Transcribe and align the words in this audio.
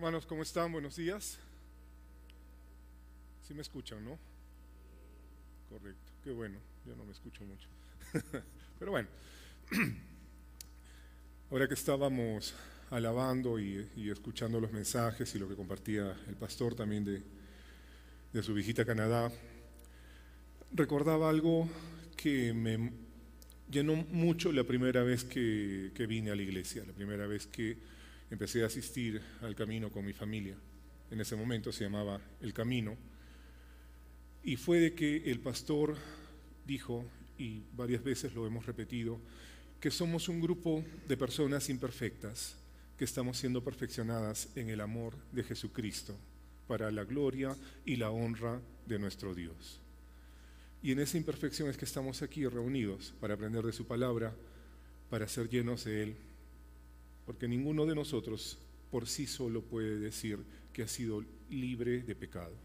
Hermanos, 0.00 0.24
¿cómo 0.24 0.40
están? 0.40 0.72
Buenos 0.72 0.96
días. 0.96 1.38
Sí 3.46 3.52
me 3.52 3.60
escuchan, 3.60 4.02
¿no? 4.02 4.18
Correcto, 5.68 6.12
qué 6.24 6.30
bueno, 6.30 6.58
yo 6.86 6.96
no 6.96 7.04
me 7.04 7.12
escucho 7.12 7.44
mucho. 7.44 7.68
Pero 8.78 8.92
bueno, 8.92 9.08
ahora 11.50 11.68
que 11.68 11.74
estábamos 11.74 12.54
alabando 12.88 13.60
y, 13.60 13.86
escuchando 14.10 14.58
los 14.58 14.72
mensajes 14.72 15.34
y 15.34 15.38
lo 15.38 15.46
que 15.46 15.54
compartía 15.54 16.16
el 16.28 16.34
pastor 16.36 16.74
también 16.74 17.04
de, 17.04 17.22
de 18.32 18.42
su 18.42 18.54
visita 18.54 18.80
a 18.80 18.86
Canadá, 18.86 19.30
recordaba 20.72 21.28
algo 21.28 21.68
que 22.16 22.54
me 22.54 22.90
llenó 23.70 23.96
mucho 23.96 24.50
la 24.50 24.64
primera 24.64 25.02
vez 25.02 25.24
que, 25.24 25.92
que 25.94 26.06
vine 26.06 26.30
a 26.30 26.36
la 26.36 26.42
iglesia, 26.42 26.86
la 26.86 26.94
primera 26.94 27.26
vez 27.26 27.46
que 27.46 27.99
empecé 28.30 28.62
a 28.62 28.66
asistir 28.66 29.20
al 29.42 29.54
camino 29.54 29.90
con 29.90 30.04
mi 30.04 30.12
familia. 30.12 30.56
En 31.10 31.20
ese 31.20 31.34
momento 31.36 31.72
se 31.72 31.84
llamaba 31.84 32.20
El 32.40 32.54
Camino. 32.54 32.96
Y 34.42 34.56
fue 34.56 34.78
de 34.78 34.94
que 34.94 35.30
el 35.30 35.40
pastor 35.40 35.96
dijo, 36.64 37.04
y 37.36 37.62
varias 37.74 38.02
veces 38.02 38.32
lo 38.34 38.46
hemos 38.46 38.64
repetido, 38.64 39.20
que 39.80 39.90
somos 39.90 40.28
un 40.28 40.40
grupo 40.40 40.84
de 41.08 41.16
personas 41.16 41.68
imperfectas 41.68 42.56
que 42.96 43.04
estamos 43.04 43.38
siendo 43.38 43.64
perfeccionadas 43.64 44.48
en 44.54 44.68
el 44.68 44.80
amor 44.80 45.14
de 45.32 45.42
Jesucristo 45.42 46.16
para 46.68 46.90
la 46.90 47.04
gloria 47.04 47.56
y 47.84 47.96
la 47.96 48.10
honra 48.10 48.60
de 48.86 48.98
nuestro 48.98 49.34
Dios. 49.34 49.80
Y 50.82 50.92
en 50.92 51.00
esa 51.00 51.16
imperfección 51.16 51.68
es 51.68 51.76
que 51.76 51.84
estamos 51.84 52.22
aquí 52.22 52.46
reunidos 52.46 53.12
para 53.20 53.34
aprender 53.34 53.64
de 53.64 53.72
su 53.72 53.86
palabra, 53.86 54.34
para 55.10 55.28
ser 55.28 55.48
llenos 55.48 55.84
de 55.84 56.02
Él 56.02 56.16
porque 57.30 57.46
ninguno 57.46 57.86
de 57.86 57.94
nosotros 57.94 58.58
por 58.90 59.06
sí 59.06 59.24
solo 59.24 59.62
puede 59.62 60.00
decir 60.00 60.40
que 60.72 60.82
ha 60.82 60.88
sido 60.88 61.24
libre 61.48 62.02
de 62.02 62.16
pecado, 62.16 62.56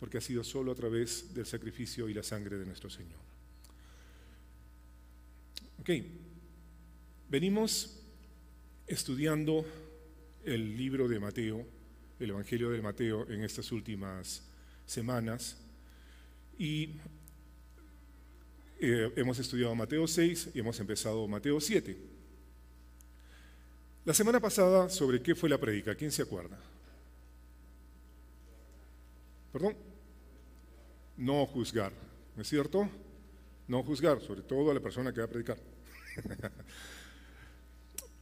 porque 0.00 0.18
ha 0.18 0.20
sido 0.20 0.42
solo 0.42 0.72
a 0.72 0.74
través 0.74 1.32
del 1.32 1.46
sacrificio 1.46 2.08
y 2.08 2.12
la 2.12 2.24
sangre 2.24 2.58
de 2.58 2.66
nuestro 2.66 2.90
Señor. 2.90 3.20
Ok, 5.78 5.90
venimos 7.30 8.02
estudiando 8.84 9.64
el 10.44 10.76
libro 10.76 11.06
de 11.06 11.20
Mateo, 11.20 11.64
el 12.18 12.30
Evangelio 12.30 12.70
de 12.70 12.82
Mateo 12.82 13.30
en 13.30 13.44
estas 13.44 13.70
últimas 13.70 14.42
semanas 14.86 15.56
y 16.58 16.96
eh, 18.80 19.12
hemos 19.14 19.38
estudiado 19.38 19.72
Mateo 19.76 20.08
6 20.08 20.50
y 20.54 20.58
hemos 20.58 20.80
empezado 20.80 21.28
Mateo 21.28 21.60
7. 21.60 22.17
La 24.08 24.14
semana 24.14 24.40
pasada, 24.40 24.88
¿sobre 24.88 25.20
qué 25.20 25.34
fue 25.34 25.50
la 25.50 25.58
predica? 25.58 25.94
¿Quién 25.94 26.10
se 26.10 26.22
acuerda? 26.22 26.58
¿Perdón? 29.52 29.76
No 31.18 31.44
juzgar, 31.44 31.92
¿no 32.34 32.40
es 32.40 32.48
cierto? 32.48 32.88
No 33.66 33.82
juzgar, 33.82 34.22
sobre 34.22 34.40
todo 34.40 34.70
a 34.70 34.74
la 34.74 34.80
persona 34.80 35.12
que 35.12 35.20
va 35.20 35.26
a 35.26 35.28
predicar. 35.28 35.58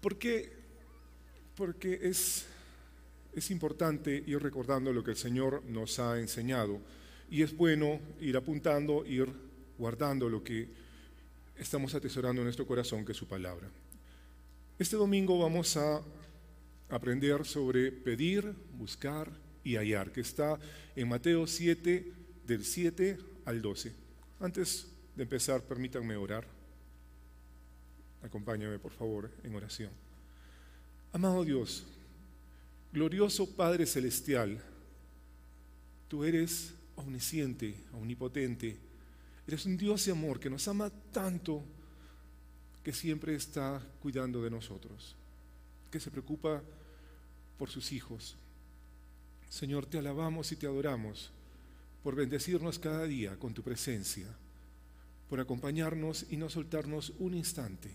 ¿Por 0.01 0.19
qué? 0.19 0.53
Porque 1.55 2.01
es, 2.03 2.47
es 3.33 3.49
importante 3.53 4.25
ir 4.27 4.43
recordando 4.43 4.93
lo 4.93 5.05
que 5.05 5.13
el 5.13 5.17
Señor 5.17 5.63
nos 5.67 6.01
ha 6.01 6.19
enseñado 6.19 6.81
y 7.31 7.43
es 7.43 7.57
bueno 7.57 8.01
ir 8.21 8.37
apuntando, 8.37 9.07
ir 9.07 9.29
guardando 9.79 10.29
lo 10.29 10.43
que 10.43 10.69
estamos 11.57 11.95
atesorando 11.95 12.43
en 12.43 12.47
nuestro 12.47 12.67
corazón, 12.67 13.05
que 13.05 13.13
es 13.13 13.19
su 13.19 13.29
palabra. 13.29 13.71
Este 14.79 14.97
domingo 14.97 15.39
vamos 15.39 15.75
a 15.79 16.03
aprender 16.91 17.47
sobre 17.47 17.91
pedir, 17.91 18.55
buscar 18.75 19.33
y 19.65 19.77
hallar, 19.77 20.13
que 20.13 20.21
está 20.21 20.59
en 20.95 21.09
Mateo 21.09 21.47
7, 21.47 22.13
del 22.47 22.63
7 22.63 23.17
al 23.47 23.63
12. 23.63 23.95
Antes 24.39 24.87
de 25.17 25.23
empezar, 25.23 25.63
permítanme 25.63 26.15
orar. 26.15 26.47
Acompáñame, 28.21 28.79
por 28.79 28.93
favor, 28.93 29.31
en 29.43 29.55
oración. 29.55 29.91
Amado 31.11 31.43
Dios, 31.43 31.87
glorioso 32.93 33.57
Padre 33.57 33.87
Celestial, 33.87 34.63
tú 36.07 36.23
eres 36.23 36.75
omnisciente, 36.97 37.83
omnipotente, 37.95 38.77
eres 39.47 39.65
un 39.65 39.79
Dios 39.79 40.05
de 40.05 40.13
amor 40.13 40.39
que 40.39 40.51
nos 40.51 40.69
ama 40.69 40.91
tanto 41.11 41.65
que 42.87 42.93
siempre 42.93 43.35
está 43.35 43.85
cuidando 44.01 44.41
de 44.45 44.49
nosotros, 44.49 45.17
que 45.91 45.99
se 45.99 46.09
preocupa 46.09 46.63
por 47.59 47.69
sus 47.69 47.91
hijos. 47.91 48.37
Señor, 49.49 49.87
te 49.87 49.99
alabamos 49.99 50.53
y 50.53 50.57
te 50.57 50.69
adoramos 50.69 51.33
por 52.05 52.15
bendecirnos 52.15 52.79
cada 52.79 53.03
día 53.03 53.41
con 53.41 53.55
tu 53.55 53.65
presencia, 53.65 54.29
por 55.29 55.41
acompañarnos 55.41 56.27
y 56.31 56.37
no 56.37 56.49
soltarnos 56.49 57.13
un 57.19 57.35
instante, 57.35 57.91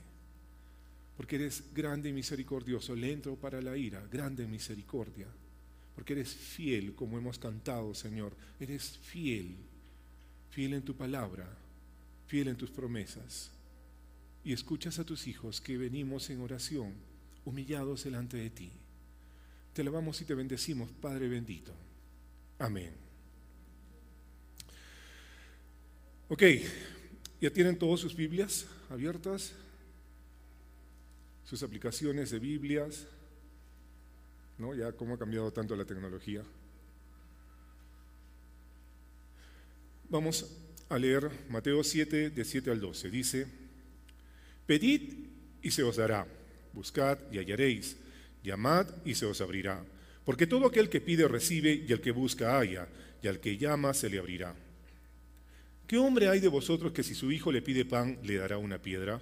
porque 1.15 1.37
eres 1.37 1.73
grande 1.73 2.09
y 2.09 2.11
misericordioso, 2.11 2.93
lento 2.93 3.37
para 3.37 3.61
la 3.61 3.77
ira, 3.77 4.05
grande 4.11 4.43
en 4.43 4.51
misericordia, 4.51 5.27
porque 5.95 6.11
eres 6.11 6.35
fiel, 6.35 6.95
como 6.95 7.17
hemos 7.17 7.39
cantado, 7.39 7.95
Señor, 7.95 8.33
eres 8.59 8.97
fiel, 8.97 9.55
fiel 10.49 10.73
en 10.73 10.83
tu 10.83 10.97
palabra, 10.97 11.47
fiel 12.27 12.49
en 12.49 12.57
tus 12.57 12.71
promesas 12.71 13.51
y 14.43 14.53
escuchas 14.53 14.99
a 14.99 15.05
tus 15.05 15.27
hijos 15.27 15.61
que 15.61 15.77
venimos 15.77 16.29
en 16.29 16.41
oración, 16.41 16.93
humillados 17.45 18.03
delante 18.03 18.37
de 18.37 18.49
ti. 18.49 18.71
Te 19.73 19.81
alabamos 19.81 20.19
y 20.21 20.25
te 20.25 20.35
bendecimos, 20.35 20.91
Padre 20.91 21.27
bendito. 21.27 21.73
Amén. 22.59 22.93
Ok, 26.29 26.43
¿ya 27.39 27.51
tienen 27.51 27.77
todas 27.77 27.99
sus 27.99 28.15
Biblias 28.15 28.65
abiertas? 28.89 29.53
Sus 31.43 31.63
aplicaciones 31.63 32.31
de 32.31 32.39
Biblias, 32.39 33.07
¿no? 34.57 34.73
Ya 34.73 34.91
cómo 34.93 35.15
ha 35.15 35.19
cambiado 35.19 35.51
tanto 35.51 35.75
la 35.75 35.85
tecnología. 35.85 36.43
Vamos 40.09 40.45
a 40.89 40.97
leer 40.97 41.29
Mateo 41.49 41.83
7, 41.83 42.29
de 42.29 42.45
7 42.45 42.71
al 42.71 42.79
12. 42.79 43.09
Dice, 43.09 43.60
Pedid 44.71 45.01
y 45.61 45.69
se 45.71 45.83
os 45.83 45.97
dará, 45.97 46.25
buscad 46.71 47.17
y 47.29 47.39
hallaréis, 47.39 47.97
llamad 48.41 48.87
y 49.03 49.15
se 49.15 49.25
os 49.25 49.41
abrirá. 49.41 49.83
Porque 50.23 50.47
todo 50.47 50.65
aquel 50.65 50.87
que 50.87 51.01
pide 51.01 51.27
recibe 51.27 51.83
y 51.85 51.91
el 51.91 51.99
que 51.99 52.11
busca 52.11 52.57
halla, 52.57 52.87
y 53.21 53.27
al 53.27 53.41
que 53.41 53.57
llama 53.57 53.93
se 53.93 54.09
le 54.09 54.17
abrirá. 54.17 54.55
¿Qué 55.87 55.97
hombre 55.97 56.29
hay 56.29 56.39
de 56.39 56.47
vosotros 56.47 56.93
que 56.93 57.03
si 57.03 57.15
su 57.15 57.33
hijo 57.33 57.51
le 57.51 57.61
pide 57.61 57.83
pan 57.83 58.17
le 58.23 58.37
dará 58.37 58.57
una 58.57 58.81
piedra? 58.81 59.21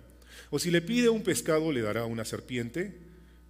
¿O 0.51 0.59
si 0.59 0.69
le 0.69 0.83
pide 0.83 1.09
un 1.09 1.23
pescado 1.23 1.71
le 1.71 1.81
dará 1.81 2.05
una 2.05 2.25
serpiente? 2.25 2.95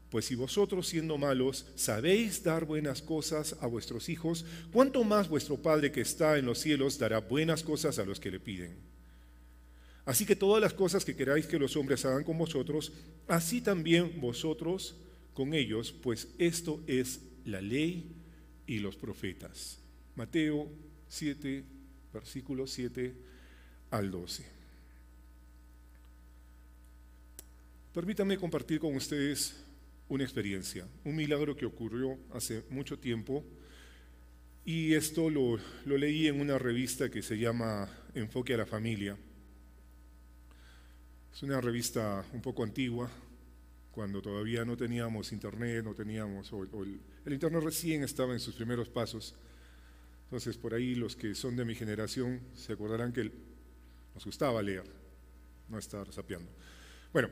Pues 0.09 0.23
si 0.23 0.35
vosotros 0.35 0.87
siendo 0.87 1.17
malos 1.17 1.65
sabéis 1.75 2.41
dar 2.41 2.63
buenas 2.63 3.01
cosas 3.01 3.57
a 3.59 3.67
vuestros 3.67 4.07
hijos, 4.07 4.45
¿cuánto 4.71 5.03
más 5.03 5.27
vuestro 5.27 5.57
Padre 5.57 5.91
que 5.91 5.99
está 5.99 6.37
en 6.37 6.45
los 6.45 6.59
cielos 6.59 6.97
dará 6.97 7.19
buenas 7.19 7.61
cosas 7.61 7.99
a 7.99 8.05
los 8.05 8.21
que 8.21 8.31
le 8.31 8.39
piden? 8.39 8.88
Así 10.09 10.25
que 10.25 10.35
todas 10.35 10.59
las 10.59 10.73
cosas 10.73 11.05
que 11.05 11.15
queráis 11.15 11.45
que 11.45 11.59
los 11.59 11.77
hombres 11.77 12.03
hagan 12.03 12.23
con 12.23 12.35
vosotros, 12.35 12.91
así 13.27 13.61
también 13.61 14.19
vosotros 14.19 14.95
con 15.35 15.53
ellos, 15.53 15.91
pues 15.91 16.29
esto 16.39 16.81
es 16.87 17.21
la 17.45 17.61
ley 17.61 18.15
y 18.65 18.79
los 18.79 18.95
profetas. 18.95 19.77
Mateo 20.15 20.67
7, 21.09 21.63
versículo 22.11 22.65
7 22.65 23.13
al 23.91 24.09
12. 24.09 24.47
Permítanme 27.93 28.35
compartir 28.39 28.79
con 28.79 28.95
ustedes 28.95 29.63
una 30.07 30.23
experiencia, 30.23 30.87
un 31.03 31.17
milagro 31.17 31.55
que 31.55 31.67
ocurrió 31.67 32.17
hace 32.33 32.63
mucho 32.71 32.97
tiempo 32.97 33.45
y 34.65 34.95
esto 34.95 35.29
lo, 35.29 35.59
lo 35.85 35.97
leí 35.99 36.25
en 36.25 36.41
una 36.41 36.57
revista 36.57 37.11
que 37.11 37.21
se 37.21 37.37
llama 37.37 37.87
Enfoque 38.15 38.55
a 38.55 38.57
la 38.57 38.65
Familia. 38.65 39.15
Es 41.39 41.43
una 41.43 41.61
revista 41.61 42.25
un 42.33 42.41
poco 42.41 42.65
antigua, 42.65 43.09
cuando 43.91 44.21
todavía 44.21 44.65
no 44.65 44.75
teníamos 44.75 45.31
internet, 45.31 45.85
no 45.85 45.95
teníamos, 45.95 46.51
el, 46.51 47.31
internet 47.31 47.63
recién 47.63 48.03
estaba 48.03 48.33
en 48.33 48.41
sus 48.41 48.55
primeros 48.55 48.89
pasos. 48.89 49.33
Entonces, 50.25 50.57
por 50.57 50.73
ahí 50.73 50.95
los 50.95 51.15
que 51.15 51.33
son 51.35 51.55
de 51.55 51.63
mi 51.63 51.75
generación 51.75 52.41
se 52.53 52.73
acordarán 52.73 53.13
que 53.13 53.31
nos 54.13 54.25
gustaba 54.25 54.61
leer, 54.61 54.83
no 55.69 55.79
estar 55.79 56.11
sapeando. 56.11 56.51
Bueno, 57.13 57.29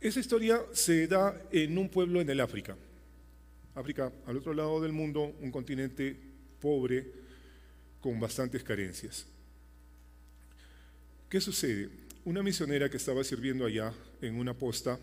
esa 0.00 0.18
historia 0.18 0.60
se 0.72 1.06
da 1.06 1.40
en 1.52 1.78
un 1.78 1.88
pueblo 1.88 2.20
en 2.20 2.28
el 2.28 2.40
África. 2.40 2.76
África, 3.76 4.10
al 4.26 4.38
otro 4.38 4.52
lado 4.52 4.80
del 4.80 4.90
mundo, 4.90 5.36
un 5.40 5.52
continente 5.52 6.18
pobre 6.60 7.12
con 8.00 8.18
bastantes 8.18 8.64
carencias. 8.64 9.24
¿Qué 11.28 11.40
sucede? 11.40 12.03
Una 12.24 12.42
misionera 12.42 12.88
que 12.88 12.96
estaba 12.96 13.22
sirviendo 13.22 13.66
allá 13.66 13.92
en 14.22 14.36
una 14.36 14.54
posta, 14.54 14.98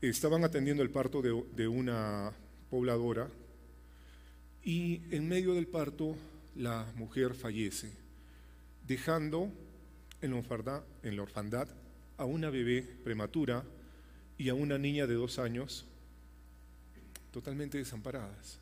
estaban 0.00 0.42
atendiendo 0.42 0.82
el 0.82 0.90
parto 0.90 1.22
de, 1.22 1.68
una 1.68 2.32
pobladora 2.68 3.28
y 4.64 5.02
en 5.14 5.28
medio 5.28 5.54
del 5.54 5.68
parto 5.68 6.16
la 6.56 6.90
mujer 6.96 7.34
fallece, 7.34 7.92
dejando 8.86 9.52
en 10.20 10.32
la 10.32 10.38
orfandad, 10.38 10.82
en 11.04 11.16
la 11.16 11.22
orfandad 11.22 11.68
a 12.16 12.24
una 12.24 12.50
bebé 12.50 12.82
prematura 12.82 13.64
y 14.36 14.48
a 14.48 14.54
una 14.54 14.78
niña 14.78 15.06
de 15.06 15.14
dos 15.14 15.38
años 15.38 15.86
totalmente 17.30 17.78
desamparadas. 17.78 18.61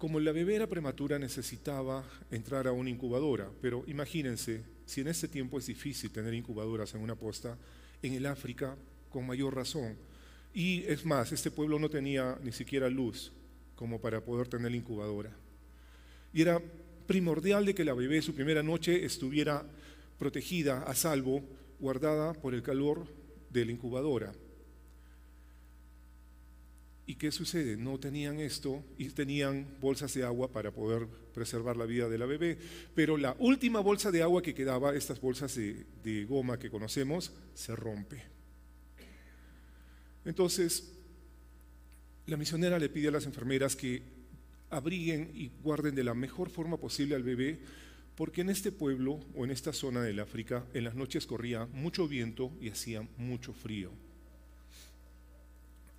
Como 0.00 0.18
la 0.18 0.32
bebé 0.32 0.54
era 0.54 0.66
prematura 0.66 1.18
necesitaba 1.18 2.02
entrar 2.30 2.66
a 2.66 2.72
una 2.72 2.88
incubadora, 2.88 3.50
pero 3.60 3.84
imagínense, 3.86 4.62
si 4.86 5.02
en 5.02 5.08
ese 5.08 5.28
tiempo 5.28 5.58
es 5.58 5.66
difícil 5.66 6.10
tener 6.10 6.32
incubadoras 6.32 6.94
en 6.94 7.02
una 7.02 7.16
posta, 7.16 7.58
en 8.00 8.14
el 8.14 8.24
África 8.24 8.78
con 9.10 9.26
mayor 9.26 9.54
razón. 9.54 9.98
Y 10.54 10.84
es 10.84 11.04
más, 11.04 11.32
este 11.32 11.50
pueblo 11.50 11.78
no 11.78 11.90
tenía 11.90 12.38
ni 12.42 12.50
siquiera 12.50 12.88
luz 12.88 13.30
como 13.74 14.00
para 14.00 14.24
poder 14.24 14.48
tener 14.48 14.74
incubadora. 14.74 15.36
Y 16.32 16.40
era 16.40 16.62
primordial 17.06 17.66
de 17.66 17.74
que 17.74 17.84
la 17.84 17.92
bebé 17.92 18.22
su 18.22 18.34
primera 18.34 18.62
noche 18.62 19.04
estuviera 19.04 19.66
protegida, 20.18 20.82
a 20.84 20.94
salvo, 20.94 21.42
guardada 21.78 22.32
por 22.32 22.54
el 22.54 22.62
calor 22.62 23.04
de 23.50 23.66
la 23.66 23.72
incubadora. 23.72 24.32
¿Y 27.10 27.16
qué 27.16 27.32
sucede? 27.32 27.76
No 27.76 27.98
tenían 27.98 28.38
esto 28.38 28.84
y 28.96 29.08
tenían 29.08 29.66
bolsas 29.80 30.14
de 30.14 30.22
agua 30.22 30.52
para 30.52 30.70
poder 30.70 31.08
preservar 31.34 31.76
la 31.76 31.84
vida 31.84 32.08
de 32.08 32.16
la 32.16 32.24
bebé. 32.24 32.56
Pero 32.94 33.16
la 33.16 33.34
última 33.40 33.80
bolsa 33.80 34.12
de 34.12 34.22
agua 34.22 34.42
que 34.42 34.54
quedaba, 34.54 34.94
estas 34.94 35.20
bolsas 35.20 35.56
de, 35.56 36.24
goma 36.28 36.56
que 36.56 36.70
conocemos, 36.70 37.32
se 37.52 37.74
rompe. 37.74 38.22
Entonces, 40.24 40.88
la 42.26 42.36
misionera 42.36 42.78
le 42.78 42.88
pide 42.88 43.08
a 43.08 43.10
las 43.10 43.26
enfermeras 43.26 43.74
que 43.74 44.04
abriguen 44.70 45.32
y 45.34 45.50
guarden 45.64 45.96
de 45.96 46.04
la 46.04 46.14
mejor 46.14 46.48
forma 46.48 46.76
posible 46.76 47.16
al 47.16 47.24
bebé, 47.24 47.58
porque 48.14 48.42
en 48.42 48.50
este 48.50 48.70
pueblo 48.70 49.18
o 49.34 49.44
en 49.44 49.50
esta 49.50 49.72
zona 49.72 50.00
del 50.00 50.20
África, 50.20 50.64
en 50.74 50.84
las 50.84 50.94
noches 50.94 51.26
corría 51.26 51.66
mucho 51.72 52.06
viento 52.06 52.52
y 52.60 52.68
hacía 52.68 53.02
mucho 53.16 53.52
frío. 53.52 53.90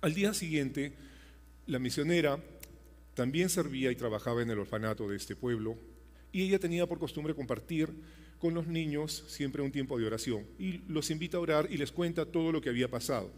Al 0.02 0.14
día 0.14 0.34
siguiente, 0.34 0.92
la 1.68 1.78
misionera 1.78 2.36
también 3.14 3.48
servía 3.48 3.92
y 3.92 3.94
trabajaba 3.94 4.42
en 4.42 4.50
el 4.50 4.58
orfanato 4.58 5.08
de 5.08 5.16
este 5.16 5.36
pueblo 5.36 5.78
y 6.32 6.42
ella 6.42 6.58
tenía 6.58 6.88
por 6.88 6.98
costumbre 6.98 7.36
compartir 7.36 7.88
con 8.40 8.52
los 8.52 8.66
niños 8.66 9.24
siempre 9.28 9.62
un 9.62 9.70
tiempo 9.70 9.96
de 9.96 10.06
oración 10.06 10.44
y 10.58 10.78
los 10.88 11.08
invita 11.12 11.36
a 11.36 11.40
orar 11.40 11.68
y 11.70 11.76
les 11.76 11.92
cuenta 11.92 12.26
todo 12.26 12.50
lo 12.50 12.60
que 12.60 12.68
había 12.68 12.90
pasado. 12.90 13.30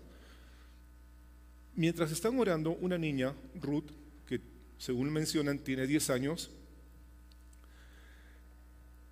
Mientras 1.75 2.11
están 2.11 2.38
orando, 2.38 2.70
una 2.70 2.96
niña, 2.96 3.34
Ruth, 3.60 3.90
que 4.26 4.40
según 4.78 5.12
mencionan 5.12 5.58
tiene 5.58 5.87
10 5.87 6.08
años, 6.08 6.50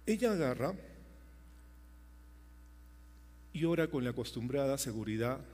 ella 0.06 0.32
agarra 0.32 0.74
y 3.52 3.66
ora 3.66 3.88
con 3.88 4.04
la 4.04 4.10
acostumbrada 4.10 4.78
seguridad 4.78 5.44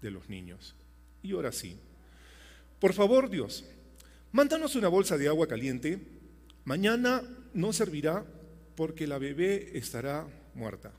de 0.00 0.10
los 0.10 0.30
niños. 0.30 0.74
Y 1.22 1.32
ora 1.32 1.50
así. 1.50 1.78
Por 2.78 2.92
favor, 2.92 3.30
Dios, 3.30 3.64
mándanos 4.32 4.74
una 4.74 4.88
bolsa 4.88 5.16
de 5.16 5.28
agua 5.28 5.46
caliente. 5.46 6.00
Mañana 6.64 7.22
no 7.54 7.72
servirá 7.72 8.24
porque 8.74 9.06
la 9.06 9.18
bebé 9.18 9.78
estará 9.78 10.26
muerta. 10.54 10.92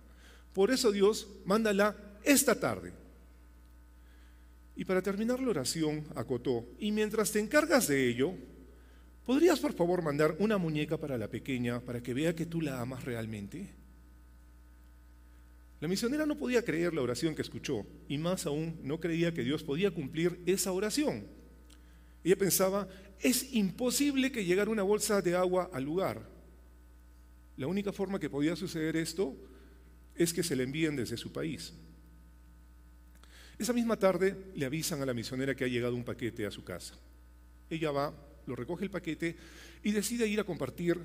Por 0.54 0.72
eso, 0.72 0.92
Dios, 0.92 1.28
mándala 1.46 1.96
esta 2.24 2.60
tarde. 2.60 2.94
Y 4.76 4.86
para 4.86 5.02
terminar 5.02 5.40
la 5.40 5.50
oración, 5.50 6.04
acotó, 6.16 6.66
y 6.80 6.92
mientras 6.92 7.32
te 7.32 7.40
encargas 7.40 7.88
de 7.88 8.08
ello, 8.08 8.34
¿podrías 9.26 9.60
por 9.60 9.74
favor 9.74 10.02
mandar 10.02 10.36
una 10.40 10.58
muñeca 10.58 10.98
para 10.98 11.18
la 11.18 11.28
pequeña 11.28 11.80
para 11.80 12.02
que 12.02 12.14
vea 12.14 12.36
que 12.36 12.46
tú 12.46 12.62
la 12.62 12.82
amas 12.82 13.04
realmente? 13.04 13.83
La 15.84 15.90
misionera 15.90 16.26
no 16.26 16.38
podía 16.38 16.64
creer 16.64 16.94
la 16.94 17.02
oración 17.02 17.36
que 17.36 17.42
escuchó 17.42 17.86
y 18.08 18.18
más 18.18 18.46
aún 18.46 18.80
no 18.84 19.02
creía 19.02 19.34
que 19.34 19.44
Dios 19.44 19.66
podía 19.66 19.92
cumplir 19.92 20.42
esa 20.46 20.72
oración. 20.72 21.28
Ella 22.24 22.38
pensaba, 22.38 22.88
es 23.20 23.52
imposible 23.54 24.32
que 24.32 24.46
llegara 24.46 24.72
una 24.72 24.84
bolsa 24.84 25.22
de 25.22 25.36
agua 25.36 25.70
al 25.74 25.84
lugar. 25.84 26.26
La 27.58 27.68
única 27.68 27.92
forma 27.92 28.18
que 28.18 28.30
podía 28.30 28.56
suceder 28.56 28.96
esto 28.96 29.36
es 30.16 30.34
que 30.34 30.42
se 30.42 30.56
le 30.56 30.64
envíen 30.64 30.96
desde 30.96 31.18
su 31.18 31.34
país. 31.34 31.74
Esa 33.60 33.74
misma 33.74 34.00
tarde 34.00 34.38
le 34.56 34.66
avisan 34.66 35.02
a 35.02 35.06
la 35.06 35.14
misionera 35.14 35.54
que 35.54 35.66
ha 35.66 35.68
llegado 35.68 35.96
un 35.96 36.06
paquete 36.06 36.46
a 36.46 36.52
su 36.52 36.64
casa. 36.64 36.96
Ella 37.70 37.92
va, 37.92 38.16
lo 38.46 38.56
recoge 38.56 38.86
el 38.86 38.90
paquete 38.90 39.36
y 39.84 39.92
decide 39.92 40.30
ir 40.30 40.40
a 40.40 40.46
compartir 40.46 40.98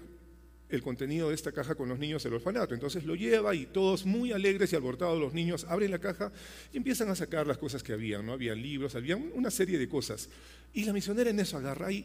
el 0.69 0.83
contenido 0.83 1.29
de 1.29 1.35
esta 1.35 1.53
caja 1.53 1.75
con 1.75 1.89
los 1.89 1.99
niños 1.99 2.23
del 2.23 2.35
orfanato. 2.35 2.75
Entonces 2.75 3.05
lo 3.05 3.15
lleva 3.15 3.55
y 3.55 3.67
todos 3.67 4.05
muy 4.05 4.33
alegres 4.33 4.73
y 4.73 4.77
alborotados 4.77 5.19
los 5.19 5.33
niños 5.33 5.65
abren 5.69 5.91
la 5.91 5.99
caja 5.99 6.31
y 6.73 6.77
empiezan 6.77 7.09
a 7.09 7.15
sacar 7.15 7.47
las 7.47 7.59
cosas 7.59 7.83
que 7.83 7.93
habían, 7.93 8.27
¿no? 8.27 8.33
Habían 8.33 8.61
libros, 8.61 8.95
había 8.95 9.17
una 9.17 9.51
serie 9.51 9.79
de 9.79 9.89
cosas. 9.89 10.29
Y 10.75 10.85
la 10.85 10.93
misionera 10.93 11.31
en 11.31 11.41
eso 11.41 11.57
agarra 11.57 11.91
y 11.91 12.05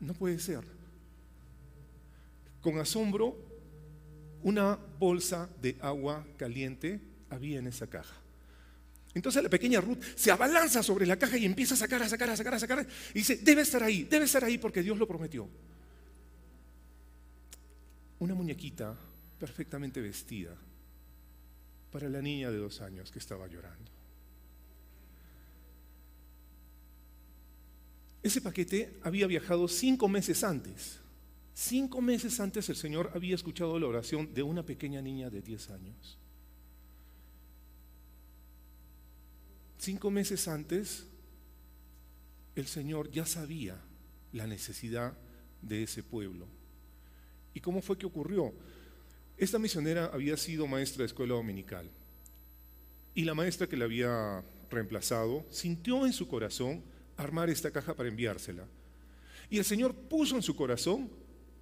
no 0.00 0.14
puede 0.14 0.38
ser. 0.38 0.64
Con 2.60 2.78
asombro, 2.78 3.36
una 4.42 4.78
bolsa 4.98 5.50
de 5.60 5.76
agua 5.80 6.26
caliente 6.36 7.00
había 7.30 7.58
en 7.58 7.66
esa 7.66 7.88
caja. 7.88 8.16
Entonces 9.12 9.42
la 9.42 9.48
pequeña 9.48 9.80
Ruth 9.80 9.98
se 10.14 10.30
abalanza 10.30 10.84
sobre 10.84 11.04
la 11.04 11.18
caja 11.18 11.36
y 11.36 11.44
empieza 11.44 11.74
a 11.74 11.78
sacar, 11.78 12.00
a 12.00 12.08
sacar, 12.08 12.30
a 12.30 12.36
sacar, 12.36 12.54
a 12.54 12.60
sacar. 12.60 12.86
Y 13.12 13.18
dice, 13.18 13.36
debe 13.42 13.62
estar 13.62 13.82
ahí, 13.82 14.04
debe 14.04 14.26
estar 14.26 14.44
ahí 14.44 14.56
porque 14.56 14.82
Dios 14.82 14.96
lo 14.98 15.08
prometió 15.08 15.48
una 18.20 18.34
muñequita 18.34 18.96
perfectamente 19.38 20.00
vestida 20.00 20.54
para 21.90 22.08
la 22.08 22.22
niña 22.22 22.50
de 22.50 22.58
dos 22.58 22.80
años 22.80 23.10
que 23.10 23.18
estaba 23.18 23.48
llorando. 23.48 23.90
Ese 28.22 28.42
paquete 28.42 29.00
había 29.02 29.26
viajado 29.26 29.66
cinco 29.66 30.06
meses 30.06 30.44
antes. 30.44 31.00
Cinco 31.54 32.02
meses 32.02 32.38
antes 32.38 32.68
el 32.68 32.76
Señor 32.76 33.10
había 33.14 33.34
escuchado 33.34 33.78
la 33.78 33.86
oración 33.86 34.32
de 34.34 34.42
una 34.42 34.62
pequeña 34.64 35.00
niña 35.00 35.30
de 35.30 35.40
diez 35.40 35.70
años. 35.70 36.18
Cinco 39.78 40.10
meses 40.10 40.46
antes 40.46 41.06
el 42.54 42.66
Señor 42.66 43.10
ya 43.10 43.24
sabía 43.24 43.80
la 44.32 44.46
necesidad 44.46 45.16
de 45.62 45.84
ese 45.84 46.02
pueblo 46.02 46.59
¿Y 47.54 47.60
cómo 47.60 47.82
fue 47.82 47.98
que 47.98 48.06
ocurrió? 48.06 48.52
Esta 49.36 49.58
misionera 49.58 50.10
había 50.12 50.36
sido 50.36 50.66
maestra 50.66 51.02
de 51.02 51.06
escuela 51.06 51.34
dominical 51.34 51.90
y 53.14 53.24
la 53.24 53.34
maestra 53.34 53.66
que 53.66 53.76
la 53.76 53.86
había 53.86 54.44
reemplazado 54.70 55.44
sintió 55.50 56.06
en 56.06 56.12
su 56.12 56.28
corazón 56.28 56.82
armar 57.16 57.50
esta 57.50 57.70
caja 57.70 57.94
para 57.94 58.08
enviársela. 58.08 58.66
Y 59.48 59.58
el 59.58 59.64
Señor 59.64 59.94
puso 59.94 60.36
en 60.36 60.42
su 60.42 60.54
corazón 60.54 61.10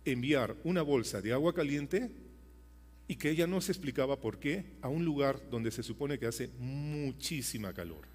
enviar 0.05 0.57
una 0.65 0.83
bolsa 0.83 1.21
de 1.21 1.33
agua 1.33 1.55
caliente 1.55 2.11
y 3.07 3.17
que 3.17 3.31
ella 3.31 3.47
no 3.47 3.61
se 3.61 3.73
explicaba 3.73 4.21
por 4.21 4.39
qué 4.39 4.67
a 4.83 4.89
un 4.89 5.05
lugar 5.05 5.49
donde 5.51 5.71
se 5.71 5.83
supone 5.83 6.19
que 6.19 6.27
hace 6.27 6.49
muchísima 6.59 7.73
calor. 7.73 8.07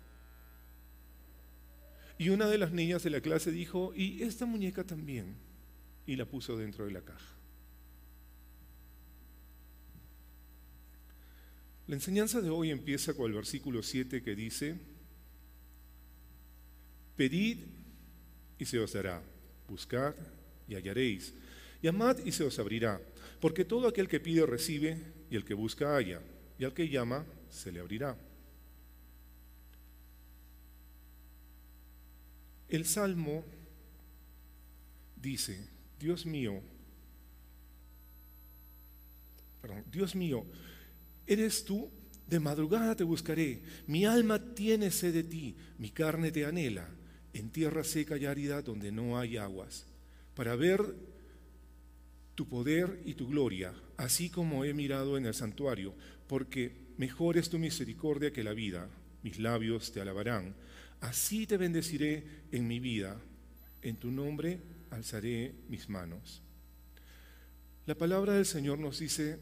Y 2.20 2.30
una 2.30 2.48
de 2.48 2.60
las 2.60 2.72
niñas 2.72 3.04
de 3.04 3.10
la 3.10 3.22
clase 3.22 3.52
dijo, 3.52 3.92
y 3.96 4.22
esta 4.22 4.46
muñeca 4.46 4.84
también, 4.84 5.36
y 6.06 6.16
la 6.16 6.26
puso 6.26 6.56
dentro 6.56 6.86
de 6.86 6.92
la 6.92 7.02
caja. 7.02 7.33
La 11.88 11.96
enseñanza 11.96 12.42
de 12.42 12.50
hoy 12.50 12.72
empieza 12.72 13.14
con 13.14 13.26
el 13.26 13.34
versículo 13.34 13.84
7 13.84 14.24
que 14.24 14.36
dice, 14.36 14.78
pedid 17.18 17.60
y 18.58 18.66
se 18.66 18.80
os 18.80 18.94
dará, 18.94 19.22
buscad 19.68 20.16
y 20.68 20.76
hallaréis, 20.76 21.34
llamad 21.82 22.18
y 22.26 22.32
se 22.32 22.46
os 22.46 22.58
abrirá, 22.58 23.02
porque 23.42 23.66
todo 23.66 23.88
aquel 23.90 24.08
que 24.08 24.22
pide 24.22 24.46
recibe, 24.46 24.98
y 25.30 25.36
el 25.36 25.44
que 25.44 25.54
busca 25.54 25.96
halla, 25.96 26.22
y 26.58 26.64
al 26.64 26.74
que 26.74 26.88
llama 26.88 27.26
se 27.50 27.72
le 27.72 27.82
abrirá. 27.82 28.18
El 32.70 32.86
Salmo 32.86 33.44
dice, 35.18 35.68
Dios 36.00 36.26
mío, 36.26 36.62
perdón, 39.62 39.84
Dios 39.92 40.16
mío, 40.16 40.46
Eres 41.26 41.64
tú, 41.64 41.90
de 42.28 42.40
madrugada 42.40 42.96
te 42.96 43.04
buscaré, 43.04 43.62
mi 43.88 44.06
alma 44.06 44.54
tiene 44.54 44.92
sed 44.92 45.14
de 45.14 45.24
ti, 45.24 45.56
mi 45.78 45.92
carne 45.92 46.32
te 46.32 46.46
anhela, 46.46 46.90
en 47.34 47.50
tierra 47.50 47.84
seca 47.84 48.18
y 48.18 48.26
árida 48.26 48.62
donde 48.62 48.92
no 48.92 49.18
hay 49.18 49.38
aguas, 49.38 49.86
para 50.36 50.56
ver 50.56 50.96
tu 52.36 52.48
poder 52.48 53.02
y 53.06 53.14
tu 53.14 53.28
gloria, 53.28 53.74
así 53.98 54.30
como 54.30 54.66
he 54.66 54.74
mirado 54.74 55.18
en 55.18 55.26
el 55.26 55.34
santuario, 55.34 55.94
porque 56.28 56.76
mejor 56.98 57.38
es 57.38 57.50
tu 57.50 57.60
misericordia 57.60 58.32
que 58.32 58.44
la 58.44 58.54
vida, 58.54 58.90
mis 59.22 59.40
labios 59.40 59.92
te 59.92 60.02
alabarán. 60.02 60.56
Así 61.02 61.46
te 61.46 61.58
bendeciré 61.58 62.24
en 62.52 62.68
mi 62.68 62.80
vida, 62.80 63.20
en 63.82 63.98
tu 63.98 64.12
nombre 64.12 64.62
alzaré 64.90 65.54
mis 65.70 65.90
manos. 65.90 66.42
La 67.86 67.96
palabra 67.96 68.34
del 68.34 68.46
Señor 68.46 68.80
nos 68.80 69.00
dice 69.00 69.40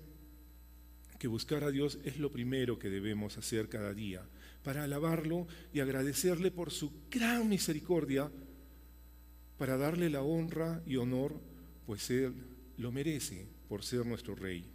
que 1.22 1.28
buscar 1.28 1.64
a 1.64 1.70
Dios 1.70 2.00
es 2.04 2.18
lo 2.18 2.32
primero 2.32 2.80
que 2.80 2.90
debemos 2.90 3.38
hacer 3.38 3.70
cada 3.70 3.94
día, 3.94 4.24
para 4.64 4.86
alabarlo 4.86 5.48
y 5.72 5.80
agradecerle 5.80 6.50
por 6.50 6.72
su 6.72 6.92
gran 7.12 7.48
misericordia, 7.48 8.32
para 9.60 9.78
darle 9.78 10.10
la 10.10 10.24
honra 10.24 10.82
y 10.88 10.96
honor, 10.96 11.40
pues 11.86 12.10
Él 12.10 12.34
lo 12.80 12.92
merece 12.92 13.46
por 13.70 13.84
ser 13.84 14.04
nuestro 14.04 14.34
Rey. 14.34 14.66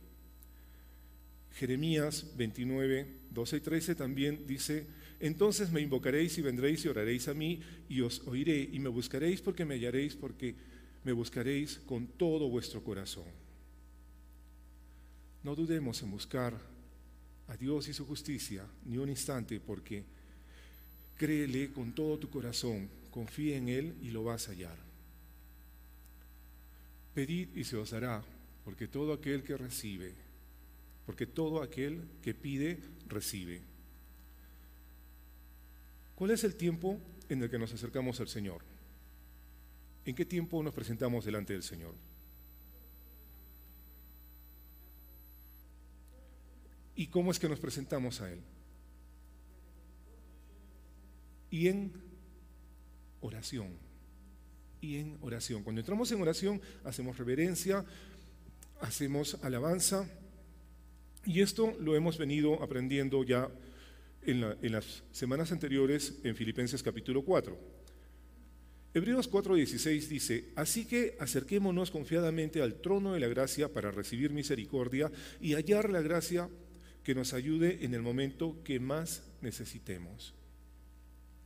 Jeremías 1.57 2.25
29, 2.37 3.09
12 3.33 3.57
y 3.57 3.61
13 3.61 3.95
también 3.97 4.47
dice, 4.47 4.87
entonces 5.19 5.73
me 5.73 5.81
invocaréis 5.81 6.39
y 6.39 6.43
vendréis 6.43 6.85
y 6.85 6.89
oraréis 6.89 7.27
a 7.27 7.35
mí 7.35 7.59
y 7.89 8.03
os 8.03 8.21
oiré 8.29 8.71
y 8.73 8.79
me 8.79 8.89
buscaréis 8.89 9.43
porque 9.43 9.65
me 9.65 9.75
hallaréis 9.75 10.15
porque 10.15 10.55
me 11.03 11.11
buscaréis 11.11 11.81
con 11.87 12.07
todo 12.07 12.49
vuestro 12.49 12.85
corazón. 12.85 13.46
No 15.47 15.55
dudemos 15.55 16.03
en 16.03 16.11
buscar 16.11 16.59
a 17.47 17.57
Dios 17.57 17.87
y 17.87 17.93
su 17.93 18.05
justicia 18.05 18.67
ni 18.85 18.99
un 18.99 19.09
instante 19.09 19.61
porque 19.61 20.03
créele 21.17 21.71
con 21.71 21.93
todo 21.93 22.19
tu 22.19 22.29
corazón, 22.29 22.89
confía 23.13 23.57
en 23.57 23.69
Él 23.69 23.95
y 24.03 24.11
lo 24.11 24.25
vas 24.25 24.49
a 24.49 24.51
hallar. 24.51 24.77
Pedid 27.15 27.57
y 27.57 27.63
se 27.63 27.77
os 27.77 27.93
dará, 27.93 28.25
porque 28.65 28.89
todo 28.89 29.13
aquel 29.13 29.45
que 29.45 29.57
recibe, 29.57 30.15
porque 31.07 31.27
todo 31.29 31.63
aquel 31.63 32.03
que 32.25 32.35
pide, 32.35 32.81
recibe. 33.07 33.61
¿Cuál 36.17 36.33
es 36.33 36.43
el 36.43 36.57
tiempo 36.57 36.99
en 37.29 37.41
el 37.41 37.49
que 37.49 37.61
nos 37.61 37.73
acercamos 37.73 38.19
al 38.19 38.27
Señor? 38.27 38.63
¿En 40.05 40.17
qué 40.17 40.25
tiempo 40.25 40.61
nos 40.61 40.75
presentamos 40.75 41.25
delante 41.25 41.53
del 41.53 41.63
Señor? 41.63 41.95
¿Y 46.97 47.09
cómo 47.09 47.31
es 47.31 47.39
que 47.39 47.49
nos 47.49 47.61
presentamos 47.61 48.23
a 48.23 48.33
Él? 48.33 48.41
Y 51.51 51.69
en 51.69 51.93
oración. 53.21 53.69
Y 54.81 54.97
en 54.97 55.19
oración. 55.21 55.63
Cuando 55.63 55.81
entramos 55.81 56.11
en 56.11 56.23
oración, 56.23 56.61
hacemos 56.85 57.19
reverencia, 57.19 57.85
hacemos 58.81 59.37
alabanza. 59.43 60.09
Y 61.27 61.43
esto 61.43 61.77
lo 61.81 61.95
hemos 61.95 62.17
venido 62.17 62.63
aprendiendo 62.63 63.23
ya 63.25 63.51
en, 64.23 64.73
las 64.73 65.05
semanas 65.13 65.53
anteriores 65.53 66.15
en 66.25 66.35
Filipenses 66.35 66.83
capítulo 66.83 67.23
4. 67.23 67.59
Hebreos 68.95 69.31
4:16 69.31 70.09
dice, 70.09 70.53
así 70.57 70.87
que 70.87 71.17
acerquémonos 71.21 71.91
confiadamente 71.91 72.63
al 72.63 72.81
trono 72.81 73.13
de 73.13 73.21
la 73.21 73.29
gracia 73.29 73.71
para 73.71 73.91
recibir 73.91 74.31
misericordia 74.31 75.13
y 75.41 75.53
hallar 75.53 75.91
la 75.91 76.01
gracia 76.01 76.49
que 77.07 77.15
nos 77.15 77.35
ayude 77.35 77.85
en 77.85 77.95
el 77.95 78.03
momento 78.03 78.65
que 78.65 78.81
más 78.81 79.23
necesitemos. 79.41 80.35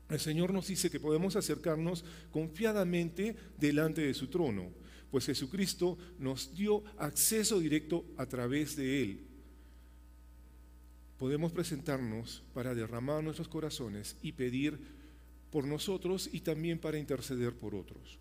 El 0.08 0.18
Señor 0.18 0.54
nos 0.54 0.68
dice 0.68 0.90
que 0.90 0.98
podemos 0.98 1.36
acercarnos 1.36 2.02
confiadamente 2.30 3.36
delante 3.58 4.00
de 4.00 4.14
su 4.14 4.28
trono, 4.28 4.70
pues 5.10 5.26
Jesucristo 5.26 5.98
nos 6.18 6.54
dio 6.54 6.82
acceso 6.96 7.60
directo 7.60 8.06
a 8.16 8.24
través 8.24 8.74
de 8.74 9.02
Él. 9.02 9.26
Podemos 11.18 11.52
presentarnos 11.52 12.42
para 12.54 12.74
derramar 12.74 13.22
nuestros 13.22 13.48
corazones 13.48 14.16
y 14.22 14.32
pedir 14.32 14.80
por 15.50 15.66
nosotros 15.66 16.30
y 16.32 16.40
también 16.40 16.78
para 16.78 16.96
interceder 16.96 17.52
por 17.52 17.74
otros. 17.74 18.18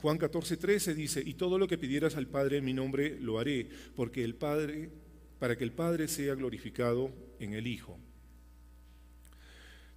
Juan 0.00 0.16
14, 0.16 0.56
13 0.56 0.94
dice, 0.94 1.22
y 1.24 1.34
todo 1.34 1.58
lo 1.58 1.66
que 1.66 1.78
pidieras 1.78 2.16
al 2.16 2.28
Padre 2.28 2.58
en 2.58 2.64
mi 2.64 2.72
nombre 2.72 3.18
lo 3.20 3.38
haré, 3.38 3.68
porque 3.96 4.22
el 4.22 4.36
Padre, 4.36 4.90
para 5.38 5.56
que 5.56 5.64
el 5.64 5.72
Padre 5.72 6.06
sea 6.06 6.34
glorificado 6.34 7.12
en 7.40 7.54
el 7.54 7.66
Hijo. 7.66 7.98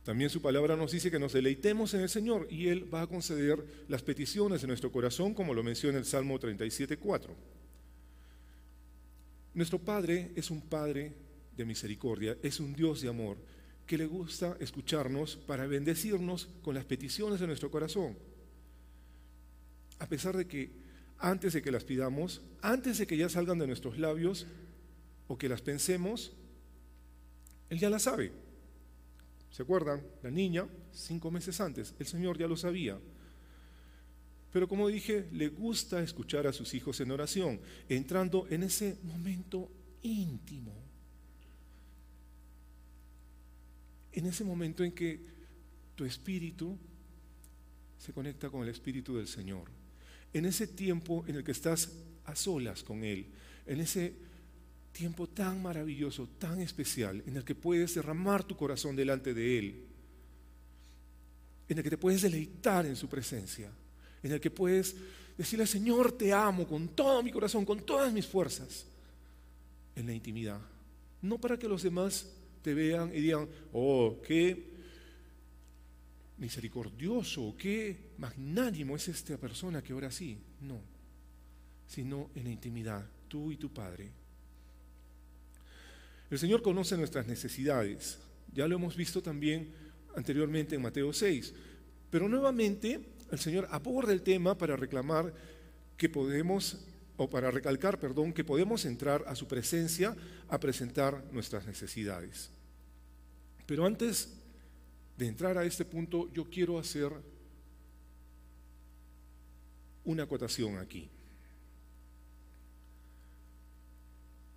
También 0.04 0.32
su 0.32 0.42
palabra 0.42 0.76
nos 0.76 0.92
dice 0.92 1.12
que 1.12 1.20
nos 1.20 1.34
deleitemos 1.34 1.94
en 1.94 2.02
el 2.02 2.10
Señor 2.10 2.48
y 2.50 2.70
Él 2.70 2.92
va 2.92 3.04
a 3.04 3.08
conceder 3.08 3.64
las 3.88 4.02
peticiones 4.02 4.62
de 4.62 4.68
nuestro 4.68 4.92
corazón, 4.92 5.36
como 5.36 5.54
lo 5.54 5.62
menciona 5.62 6.00
el 6.00 6.06
Salmo 6.06 6.40
37, 6.40 6.98
4. 6.98 7.36
Nuestro 9.54 9.78
Padre 9.78 10.32
es 10.36 10.50
un 10.50 10.62
Padre 10.62 11.14
de 11.56 11.66
misericordia, 11.66 12.36
es 12.42 12.60
un 12.60 12.74
Dios 12.74 13.02
de 13.02 13.10
amor 13.10 13.38
que 13.86 14.00
le 14.00 14.08
gusta 14.08 14.58
escucharnos 14.60 15.36
para 15.36 15.68
bendecirnos 15.68 16.48
con 16.64 16.74
las 16.74 16.86
peticiones 16.86 17.40
de 17.40 17.46
nuestro 17.46 17.70
corazón. 17.70 18.18
A 20.02 20.08
pesar 20.08 20.36
de 20.36 20.48
que 20.48 20.72
antes 21.20 21.54
de 21.54 21.62
que 21.62 21.72
las 21.72 21.84
pidamos, 21.84 22.42
antes 22.62 22.98
de 22.98 23.06
que 23.06 23.16
ya 23.16 23.30
salgan 23.30 23.60
de 23.60 23.68
nuestros 23.68 24.00
labios 24.00 24.48
o 25.28 25.38
que 25.38 25.48
las 25.48 25.62
pensemos, 25.62 26.34
Él 27.70 27.80
ya 27.80 27.90
las 27.90 28.04
sabe. 28.04 28.32
¿Se 29.52 29.62
acuerdan? 29.62 30.02
La 30.24 30.32
niña, 30.32 30.68
cinco 30.92 31.30
meses 31.30 31.62
antes, 31.62 31.94
el 32.00 32.08
Señor 32.08 32.38
ya 32.38 32.48
lo 32.48 32.58
sabía. 32.58 32.98
Pero 34.52 34.68
como 34.68 34.88
dije, 34.88 35.28
le 35.32 35.50
gusta 35.50 36.02
escuchar 36.02 36.48
a 36.48 36.54
sus 36.54 36.74
hijos 36.74 37.00
en 37.00 37.12
oración, 37.12 37.62
entrando 37.88 38.48
en 38.50 38.64
ese 38.64 38.98
momento 39.04 39.70
íntimo 40.02 40.82
en 44.12 44.26
ese 44.26 44.44
momento 44.44 44.84
en 44.84 44.92
que 44.92 45.20
tu 45.96 46.06
espíritu 46.06 46.78
se 47.98 48.14
conecta 48.14 48.50
con 48.50 48.64
el 48.64 48.70
espíritu 48.70 49.16
del 49.16 49.28
Señor, 49.28 49.70
en 50.34 50.46
ese 50.46 50.68
tiempo 50.68 51.24
en 51.28 51.36
el 51.36 51.44
que 51.44 51.52
estás 51.52 51.92
a 52.26 52.36
solas 52.36 52.84
con 52.84 53.04
Él, 53.04 53.28
en 53.66 53.80
ese 53.80 54.14
tiempo 54.92 55.28
tan 55.28 55.62
maravilloso, 55.62 56.28
tan 56.38 56.60
especial, 56.60 57.24
en 57.26 57.38
el 57.38 57.44
que 57.44 57.56
puedes 57.56 57.96
derramar 57.96 58.44
tu 58.44 58.56
corazón 58.56 58.96
delante 58.96 59.34
de 59.34 59.60
Él, 59.60 59.86
en 61.68 61.78
el 61.78 61.84
que 61.84 61.90
te 61.90 61.98
puedes 61.98 62.22
deleitar 62.22 62.86
en 62.86 62.96
su 62.96 63.08
presencia, 63.08 63.72
en 64.24 64.32
el 64.32 64.40
que 64.40 64.52
puedes 64.52 64.96
decirle, 65.38 65.66
Señor, 65.66 66.12
te 66.12 66.34
amo 66.34 66.68
con 66.68 66.90
todo 66.90 67.24
mi 67.24 67.32
corazón, 67.32 67.66
con 67.66 67.86
todas 67.86 68.12
mis 68.12 68.28
fuerzas, 68.28 68.86
en 69.96 70.06
la 70.06 70.14
intimidad, 70.14 70.60
no 71.22 71.38
para 71.38 71.58
que 71.58 71.68
los 71.68 71.84
demás 71.84 72.28
te 72.62 72.74
vean 72.74 73.10
y 73.14 73.22
digan, 73.22 73.48
oh, 73.74 74.20
qué 74.26 74.72
misericordioso, 76.42 77.56
qué 77.56 78.14
magnánimo 78.18 78.96
es 78.96 79.08
esta 79.08 79.38
persona 79.38 79.84
que 79.84 79.94
ora 79.94 80.08
así. 80.08 80.40
No, 80.62 80.82
sino 81.88 82.32
en 82.34 82.46
la 82.46 82.50
intimidad, 82.50 83.08
tú 83.28 83.52
y 83.52 83.58
tu 83.58 83.72
Padre. 83.72 84.12
El 86.32 86.40
Señor 86.40 86.64
conoce 86.64 86.98
nuestras 86.98 87.28
necesidades, 87.28 88.18
ya 88.54 88.68
lo 88.68 88.76
hemos 88.76 88.96
visto 88.96 89.22
también 89.22 89.72
anteriormente 90.16 90.76
en 90.76 90.82
Mateo 90.82 91.14
6, 91.14 91.54
pero 92.10 92.28
nuevamente 92.28 93.00
el 93.32 93.40
Señor 93.40 93.68
aborda 93.70 94.12
el 94.12 94.24
tema 94.24 94.58
para 94.58 94.76
reclamar 94.76 95.32
que 95.96 96.10
podemos 96.10 96.80
o 97.18 97.30
para 97.30 97.52
recalcar, 97.52 98.00
perdón, 98.00 98.34
que 98.34 98.44
podemos 98.44 98.86
entrar 98.86 99.24
a 99.28 99.36
su 99.36 99.48
presencia 99.48 100.16
a 100.50 100.60
presentar 100.60 101.24
nuestras 101.32 101.68
necesidades. 101.68 102.50
Pero 103.68 103.86
antes 103.86 104.41
de 105.22 105.28
entrar 105.28 105.56
a 105.56 105.64
este 105.64 105.86
punto, 105.86 106.34
yo 106.34 106.50
quiero 106.50 106.80
hacer 106.80 107.12
una 110.04 110.24
acotación 110.24 110.80
aquí. 110.80 111.12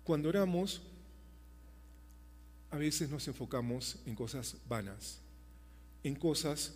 Cuando 0.03 0.29
oramos, 0.29 0.81
a 2.71 2.77
veces 2.77 3.11
nos 3.11 3.27
enfocamos 3.27 3.99
en 4.07 4.15
cosas 4.15 4.57
vanas, 4.67 5.21
en 6.01 6.15
cosas 6.15 6.73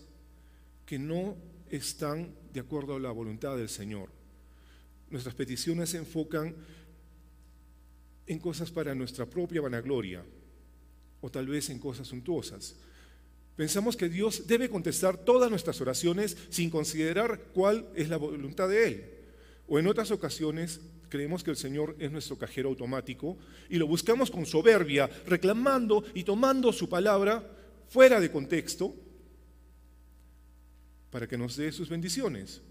que 0.85 0.99
no 0.99 1.35
están 1.71 2.31
de 2.53 2.59
acuerdo 2.59 2.95
a 2.95 2.99
la 2.99 3.09
voluntad 3.09 3.57
del 3.57 3.69
Señor. 3.69 4.11
Nuestras 5.09 5.33
peticiones 5.33 5.89
se 5.89 5.97
enfocan 5.97 6.55
en 8.27 8.37
cosas 8.37 8.69
para 8.69 8.93
nuestra 8.93 9.25
propia 9.25 9.61
vanagloria 9.61 10.23
o 11.21 11.31
tal 11.31 11.47
vez 11.47 11.71
en 11.71 11.79
cosas 11.79 12.07
suntuosas. 12.07 12.75
Pensamos 13.59 13.97
que 13.97 14.07
Dios 14.07 14.47
debe 14.47 14.69
contestar 14.69 15.17
todas 15.17 15.49
nuestras 15.49 15.81
oraciones 15.81 16.37
sin 16.49 16.69
considerar 16.69 17.41
cuál 17.53 17.89
es 17.93 18.07
la 18.07 18.15
voluntad 18.15 18.69
de 18.69 18.87
Él. 18.87 19.13
O 19.67 19.77
en 19.77 19.87
otras 19.87 20.11
ocasiones 20.11 20.79
creemos 21.09 21.43
que 21.43 21.51
el 21.51 21.57
Señor 21.57 21.93
es 21.99 22.09
nuestro 22.09 22.37
cajero 22.37 22.69
automático 22.69 23.37
y 23.69 23.75
lo 23.75 23.85
buscamos 23.85 24.31
con 24.31 24.45
soberbia, 24.45 25.09
reclamando 25.25 26.05
y 26.13 26.23
tomando 26.23 26.71
su 26.71 26.87
palabra 26.87 27.51
fuera 27.89 28.21
de 28.21 28.31
contexto 28.31 28.95
para 31.09 31.27
que 31.27 31.37
nos 31.37 31.57
dé 31.57 31.73
sus 31.73 31.89
bendiciones 31.89 32.61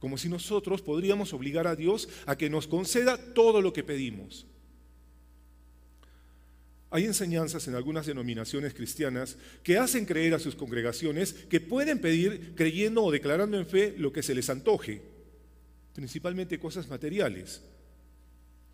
como 0.00 0.18
si 0.18 0.28
nosotros 0.28 0.82
podríamos 0.82 1.32
obligar 1.32 1.68
a 1.68 1.76
Dios 1.76 2.08
a 2.26 2.36
que 2.36 2.50
nos 2.50 2.66
conceda 2.66 3.34
todo 3.34 3.62
lo 3.62 3.72
que 3.72 3.84
pedimos. 3.84 4.48
Hay 6.90 7.04
enseñanzas 7.04 7.68
en 7.68 7.76
algunas 7.76 8.06
denominaciones 8.06 8.74
cristianas 8.74 9.36
que 9.62 9.78
hacen 9.78 10.04
creer 10.04 10.34
a 10.34 10.40
sus 10.40 10.56
congregaciones 10.56 11.32
que 11.32 11.60
pueden 11.60 12.00
pedir 12.00 12.54
creyendo 12.56 13.04
o 13.04 13.12
declarando 13.12 13.56
en 13.58 13.66
fe 13.66 13.94
lo 13.96 14.12
que 14.12 14.24
se 14.24 14.34
les 14.34 14.50
antoje, 14.50 15.00
principalmente 15.94 16.58
cosas 16.58 16.88
materiales, 16.88 17.62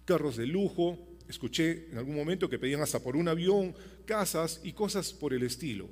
carros 0.06 0.38
de 0.38 0.46
lujo, 0.46 0.98
escuché 1.28 1.88
en 1.90 1.98
algún 1.98 2.16
momento 2.16 2.48
que 2.48 2.58
pedían 2.58 2.80
hasta 2.80 3.00
por 3.00 3.16
un 3.16 3.28
avión, 3.28 3.74
casas 4.06 4.60
y 4.64 4.72
cosas 4.72 5.12
por 5.12 5.34
el 5.34 5.42
estilo. 5.42 5.88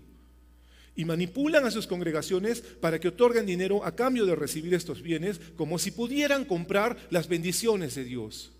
Y 0.96 1.04
manipulan 1.04 1.66
a 1.66 1.70
sus 1.70 1.86
congregaciones 1.86 2.60
para 2.62 3.00
que 3.00 3.08
otorguen 3.08 3.44
dinero 3.44 3.84
a 3.84 3.96
cambio 3.96 4.24
de 4.24 4.36
recibir 4.36 4.72
estos 4.72 5.02
bienes, 5.02 5.40
como 5.56 5.78
si 5.78 5.90
pudieran 5.90 6.44
comprar 6.44 6.96
las 7.10 7.28
bendiciones 7.28 7.96
de 7.96 8.04
Dios. 8.04 8.52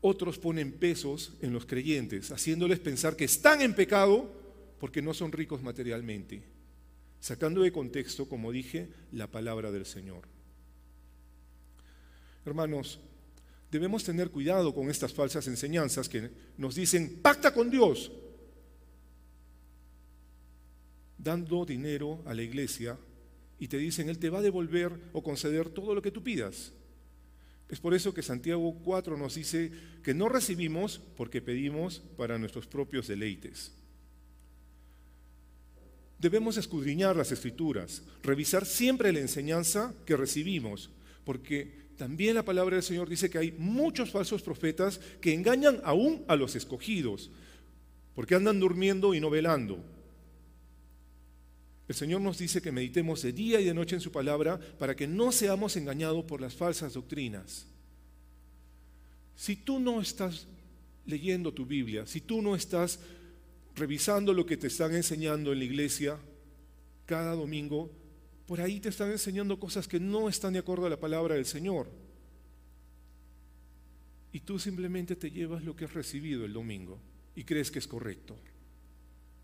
Otros 0.00 0.38
ponen 0.38 0.72
pesos 0.72 1.34
en 1.42 1.52
los 1.52 1.66
creyentes, 1.66 2.30
haciéndoles 2.30 2.80
pensar 2.80 3.16
que 3.16 3.24
están 3.24 3.60
en 3.60 3.74
pecado 3.74 4.30
porque 4.78 5.02
no 5.02 5.12
son 5.12 5.30
ricos 5.30 5.62
materialmente, 5.62 6.42
sacando 7.20 7.60
de 7.60 7.70
contexto, 7.70 8.26
como 8.26 8.50
dije, 8.50 8.88
la 9.12 9.26
palabra 9.26 9.70
del 9.70 9.84
Señor. 9.84 10.26
Hermanos, 12.46 12.98
debemos 13.70 14.02
tener 14.02 14.30
cuidado 14.30 14.74
con 14.74 14.88
estas 14.88 15.12
falsas 15.12 15.46
enseñanzas 15.46 16.08
que 16.08 16.30
nos 16.56 16.74
dicen, 16.74 17.20
pacta 17.20 17.52
con 17.52 17.70
Dios, 17.70 18.10
dando 21.18 21.66
dinero 21.66 22.22
a 22.24 22.32
la 22.32 22.42
iglesia 22.42 22.98
y 23.58 23.68
te 23.68 23.76
dicen, 23.76 24.08
Él 24.08 24.18
te 24.18 24.30
va 24.30 24.38
a 24.38 24.42
devolver 24.42 25.10
o 25.12 25.22
conceder 25.22 25.68
todo 25.68 25.94
lo 25.94 26.00
que 26.00 26.10
tú 26.10 26.22
pidas. 26.22 26.72
Es 27.70 27.78
por 27.78 27.94
eso 27.94 28.12
que 28.12 28.22
Santiago 28.22 28.74
4 28.82 29.16
nos 29.16 29.36
dice 29.36 29.70
que 30.02 30.12
no 30.12 30.28
recibimos 30.28 31.00
porque 31.16 31.40
pedimos 31.40 32.02
para 32.16 32.36
nuestros 32.36 32.66
propios 32.66 33.06
deleites. 33.06 33.72
Debemos 36.18 36.56
escudriñar 36.56 37.16
las 37.16 37.30
escrituras, 37.32 38.02
revisar 38.22 38.66
siempre 38.66 39.12
la 39.12 39.20
enseñanza 39.20 39.94
que 40.04 40.16
recibimos, 40.16 40.90
porque 41.24 41.80
también 41.96 42.34
la 42.34 42.44
palabra 42.44 42.76
del 42.76 42.82
Señor 42.82 43.08
dice 43.08 43.30
que 43.30 43.38
hay 43.38 43.52
muchos 43.52 44.10
falsos 44.10 44.42
profetas 44.42 44.98
que 45.20 45.32
engañan 45.32 45.80
aún 45.84 46.24
a 46.26 46.34
los 46.34 46.56
escogidos, 46.56 47.30
porque 48.14 48.34
andan 48.34 48.58
durmiendo 48.58 49.14
y 49.14 49.20
no 49.20 49.30
velando. 49.30 49.82
El 51.90 51.96
Señor 51.96 52.20
nos 52.20 52.38
dice 52.38 52.62
que 52.62 52.70
meditemos 52.70 53.20
de 53.22 53.32
día 53.32 53.60
y 53.60 53.64
de 53.64 53.74
noche 53.74 53.96
en 53.96 54.00
su 54.00 54.12
palabra 54.12 54.60
para 54.78 54.94
que 54.94 55.08
no 55.08 55.32
seamos 55.32 55.76
engañados 55.76 56.24
por 56.24 56.40
las 56.40 56.54
falsas 56.54 56.94
doctrinas. 56.94 57.66
Si 59.34 59.56
tú 59.56 59.80
no 59.80 60.00
estás 60.00 60.46
leyendo 61.04 61.52
tu 61.52 61.66
Biblia, 61.66 62.06
si 62.06 62.20
tú 62.20 62.42
no 62.42 62.54
estás 62.54 63.00
revisando 63.74 64.32
lo 64.32 64.46
que 64.46 64.56
te 64.56 64.68
están 64.68 64.94
enseñando 64.94 65.52
en 65.52 65.58
la 65.58 65.64
iglesia 65.64 66.16
cada 67.06 67.34
domingo, 67.34 67.90
por 68.46 68.60
ahí 68.60 68.78
te 68.78 68.90
están 68.90 69.10
enseñando 69.10 69.58
cosas 69.58 69.88
que 69.88 69.98
no 69.98 70.28
están 70.28 70.52
de 70.52 70.60
acuerdo 70.60 70.86
a 70.86 70.90
la 70.90 71.00
palabra 71.00 71.34
del 71.34 71.44
Señor. 71.44 71.90
Y 74.30 74.38
tú 74.38 74.60
simplemente 74.60 75.16
te 75.16 75.32
llevas 75.32 75.64
lo 75.64 75.74
que 75.74 75.86
has 75.86 75.92
recibido 75.92 76.44
el 76.44 76.52
domingo 76.52 77.00
y 77.34 77.42
crees 77.42 77.68
que 77.68 77.80
es 77.80 77.88
correcto. 77.88 78.36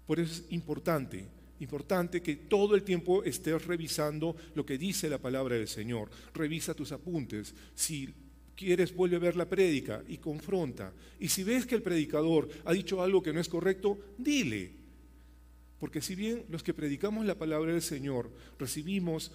Por 0.06 0.20
eso 0.20 0.32
es 0.32 0.52
importante 0.52 1.26
Importante 1.60 2.22
que 2.22 2.36
todo 2.36 2.75
el 2.75 2.82
tiempo 2.82 3.25
estés 3.25 3.66
revisando 3.66 4.36
lo 4.54 4.66
que 4.66 4.76
dice 4.76 5.08
la 5.08 5.18
palabra 5.18 5.56
del 5.56 5.68
Señor. 5.68 6.10
Revisa 6.34 6.75
tus 6.75 6.92
apuntes. 6.92 7.54
Si 7.75 8.12
quieres, 8.54 8.94
vuelve 8.94 9.16
a 9.16 9.20
ver 9.20 9.36
la 9.36 9.48
prédica 9.48 10.02
y 10.06 10.18
confronta. 10.18 10.92
Y 11.19 11.28
si 11.28 11.45
ves 11.45 11.66
que 11.66 11.75
el 11.75 11.82
predicador 11.82 12.49
ha 12.64 12.73
dicho 12.73 13.02
algo 13.02 13.23
que 13.23 13.32
no 13.32 13.40
es 13.40 13.49
correcto, 13.49 13.99
dile. 14.19 14.73
Porque 15.78 16.00
si 16.02 16.14
bien 16.14 16.45
los 16.49 16.62
que 16.62 16.75
predicamos 16.75 17.25
la 17.25 17.38
palabra 17.38 17.73
del 17.73 17.82
Señor 17.82 18.30
recibimos 18.58 19.32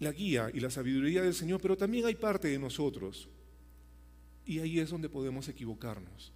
la 0.00 0.12
guía 0.12 0.50
y 0.52 0.60
la 0.60 0.70
sabiduría 0.70 1.22
del 1.22 1.34
Señor, 1.34 1.60
pero 1.60 1.76
también 1.76 2.06
hay 2.06 2.16
parte 2.16 2.48
de 2.48 2.58
nosotros. 2.58 3.28
Y 4.44 4.58
ahí 4.58 4.80
es 4.80 4.90
donde 4.90 5.08
podemos 5.08 5.48
equivocarnos. 5.48 6.32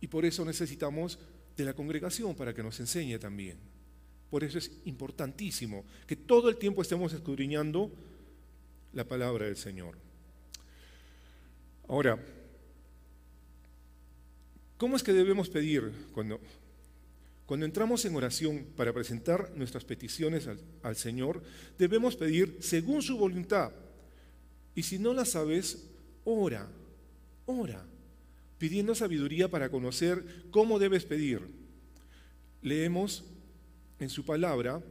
Y 0.00 0.08
por 0.08 0.24
eso 0.24 0.44
necesitamos 0.44 1.18
de 1.56 1.64
la 1.64 1.74
congregación 1.74 2.34
para 2.34 2.54
que 2.54 2.62
nos 2.62 2.80
enseñe 2.80 3.18
también. 3.18 3.75
Por 4.30 4.42
eso 4.42 4.58
es 4.58 4.70
importantísimo 4.84 5.84
que 6.06 6.16
todo 6.16 6.48
el 6.48 6.56
tiempo 6.56 6.82
estemos 6.82 7.12
escudriñando 7.12 7.90
la 8.92 9.04
palabra 9.04 9.46
del 9.46 9.56
Señor. 9.56 9.96
Ahora, 11.88 12.18
¿cómo 14.76 14.96
es 14.96 15.02
que 15.02 15.12
debemos 15.12 15.48
pedir 15.48 15.92
cuando, 16.12 16.40
cuando 17.46 17.66
entramos 17.66 18.04
en 18.04 18.16
oración 18.16 18.66
para 18.76 18.92
presentar 18.92 19.52
nuestras 19.54 19.84
peticiones 19.84 20.48
al, 20.48 20.60
al 20.82 20.96
Señor? 20.96 21.42
Debemos 21.78 22.16
pedir 22.16 22.58
según 22.60 23.02
su 23.02 23.16
voluntad. 23.16 23.72
Y 24.74 24.82
si 24.82 24.98
no 24.98 25.14
la 25.14 25.24
sabes, 25.24 25.86
ora, 26.24 26.68
ora, 27.46 27.86
pidiendo 28.58 28.94
sabiduría 28.96 29.48
para 29.48 29.70
conocer 29.70 30.24
cómo 30.50 30.80
debes 30.80 31.04
pedir. 31.04 31.42
Leemos 32.62 33.24
en 33.98 34.08
su 34.08 34.24
palabra 34.24 34.82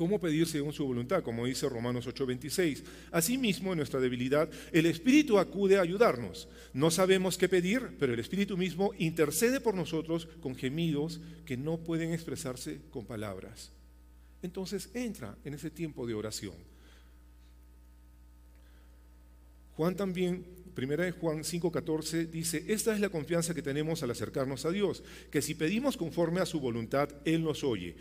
cómo 0.00 0.18
pedir 0.18 0.46
según 0.46 0.72
su 0.72 0.86
voluntad, 0.86 1.22
como 1.22 1.44
dice 1.44 1.68
Romanos 1.68 2.06
8:26. 2.06 2.82
Asimismo, 3.12 3.72
en 3.72 3.76
nuestra 3.76 4.00
debilidad, 4.00 4.48
el 4.72 4.86
Espíritu 4.86 5.38
acude 5.38 5.76
a 5.76 5.82
ayudarnos. 5.82 6.48
No 6.72 6.90
sabemos 6.90 7.36
qué 7.36 7.50
pedir, 7.50 7.98
pero 7.98 8.14
el 8.14 8.18
Espíritu 8.18 8.56
mismo 8.56 8.92
intercede 8.96 9.60
por 9.60 9.74
nosotros 9.74 10.26
con 10.40 10.54
gemidos 10.54 11.20
que 11.44 11.58
no 11.58 11.76
pueden 11.76 12.14
expresarse 12.14 12.80
con 12.90 13.04
palabras. 13.04 13.72
Entonces 14.40 14.88
entra 14.94 15.36
en 15.44 15.52
ese 15.52 15.70
tiempo 15.70 16.06
de 16.06 16.14
oración. 16.14 16.54
Juan 19.76 19.96
también 19.96 20.46
Primera 20.74 21.04
de 21.04 21.12
Juan 21.12 21.44
5:14 21.44 22.30
dice, 22.30 22.64
esta 22.68 22.94
es 22.94 23.00
la 23.00 23.08
confianza 23.08 23.54
que 23.54 23.62
tenemos 23.62 24.02
al 24.02 24.10
acercarnos 24.10 24.64
a 24.64 24.70
Dios, 24.70 25.02
que 25.30 25.42
si 25.42 25.54
pedimos 25.54 25.96
conforme 25.96 26.40
a 26.40 26.46
su 26.46 26.60
voluntad, 26.60 27.08
Él 27.24 27.42
nos 27.42 27.64
oye. 27.64 27.96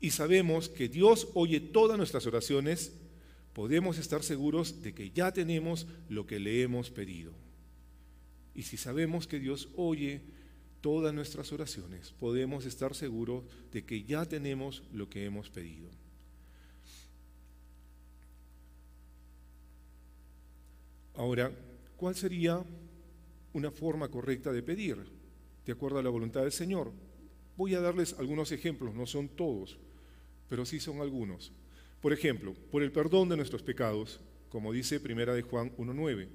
Y 0.00 0.10
sabemos 0.10 0.68
que 0.68 0.88
Dios 0.88 1.28
oye 1.34 1.60
todas 1.60 1.98
nuestras 1.98 2.26
oraciones, 2.26 2.92
podemos 3.52 3.98
estar 3.98 4.22
seguros 4.22 4.82
de 4.82 4.94
que 4.94 5.10
ya 5.10 5.32
tenemos 5.32 5.86
lo 6.08 6.26
que 6.26 6.40
le 6.40 6.62
hemos 6.62 6.90
pedido. 6.90 7.32
Y 8.54 8.62
si 8.62 8.76
sabemos 8.76 9.26
que 9.26 9.38
Dios 9.38 9.68
oye 9.76 10.22
todas 10.80 11.12
nuestras 11.12 11.52
oraciones, 11.52 12.12
podemos 12.18 12.64
estar 12.64 12.94
seguros 12.94 13.44
de 13.72 13.84
que 13.84 14.04
ya 14.04 14.24
tenemos 14.24 14.82
lo 14.92 15.08
que 15.08 15.24
hemos 15.24 15.50
pedido. 15.50 15.90
Ahora, 21.14 21.52
¿Cuál 22.00 22.14
sería 22.14 22.64
una 23.52 23.70
forma 23.70 24.08
correcta 24.08 24.50
de 24.52 24.62
pedir, 24.62 24.96
de 25.66 25.72
acuerdo 25.72 25.98
a 25.98 26.02
la 26.02 26.08
voluntad 26.08 26.40
del 26.40 26.50
Señor? 26.50 26.94
Voy 27.58 27.74
a 27.74 27.80
darles 27.80 28.14
algunos 28.14 28.52
ejemplos, 28.52 28.94
no 28.94 29.04
son 29.04 29.28
todos, 29.28 29.78
pero 30.48 30.64
sí 30.64 30.80
son 30.80 31.02
algunos. 31.02 31.52
Por 32.00 32.14
ejemplo, 32.14 32.54
por 32.70 32.82
el 32.82 32.90
perdón 32.90 33.28
de 33.28 33.36
nuestros 33.36 33.62
pecados, 33.62 34.18
como 34.48 34.72
dice 34.72 34.98
Primera 34.98 35.34
de 35.34 35.42
Juan 35.42 35.76
1.9. 35.76 36.28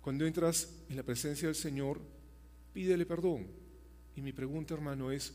Cuando 0.00 0.26
entras 0.26 0.82
en 0.88 0.96
la 0.96 1.04
presencia 1.04 1.46
del 1.46 1.54
Señor, 1.54 2.00
pídele 2.72 3.06
perdón. 3.06 3.46
Y 4.16 4.20
mi 4.20 4.32
pregunta, 4.32 4.74
hermano, 4.74 5.12
es, 5.12 5.32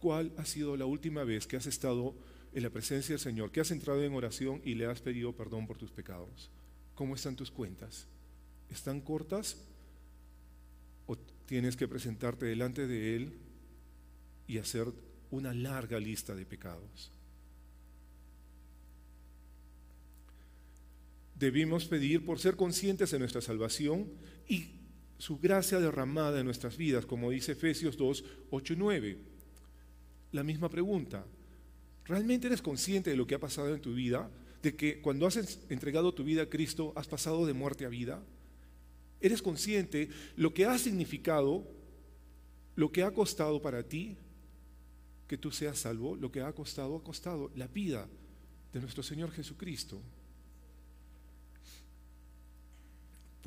¿cuál 0.00 0.34
ha 0.36 0.44
sido 0.44 0.76
la 0.76 0.84
última 0.84 1.24
vez 1.24 1.46
que 1.46 1.56
has 1.56 1.64
estado 1.64 2.14
en 2.52 2.62
la 2.62 2.68
presencia 2.68 3.14
del 3.14 3.20
Señor, 3.20 3.50
que 3.50 3.62
has 3.62 3.70
entrado 3.70 4.04
en 4.04 4.12
oración 4.12 4.60
y 4.66 4.74
le 4.74 4.84
has 4.84 5.00
pedido 5.00 5.34
perdón 5.34 5.66
por 5.66 5.78
tus 5.78 5.90
pecados? 5.90 6.50
¿Cómo 6.98 7.14
están 7.14 7.36
tus 7.36 7.52
cuentas? 7.52 8.08
¿Están 8.68 9.00
cortas? 9.00 9.56
¿O 11.06 11.16
tienes 11.46 11.76
que 11.76 11.86
presentarte 11.86 12.46
delante 12.46 12.88
de 12.88 13.14
Él 13.14 13.38
y 14.48 14.58
hacer 14.58 14.92
una 15.30 15.54
larga 15.54 16.00
lista 16.00 16.34
de 16.34 16.44
pecados? 16.44 17.12
Debimos 21.36 21.84
pedir 21.84 22.24
por 22.24 22.40
ser 22.40 22.56
conscientes 22.56 23.12
de 23.12 23.20
nuestra 23.20 23.42
salvación 23.42 24.10
y 24.48 24.66
su 25.18 25.38
gracia 25.38 25.78
derramada 25.78 26.40
en 26.40 26.46
nuestras 26.46 26.76
vidas, 26.76 27.06
como 27.06 27.30
dice 27.30 27.52
Efesios 27.52 27.96
2, 27.96 28.24
8 28.50 28.72
y 28.72 28.76
9. 28.76 29.18
La 30.32 30.42
misma 30.42 30.68
pregunta. 30.68 31.24
¿Realmente 32.06 32.48
eres 32.48 32.60
consciente 32.60 33.10
de 33.10 33.16
lo 33.16 33.24
que 33.24 33.36
ha 33.36 33.38
pasado 33.38 33.72
en 33.72 33.80
tu 33.80 33.94
vida? 33.94 34.28
De 34.62 34.74
que 34.74 35.00
cuando 35.00 35.26
has 35.26 35.36
entregado 35.68 36.12
tu 36.12 36.24
vida 36.24 36.42
a 36.42 36.48
Cristo 36.48 36.92
has 36.96 37.06
pasado 37.06 37.46
de 37.46 37.52
muerte 37.52 37.84
a 37.84 37.88
vida? 37.88 38.22
¿Eres 39.20 39.42
consciente 39.42 40.08
lo 40.36 40.54
que 40.54 40.66
ha 40.66 40.78
significado, 40.78 41.66
lo 42.76 42.92
que 42.92 43.02
ha 43.02 43.12
costado 43.12 43.60
para 43.60 43.82
ti 43.82 44.16
que 45.26 45.38
tú 45.38 45.50
seas 45.50 45.78
salvo? 45.78 46.16
Lo 46.16 46.30
que 46.30 46.40
ha 46.40 46.52
costado, 46.52 46.96
ha 46.96 47.02
costado 47.02 47.50
la 47.56 47.66
vida 47.66 48.08
de 48.72 48.80
nuestro 48.80 49.02
Señor 49.02 49.30
Jesucristo. 49.32 50.00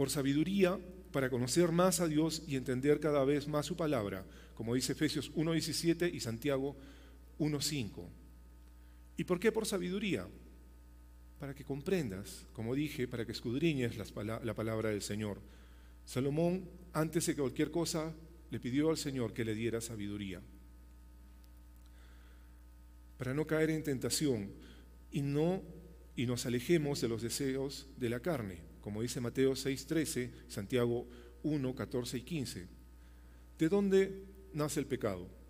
por 0.02 0.10
sabiduría 0.10 0.80
para 1.12 1.30
conocer 1.30 1.72
más 1.72 2.00
a 2.00 2.08
Dios 2.08 2.42
y 2.48 2.56
entender 2.56 3.00
cada 3.00 3.24
vez 3.26 3.48
más 3.48 3.68
su 3.68 3.76
palabra, 3.76 4.26
como 4.56 4.74
dice 4.74 4.94
Efesios 4.94 5.32
1.17 5.34 6.12
y 6.12 6.20
Santiago 6.20 6.76
1.5. 7.38 8.08
¿Y 9.18 9.24
por 9.24 9.40
qué 9.40 9.52
por 9.52 9.68
sabiduría? 9.68 10.28
Para 11.42 11.56
que 11.56 11.66
comprendas, 11.66 12.46
como 12.54 12.76
dije, 12.76 13.08
para 13.08 13.26
que 13.26 13.32
escudriñes 13.32 13.98
la 13.98 14.54
palabra 14.54 14.90
del 14.90 15.02
Señor. 15.02 15.42
Salomón, 16.06 16.70
antes 16.94 17.26
de 17.26 17.36
cualquier 17.36 17.72
cosa, 17.72 18.14
le 18.52 18.60
pidió 18.60 18.92
al 18.92 18.98
Señor 18.98 19.34
que 19.34 19.44
le 19.44 19.56
diera 19.56 19.82
sabiduría. 19.82 20.40
Para 23.18 23.34
no 23.34 23.48
caer 23.48 23.72
en 23.72 23.82
tentación 23.82 24.52
y 25.12 25.24
no 25.24 25.64
y 26.16 26.28
nos 26.28 26.46
alejemos 26.46 27.02
de 27.02 27.08
los 27.08 27.24
deseos 27.24 27.88
de 27.98 28.10
la 28.10 28.20
carne, 28.20 28.60
como 28.80 29.02
dice 29.02 29.20
Mateo 29.20 29.54
6:13, 29.54 30.30
Santiago 30.48 31.08
1, 31.42 31.74
14 31.74 32.20
y 32.20 32.22
15. 32.22 32.68
¿De 33.58 33.68
dónde 33.68 34.26
nace 34.54 34.80
el 34.80 34.86
pecado? 34.86 35.41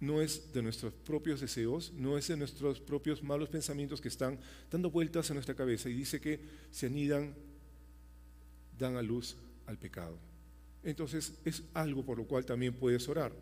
No 0.00 0.20
es 0.20 0.52
de 0.52 0.62
nuestros 0.62 0.92
propios 0.92 1.40
deseos, 1.40 1.92
no 1.94 2.18
es 2.18 2.28
de 2.28 2.36
nuestros 2.36 2.80
propios 2.80 3.22
malos 3.22 3.48
pensamientos 3.48 4.00
que 4.00 4.08
están 4.08 4.38
dando 4.70 4.90
vueltas 4.90 5.30
en 5.30 5.34
nuestra 5.34 5.54
cabeza 5.54 5.88
y 5.88 5.94
dice 5.94 6.20
que 6.20 6.40
se 6.70 6.86
anidan, 6.86 7.34
dan 8.78 8.96
a 8.96 9.02
luz 9.02 9.36
al 9.66 9.78
pecado. 9.78 10.18
Entonces 10.84 11.32
es 11.44 11.62
algo 11.74 12.04
por 12.04 12.18
lo 12.18 12.24
cual 12.24 12.44
también 12.44 12.74
puedes 12.74 13.08
orar. 13.08 13.32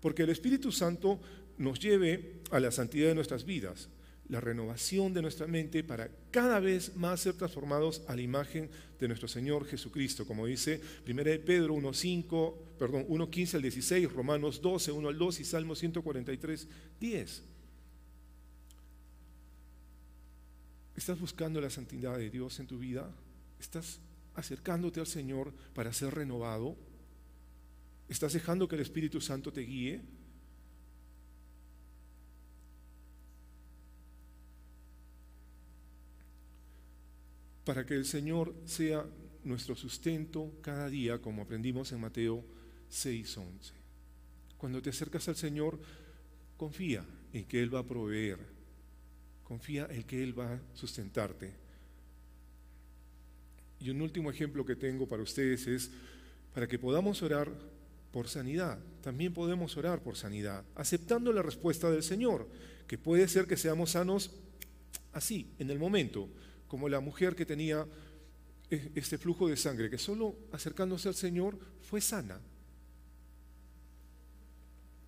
Porque 0.00 0.22
el 0.22 0.30
Espíritu 0.30 0.72
Santo 0.72 1.20
nos 1.58 1.78
lleve 1.78 2.40
a 2.50 2.60
la 2.60 2.70
santidad 2.70 3.08
de 3.08 3.14
nuestras 3.14 3.44
vidas 3.44 3.88
la 4.30 4.40
renovación 4.40 5.12
de 5.12 5.22
nuestra 5.22 5.48
mente 5.48 5.82
para 5.82 6.08
cada 6.30 6.60
vez 6.60 6.94
más 6.96 7.20
ser 7.20 7.34
transformados 7.34 8.02
a 8.06 8.14
la 8.14 8.22
imagen 8.22 8.70
de 8.98 9.08
nuestro 9.08 9.26
Señor 9.26 9.66
Jesucristo, 9.66 10.24
como 10.24 10.46
dice 10.46 10.80
1 11.06 11.22
Pedro 11.44 11.74
1.5, 11.74 12.54
perdón, 12.78 13.06
1.15 13.08 13.54
al 13.56 13.62
16, 13.62 14.12
Romanos 14.12 14.62
12, 14.62 14.92
1 14.92 15.08
al 15.08 15.18
2 15.18 15.40
y 15.40 15.44
Salmo 15.44 15.74
143, 15.74 16.68
10. 17.00 17.42
¿Estás 20.94 21.18
buscando 21.18 21.60
la 21.60 21.70
santidad 21.70 22.16
de 22.16 22.30
Dios 22.30 22.60
en 22.60 22.68
tu 22.68 22.78
vida? 22.78 23.10
¿Estás 23.58 23.98
acercándote 24.34 25.00
al 25.00 25.08
Señor 25.08 25.52
para 25.74 25.92
ser 25.92 26.14
renovado? 26.14 26.76
¿Estás 28.08 28.32
dejando 28.32 28.68
que 28.68 28.76
el 28.76 28.82
Espíritu 28.82 29.20
Santo 29.20 29.52
te 29.52 29.62
guíe? 29.62 30.02
Para 37.64 37.84
que 37.84 37.94
el 37.94 38.04
Señor 38.04 38.54
sea 38.64 39.04
nuestro 39.44 39.74
sustento 39.74 40.52
cada 40.60 40.88
día, 40.88 41.20
como 41.20 41.42
aprendimos 41.42 41.92
en 41.92 42.00
Mateo 42.00 42.44
6:11. 42.90 43.72
Cuando 44.56 44.82
te 44.82 44.90
acercas 44.90 45.28
al 45.28 45.36
Señor, 45.36 45.78
confía 46.56 47.04
en 47.32 47.44
que 47.44 47.62
Él 47.62 47.74
va 47.74 47.80
a 47.80 47.86
proveer, 47.86 48.38
confía 49.44 49.86
en 49.90 50.02
que 50.04 50.22
Él 50.22 50.38
va 50.38 50.54
a 50.54 50.60
sustentarte. 50.74 51.54
Y 53.80 53.88
un 53.88 54.02
último 54.02 54.30
ejemplo 54.30 54.64
que 54.64 54.76
tengo 54.76 55.08
para 55.08 55.22
ustedes 55.22 55.66
es 55.66 55.90
para 56.52 56.68
que 56.68 56.78
podamos 56.78 57.22
orar 57.22 57.50
por 58.12 58.28
sanidad. 58.28 58.78
También 59.00 59.32
podemos 59.32 59.76
orar 59.76 60.02
por 60.02 60.16
sanidad, 60.16 60.64
aceptando 60.74 61.32
la 61.32 61.42
respuesta 61.42 61.90
del 61.90 62.02
Señor, 62.02 62.46
que 62.86 62.98
puede 62.98 63.26
ser 63.28 63.46
que 63.46 63.56
seamos 63.56 63.92
sanos 63.92 64.32
así, 65.12 65.54
en 65.58 65.70
el 65.70 65.78
momento, 65.78 66.28
como 66.70 66.88
la 66.88 67.00
mujer 67.00 67.34
que 67.34 67.44
tenía 67.44 67.84
e, 68.70 68.92
este 68.94 69.18
flujo 69.18 69.48
de 69.48 69.56
sangre, 69.56 69.90
que 69.90 69.98
solo 69.98 70.36
acercándose 70.52 71.08
al 71.08 71.16
Señor 71.16 71.58
fue 71.82 72.00
sana. 72.00 72.38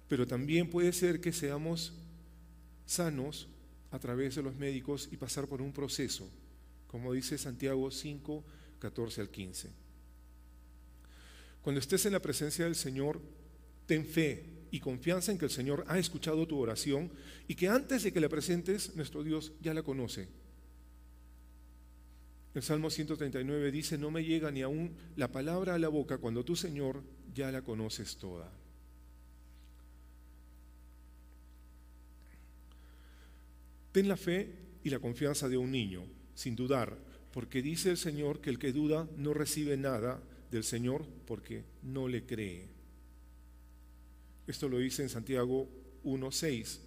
Pero 0.09 0.27
también 0.27 0.69
puede 0.69 0.93
ser 0.93 1.21
que 1.21 1.33
seamos 1.33 1.95
sanos 2.85 3.47
a 3.93 4.01
través 4.01 4.35
de 4.35 4.43
los 4.43 4.57
médicos 4.57 5.09
y 5.13 5.17
pasar 5.17 5.47
por 5.47 5.63
un 5.63 5.73
proceso, 5.73 6.29
como 6.89 7.13
dice 7.13 7.39
Santiago 7.39 7.89
5, 7.93 8.45
14 8.81 9.21
al 9.21 9.31
15. 9.31 9.71
Cuando 11.63 11.79
estés 11.79 12.05
en 12.07 12.13
la 12.13 12.21
presencia 12.21 12.65
del 12.65 12.75
Señor, 12.75 13.21
ten 13.87 14.05
fe 14.05 14.67
y 14.73 14.81
confianza 14.81 15.31
en 15.31 15.39
que 15.39 15.45
el 15.45 15.51
Señor 15.53 15.85
ha 15.87 16.01
escuchado 16.01 16.45
tu 16.49 16.59
oración 16.59 17.13
y 17.47 17.55
que 17.55 17.69
antes 17.69 18.03
de 18.03 18.13
que 18.13 18.21
la 18.21 18.29
presentes, 18.29 18.97
nuestro 18.97 19.23
Dios 19.23 19.53
ya 19.61 19.73
la 19.73 19.85
conoce 19.85 20.42
el 22.55 22.63
Salmo 22.63 22.91
139 22.91 23.73
dice, 23.73 23.97
no 23.97 24.11
me 24.11 24.25
llega 24.25 24.51
ni 24.51 24.61
aún 24.61 24.95
la 25.17 25.33
palabra 25.33 25.75
a 25.75 25.79
la 25.79 25.89
boca 25.89 26.19
cuando 26.19 26.45
tú, 26.45 26.55
Señor, 26.55 27.03
ya 27.35 27.51
la 27.51 27.63
conoces 27.63 28.17
toda. 28.17 28.53
Ten 33.93 34.07
la 34.07 34.17
fe 34.17 34.55
y 34.85 34.91
la 34.91 34.99
confianza 34.99 35.49
de 35.49 35.57
un 35.57 35.71
niño, 35.71 36.05
sin 36.35 36.55
dudar, 36.55 36.99
porque 37.33 37.63
dice 37.63 37.91
el 37.91 37.97
Señor 37.97 38.41
que 38.41 38.51
el 38.51 38.59
que 38.59 38.73
duda 38.73 39.09
no 39.17 39.33
recibe 39.33 39.77
nada 39.79 40.23
del 40.51 40.65
Señor 40.65 41.07
porque 41.27 41.65
no 41.83 42.07
le 42.07 42.27
cree. 42.27 42.69
Esto 44.47 44.69
lo 44.69 44.79
dice 44.79 45.03
en 45.03 45.09
Santiago 45.09 45.69
1.6. 46.05 46.81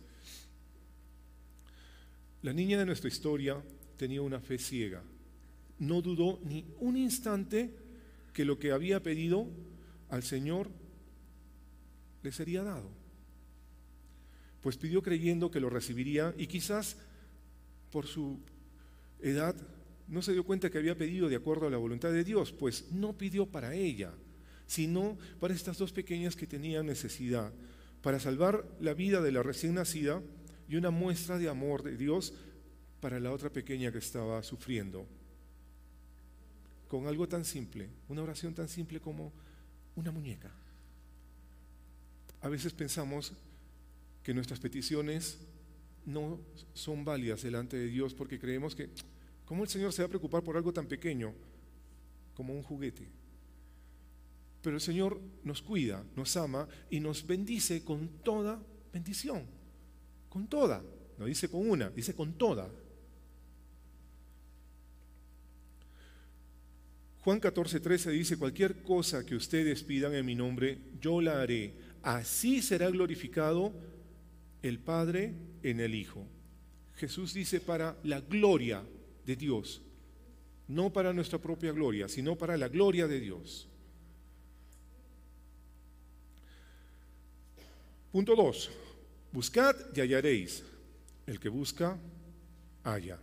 La 2.43 2.53
niña 2.53 2.77
de 2.77 2.85
nuestra 2.85 3.07
historia 3.07 3.63
tenía 3.97 4.21
una 4.21 4.39
fe 4.39 4.59
ciega 4.59 5.01
no 5.79 6.01
dudó 6.01 6.39
ni 6.43 6.65
un 6.79 6.97
instante 6.97 7.73
que 8.33 8.45
lo 8.45 8.59
que 8.59 8.71
había 8.71 9.01
pedido 9.01 9.47
al 10.09 10.23
Señor 10.23 10.69
le 12.21 12.31
sería 12.31 12.63
dado. 12.63 12.89
Pues 14.61 14.77
pidió 14.77 15.01
creyendo 15.01 15.51
que 15.51 15.59
lo 15.59 15.69
recibiría 15.69 16.33
y 16.37 16.47
quizás 16.47 16.97
por 17.91 18.07
su 18.07 18.39
edad 19.21 19.55
no 20.07 20.21
se 20.21 20.33
dio 20.33 20.43
cuenta 20.43 20.69
que 20.69 20.77
había 20.77 20.97
pedido 20.97 21.29
de 21.29 21.35
acuerdo 21.35 21.67
a 21.67 21.69
la 21.71 21.77
voluntad 21.77 22.11
de 22.11 22.23
Dios, 22.23 22.51
pues 22.51 22.91
no 22.91 23.17
pidió 23.17 23.45
para 23.45 23.73
ella, 23.73 24.13
sino 24.65 25.17
para 25.39 25.53
estas 25.53 25.77
dos 25.77 25.91
pequeñas 25.91 26.35
que 26.35 26.47
tenían 26.47 26.85
necesidad, 26.85 27.53
para 28.01 28.19
salvar 28.19 28.65
la 28.79 28.93
vida 28.93 29.21
de 29.21 29.31
la 29.31 29.43
recién 29.43 29.75
nacida 29.75 30.21
y 30.67 30.75
una 30.75 30.91
muestra 30.91 31.37
de 31.37 31.49
amor 31.49 31.83
de 31.83 31.97
Dios 31.97 32.33
para 32.99 33.19
la 33.19 33.31
otra 33.31 33.51
pequeña 33.51 33.91
que 33.91 33.99
estaba 33.99 34.41
sufriendo 34.43 35.07
con 36.95 37.07
algo 37.07 37.27
tan 37.27 37.43
simple, 37.43 37.89
una 38.07 38.23
oración 38.23 38.53
tan 38.53 38.69
simple 38.69 39.01
como 39.01 39.33
una 39.97 40.11
muñeca. 40.11 40.49
A 42.39 42.47
veces 42.47 42.71
pensamos 42.71 43.33
que 44.23 44.33
nuestras 44.33 44.61
peticiones 44.61 45.39
no 46.05 46.39
son 46.73 47.03
válidas 47.03 47.41
delante 47.41 47.75
de 47.75 47.87
Dios 47.87 48.13
porque 48.13 48.39
creemos 48.39 48.73
que, 48.75 48.87
¿cómo 49.43 49.63
el 49.63 49.69
Señor 49.69 49.91
se 49.91 50.03
va 50.03 50.05
a 50.05 50.09
preocupar 50.09 50.41
por 50.41 50.55
algo 50.55 50.71
tan 50.71 50.87
pequeño 50.87 51.33
como 52.33 52.53
un 52.53 52.63
juguete? 52.63 53.09
Pero 54.61 54.77
el 54.77 54.81
Señor 54.81 55.19
nos 55.43 55.61
cuida, 55.61 56.01
nos 56.15 56.37
ama 56.37 56.65
y 56.89 57.01
nos 57.01 57.27
bendice 57.27 57.83
con 57.83 58.07
toda 58.23 58.63
bendición, 58.93 59.43
con 60.29 60.47
toda, 60.47 60.81
no 61.17 61.25
dice 61.25 61.49
con 61.49 61.69
una, 61.69 61.89
dice 61.89 62.15
con 62.15 62.37
toda. 62.37 62.71
Juan 67.25 67.39
14, 67.39 67.79
13 67.79 68.11
dice, 68.11 68.37
cualquier 68.37 68.83
cosa 68.83 69.25
que 69.25 69.35
ustedes 69.35 69.81
pidan 69.81 70.13
en 70.13 70.27
mi 70.27 70.35
nombre, 70.35 70.77
yo 71.01 71.21
la 71.21 71.41
haré. 71.41 71.73
Así 72.03 72.61
será 72.61 72.87
glorificado 72.91 73.73
el 74.61 74.77
Padre 74.77 75.33
en 75.63 75.79
el 75.79 75.95
Hijo. 75.95 76.27
Jesús 76.93 77.33
dice 77.33 77.59
para 77.59 77.97
la 78.03 78.21
gloria 78.21 78.83
de 79.25 79.35
Dios, 79.35 79.81
no 80.67 80.93
para 80.93 81.13
nuestra 81.13 81.39
propia 81.39 81.71
gloria, 81.71 82.07
sino 82.07 82.37
para 82.37 82.57
la 82.57 82.67
gloria 82.67 83.07
de 83.07 83.19
Dios. 83.19 83.67
Punto 88.11 88.35
2. 88.35 88.69
Buscad 89.31 89.75
y 89.95 90.01
hallaréis. 90.01 90.63
El 91.25 91.39
que 91.39 91.49
busca, 91.49 91.97
halla. 92.83 93.17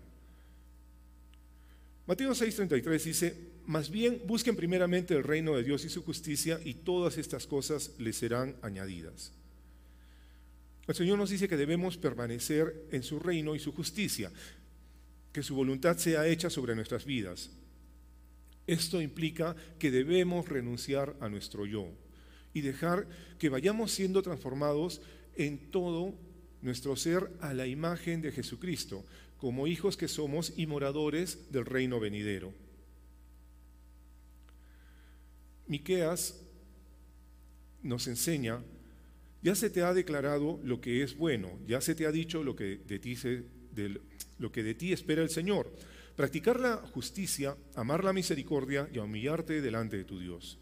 Mateo 2.04 2.32
6:33 2.32 3.04
dice, 3.04 3.51
más 3.66 3.90
bien 3.90 4.22
busquen 4.26 4.56
primeramente 4.56 5.14
el 5.14 5.24
reino 5.24 5.56
de 5.56 5.62
Dios 5.62 5.84
y 5.84 5.88
su 5.88 6.02
justicia 6.02 6.60
y 6.64 6.74
todas 6.74 7.18
estas 7.18 7.46
cosas 7.46 7.92
les 7.98 8.16
serán 8.16 8.56
añadidas. 8.62 9.32
El 10.86 10.94
Señor 10.94 11.18
nos 11.18 11.30
dice 11.30 11.48
que 11.48 11.56
debemos 11.56 11.96
permanecer 11.96 12.88
en 12.90 13.02
su 13.02 13.20
reino 13.20 13.54
y 13.54 13.60
su 13.60 13.72
justicia, 13.72 14.32
que 15.32 15.42
su 15.42 15.54
voluntad 15.54 15.96
sea 15.96 16.26
hecha 16.26 16.50
sobre 16.50 16.74
nuestras 16.74 17.04
vidas. 17.04 17.50
Esto 18.66 19.00
implica 19.00 19.56
que 19.78 19.90
debemos 19.90 20.48
renunciar 20.48 21.16
a 21.20 21.28
nuestro 21.28 21.66
yo 21.66 21.88
y 22.52 22.60
dejar 22.60 23.08
que 23.38 23.48
vayamos 23.48 23.92
siendo 23.92 24.22
transformados 24.22 25.00
en 25.36 25.70
todo 25.70 26.14
nuestro 26.60 26.96
ser 26.96 27.30
a 27.40 27.54
la 27.54 27.66
imagen 27.66 28.20
de 28.20 28.32
Jesucristo, 28.32 29.04
como 29.36 29.66
hijos 29.66 29.96
que 29.96 30.08
somos 30.08 30.52
y 30.56 30.66
moradores 30.66 31.50
del 31.50 31.64
reino 31.64 31.98
venidero. 31.98 32.52
Miqueas 35.72 36.38
nos 37.82 38.06
enseña, 38.06 38.62
ya 39.40 39.54
se 39.54 39.70
te 39.70 39.80
ha 39.80 39.94
declarado 39.94 40.60
lo 40.62 40.82
que 40.82 41.02
es 41.02 41.16
bueno, 41.16 41.58
ya 41.66 41.80
se 41.80 41.94
te 41.94 42.04
ha 42.04 42.12
dicho 42.12 42.44
lo 42.44 42.54
que 42.54 42.76
de 42.76 42.98
ti, 42.98 43.16
lo 44.38 44.52
que 44.52 44.62
de 44.62 44.74
ti 44.74 44.92
espera 44.92 45.22
el 45.22 45.30
Señor. 45.30 45.72
Practicar 46.14 46.60
la 46.60 46.76
justicia, 46.76 47.56
amar 47.74 48.04
la 48.04 48.12
misericordia 48.12 48.86
y 48.92 48.98
humillarte 48.98 49.62
delante 49.62 49.96
de 49.96 50.04
tu 50.04 50.20
Dios. 50.20 50.58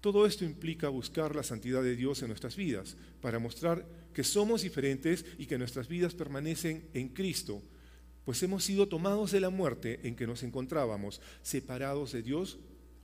Todo 0.00 0.24
esto 0.24 0.46
implica 0.46 0.88
buscar 0.88 1.36
la 1.36 1.42
santidad 1.42 1.82
de 1.82 1.94
Dios 1.94 2.22
en 2.22 2.28
nuestras 2.28 2.56
vidas, 2.56 2.96
para 3.20 3.38
mostrar 3.38 3.86
que 4.14 4.24
somos 4.24 4.62
diferentes 4.62 5.26
y 5.36 5.44
que 5.44 5.58
nuestras 5.58 5.88
vidas 5.88 6.14
permanecen 6.14 6.88
en 6.94 7.10
Cristo, 7.10 7.62
pues 8.24 8.42
hemos 8.42 8.64
sido 8.64 8.88
tomados 8.88 9.30
de 9.30 9.40
la 9.40 9.50
muerte 9.50 10.00
en 10.04 10.16
que 10.16 10.26
nos 10.26 10.42
encontrábamos, 10.42 11.20
separados 11.42 12.12
de 12.12 12.22
Dios 12.22 12.58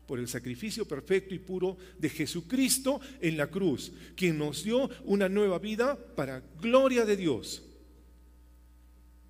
por 0.07 0.19
el 0.19 0.29
sacrificio 0.29 0.87
perfecto 0.87 1.35
y 1.35 1.39
puro 1.39 1.77
de 1.99 2.09
Jesucristo 2.09 3.01
en 3.21 3.37
la 3.37 3.49
cruz, 3.49 3.93
quien 4.17 4.39
nos 4.39 4.65
dio 4.65 4.91
una 5.05 5.29
nueva 5.29 5.59
vida 5.59 5.97
para 6.15 6.43
gloria 6.61 7.05
de 7.05 7.17
Dios. 7.17 7.63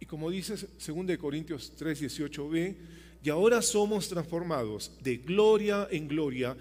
Y 0.00 0.06
como 0.06 0.30
dice 0.30 0.54
2 0.54 1.18
Corintios 1.18 1.72
3, 1.76 2.02
18b, 2.02 2.76
y 3.22 3.30
ahora 3.30 3.62
somos 3.62 4.08
transformados 4.08 4.90
de 5.00 5.18
gloria 5.18 5.86
en 5.90 6.08
gloria 6.08 6.56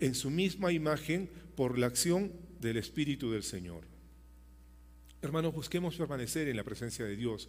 en 0.00 0.14
su 0.14 0.30
misma 0.30 0.72
imagen 0.72 1.28
por 1.54 1.78
la 1.78 1.86
acción 1.86 2.32
del 2.60 2.78
Espíritu 2.78 3.30
del 3.30 3.42
Señor. 3.42 3.82
Hermanos, 5.20 5.52
busquemos 5.52 5.96
permanecer 5.96 6.48
en 6.48 6.56
la 6.56 6.64
presencia 6.64 7.04
de 7.04 7.16
Dios, 7.16 7.48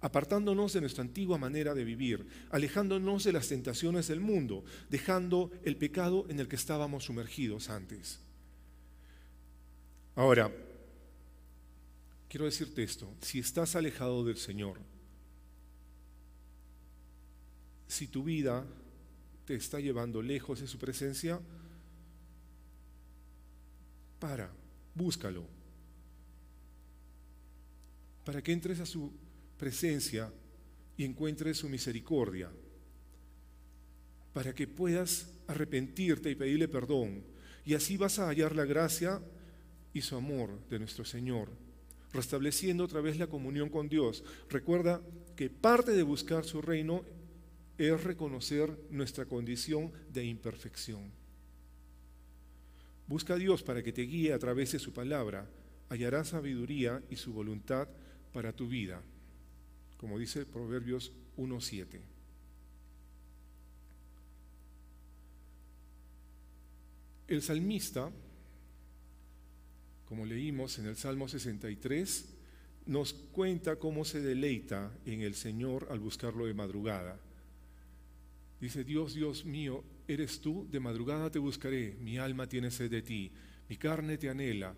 apartándonos 0.00 0.72
de 0.72 0.80
nuestra 0.80 1.02
antigua 1.02 1.38
manera 1.38 1.74
de 1.74 1.84
vivir, 1.84 2.26
alejándonos 2.50 3.24
de 3.24 3.32
las 3.32 3.48
tentaciones 3.48 4.08
del 4.08 4.20
mundo, 4.20 4.64
dejando 4.88 5.50
el 5.64 5.76
pecado 5.76 6.26
en 6.28 6.40
el 6.40 6.48
que 6.48 6.56
estábamos 6.56 7.04
sumergidos 7.04 7.68
antes. 7.68 8.20
Ahora, 10.16 10.50
quiero 12.28 12.46
decirte 12.46 12.82
esto, 12.82 13.12
si 13.20 13.38
estás 13.38 13.76
alejado 13.76 14.24
del 14.24 14.36
Señor, 14.36 14.78
si 17.86 18.06
tu 18.06 18.24
vida 18.24 18.64
te 19.44 19.54
está 19.54 19.80
llevando 19.80 20.22
lejos 20.22 20.60
de 20.60 20.66
su 20.66 20.78
presencia, 20.78 21.40
para, 24.20 24.50
búscalo. 24.94 25.44
Para 28.24 28.42
que 28.42 28.52
entres 28.52 28.78
a 28.78 28.86
su 28.86 29.10
presencia 29.60 30.32
y 30.96 31.04
encuentres 31.04 31.58
su 31.58 31.68
misericordia. 31.68 32.50
Para 34.32 34.54
que 34.54 34.66
puedas 34.66 35.28
arrepentirte 35.46 36.30
y 36.30 36.34
pedirle 36.34 36.66
perdón. 36.66 37.22
Y 37.66 37.74
así 37.74 37.98
vas 37.98 38.18
a 38.18 38.28
hallar 38.28 38.56
la 38.56 38.64
gracia 38.64 39.20
y 39.92 40.00
su 40.00 40.16
amor 40.16 40.66
de 40.70 40.78
nuestro 40.78 41.04
Señor, 41.04 41.50
restableciendo 42.12 42.84
otra 42.84 43.02
vez 43.02 43.18
la 43.18 43.26
comunión 43.26 43.68
con 43.68 43.88
Dios. 43.88 44.24
Recuerda 44.48 45.02
que 45.36 45.50
parte 45.50 45.92
de 45.92 46.02
buscar 46.04 46.44
su 46.44 46.62
reino 46.62 47.04
es 47.76 48.02
reconocer 48.02 48.74
nuestra 48.90 49.26
condición 49.26 49.92
de 50.10 50.24
imperfección. 50.24 51.12
Busca 53.06 53.34
a 53.34 53.38
Dios 53.38 53.62
para 53.62 53.82
que 53.82 53.92
te 53.92 54.02
guíe 54.02 54.32
a 54.32 54.38
través 54.38 54.72
de 54.72 54.78
su 54.78 54.92
palabra. 54.92 55.46
Hallarás 55.90 56.28
sabiduría 56.28 57.02
y 57.10 57.16
su 57.16 57.32
voluntad 57.32 57.88
para 58.32 58.52
tu 58.52 58.68
vida, 58.68 59.02
como 60.00 60.18
dice 60.18 60.46
Proverbios 60.46 61.12
1.7. 61.36 62.00
El 67.28 67.42
salmista, 67.42 68.10
como 70.06 70.24
leímos 70.24 70.78
en 70.78 70.86
el 70.86 70.96
Salmo 70.96 71.28
63, 71.28 72.34
nos 72.86 73.12
cuenta 73.12 73.76
cómo 73.76 74.06
se 74.06 74.22
deleita 74.22 74.90
en 75.04 75.20
el 75.20 75.34
Señor 75.34 75.88
al 75.90 76.00
buscarlo 76.00 76.46
de 76.46 76.54
madrugada. 76.54 77.20
Dice, 78.58 78.84
Dios, 78.84 79.12
Dios 79.12 79.44
mío, 79.44 79.84
eres 80.08 80.40
tú, 80.40 80.66
de 80.70 80.80
madrugada 80.80 81.30
te 81.30 81.38
buscaré, 81.38 81.94
mi 82.00 82.16
alma 82.16 82.48
tiene 82.48 82.70
sed 82.70 82.90
de 82.90 83.02
ti, 83.02 83.30
mi 83.68 83.76
carne 83.76 84.16
te 84.16 84.30
anhela, 84.30 84.74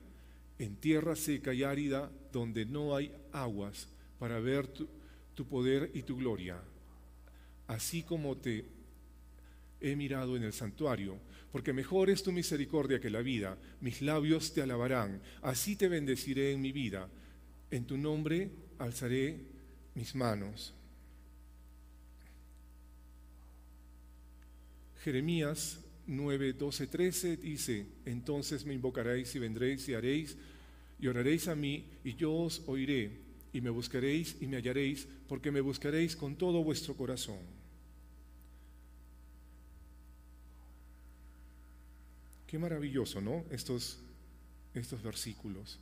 en 0.58 0.74
tierra 0.74 1.14
seca 1.14 1.54
y 1.54 1.62
árida 1.62 2.10
donde 2.32 2.66
no 2.66 2.96
hay 2.96 3.14
aguas, 3.30 3.88
para 4.18 4.40
ver 4.40 4.66
tu, 4.66 4.88
tu 5.34 5.46
poder 5.46 5.90
y 5.94 6.02
tu 6.02 6.16
gloria. 6.16 6.60
Así 7.66 8.02
como 8.02 8.36
te 8.36 8.64
he 9.80 9.96
mirado 9.96 10.36
en 10.36 10.44
el 10.44 10.52
santuario, 10.52 11.18
porque 11.50 11.72
mejor 11.72 12.08
es 12.10 12.22
tu 12.22 12.32
misericordia 12.32 13.00
que 13.00 13.10
la 13.10 13.20
vida, 13.20 13.58
mis 13.80 14.00
labios 14.00 14.52
te 14.52 14.62
alabarán, 14.62 15.20
así 15.42 15.76
te 15.76 15.88
bendeciré 15.88 16.52
en 16.52 16.60
mi 16.60 16.72
vida, 16.72 17.08
en 17.70 17.84
tu 17.84 17.96
nombre 17.98 18.50
alzaré 18.78 19.40
mis 19.94 20.14
manos. 20.14 20.74
Jeremías 25.02 25.80
9, 26.06 26.52
12, 26.52 26.86
13 26.86 27.36
dice, 27.36 27.86
entonces 28.04 28.64
me 28.64 28.74
invocaréis 28.74 29.34
y 29.34 29.38
vendréis 29.38 29.88
y 29.88 29.94
haréis 29.94 30.36
y 31.00 31.08
oraréis 31.08 31.48
a 31.48 31.56
mí 31.56 31.84
y 32.04 32.14
yo 32.14 32.32
os 32.32 32.62
oiré 32.66 33.21
y 33.52 33.60
me 33.60 33.70
buscaréis 33.70 34.36
y 34.40 34.46
me 34.46 34.56
hallaréis 34.56 35.06
porque 35.28 35.50
me 35.50 35.60
buscaréis 35.60 36.16
con 36.16 36.36
todo 36.36 36.64
vuestro 36.64 36.96
corazón. 36.96 37.38
Qué 42.46 42.58
maravilloso, 42.58 43.20
¿no? 43.20 43.44
Estos, 43.50 43.98
estos 44.74 45.02
versículos. 45.02 45.78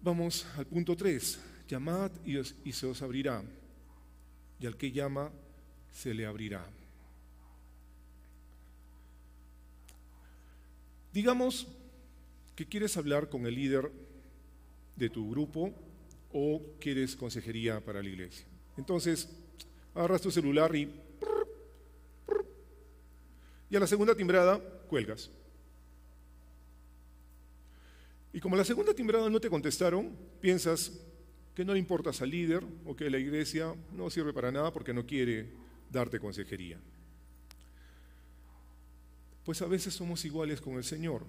Vamos 0.00 0.46
al 0.56 0.66
punto 0.66 0.96
3. 0.96 1.38
Llamad 1.68 2.10
y, 2.24 2.38
y 2.38 2.72
se 2.72 2.86
os 2.86 3.00
abrirá. 3.02 3.42
Y 4.58 4.66
al 4.66 4.76
que 4.76 4.92
llama, 4.92 5.30
se 5.90 6.14
le 6.14 6.26
abrirá. 6.26 6.66
Digamos 11.12 11.66
que 12.56 12.66
quieres 12.66 12.96
hablar 12.96 13.28
con 13.28 13.46
el 13.46 13.54
líder 13.54 13.92
de 14.96 15.10
tu 15.10 15.30
grupo 15.30 15.72
o 16.32 16.62
quieres 16.80 17.16
consejería 17.16 17.80
para 17.80 18.02
la 18.02 18.08
iglesia. 18.08 18.46
Entonces, 18.76 19.28
agarras 19.94 20.22
tu 20.22 20.30
celular 20.30 20.74
y... 20.74 20.90
Y 23.70 23.76
a 23.76 23.80
la 23.80 23.86
segunda 23.86 24.14
timbrada 24.14 24.58
cuelgas. 24.88 25.30
Y 28.32 28.40
como 28.40 28.54
a 28.54 28.58
la 28.58 28.64
segunda 28.64 28.94
timbrada 28.94 29.28
no 29.28 29.40
te 29.40 29.50
contestaron, 29.50 30.16
piensas 30.40 30.92
que 31.54 31.64
no 31.64 31.72
le 31.72 31.78
importas 31.78 32.22
al 32.22 32.30
líder 32.30 32.64
o 32.86 32.96
que 32.96 33.10
la 33.10 33.18
iglesia 33.18 33.74
no 33.92 34.08
sirve 34.10 34.32
para 34.32 34.50
nada 34.50 34.72
porque 34.72 34.94
no 34.94 35.06
quiere 35.06 35.50
darte 35.90 36.18
consejería. 36.18 36.78
Pues 39.44 39.60
a 39.60 39.66
veces 39.66 39.92
somos 39.92 40.24
iguales 40.24 40.60
con 40.60 40.74
el 40.74 40.84
Señor. 40.84 41.24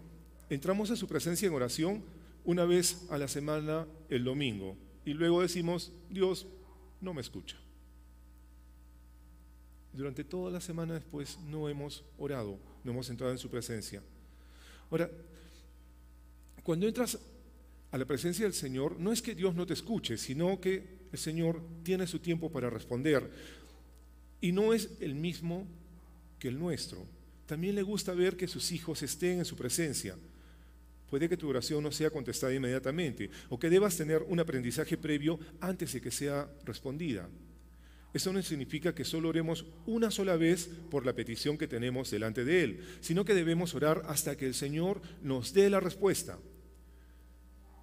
Entramos 0.49 0.91
a 0.91 0.95
su 0.95 1.07
presencia 1.07 1.47
en 1.47 1.53
oración 1.53 2.03
una 2.45 2.65
vez 2.65 3.05
a 3.09 3.17
la 3.17 3.27
semana 3.27 3.87
el 4.09 4.23
domingo 4.23 4.77
y 5.05 5.13
luego 5.13 5.41
decimos, 5.41 5.91
Dios 6.09 6.47
no 7.01 7.13
me 7.13 7.21
escucha. 7.21 7.57
Durante 9.91 10.23
toda 10.23 10.51
la 10.51 10.61
semana 10.61 10.95
después 10.95 11.37
no 11.49 11.69
hemos 11.69 12.03
orado, 12.17 12.57
no 12.83 12.91
hemos 12.91 13.09
entrado 13.09 13.31
en 13.31 13.37
su 13.37 13.49
presencia. 13.49 14.01
Ahora, 14.89 15.09
cuando 16.63 16.87
entras 16.87 17.19
a 17.91 17.97
la 17.97 18.05
presencia 18.05 18.45
del 18.45 18.53
Señor, 18.53 18.99
no 18.99 19.11
es 19.11 19.21
que 19.21 19.35
Dios 19.35 19.53
no 19.53 19.67
te 19.67 19.73
escuche, 19.73 20.17
sino 20.17 20.59
que 20.59 21.03
el 21.11 21.19
Señor 21.19 21.61
tiene 21.83 22.07
su 22.07 22.19
tiempo 22.19 22.51
para 22.51 22.69
responder 22.69 23.29
y 24.41 24.51
no 24.51 24.73
es 24.73 24.89
el 24.99 25.13
mismo 25.15 25.67
que 26.39 26.47
el 26.47 26.57
nuestro. 26.57 27.05
También 27.45 27.75
le 27.75 27.83
gusta 27.83 28.13
ver 28.13 28.35
que 28.35 28.47
sus 28.47 28.71
hijos 28.71 29.03
estén 29.03 29.39
en 29.39 29.45
su 29.45 29.55
presencia. 29.55 30.17
Puede 31.13 31.29
que 31.29 31.37
tu 31.37 31.47
oración 31.47 31.83
no 31.83 31.91
sea 31.91 32.09
contestada 32.09 32.55
inmediatamente 32.55 33.29
o 33.49 33.59
que 33.59 33.69
debas 33.69 33.95
tener 33.95 34.25
un 34.25 34.39
aprendizaje 34.39 34.97
previo 34.97 35.37
antes 35.61 35.93
de 35.93 36.01
que 36.01 36.09
sea 36.09 36.49
respondida. 36.65 37.29
Eso 38.15 38.33
no 38.33 38.41
significa 38.41 38.95
que 38.95 39.05
solo 39.05 39.29
oremos 39.29 39.63
una 39.85 40.09
sola 40.09 40.37
vez 40.37 40.67
por 40.89 41.05
la 41.05 41.13
petición 41.13 41.55
que 41.55 41.67
tenemos 41.67 42.09
delante 42.09 42.43
de 42.43 42.63
Él, 42.63 42.79
sino 42.99 43.25
que 43.25 43.35
debemos 43.35 43.75
orar 43.75 44.01
hasta 44.07 44.35
que 44.35 44.47
el 44.47 44.55
Señor 44.55 45.03
nos 45.21 45.53
dé 45.53 45.69
la 45.69 45.79
respuesta. 45.79 46.39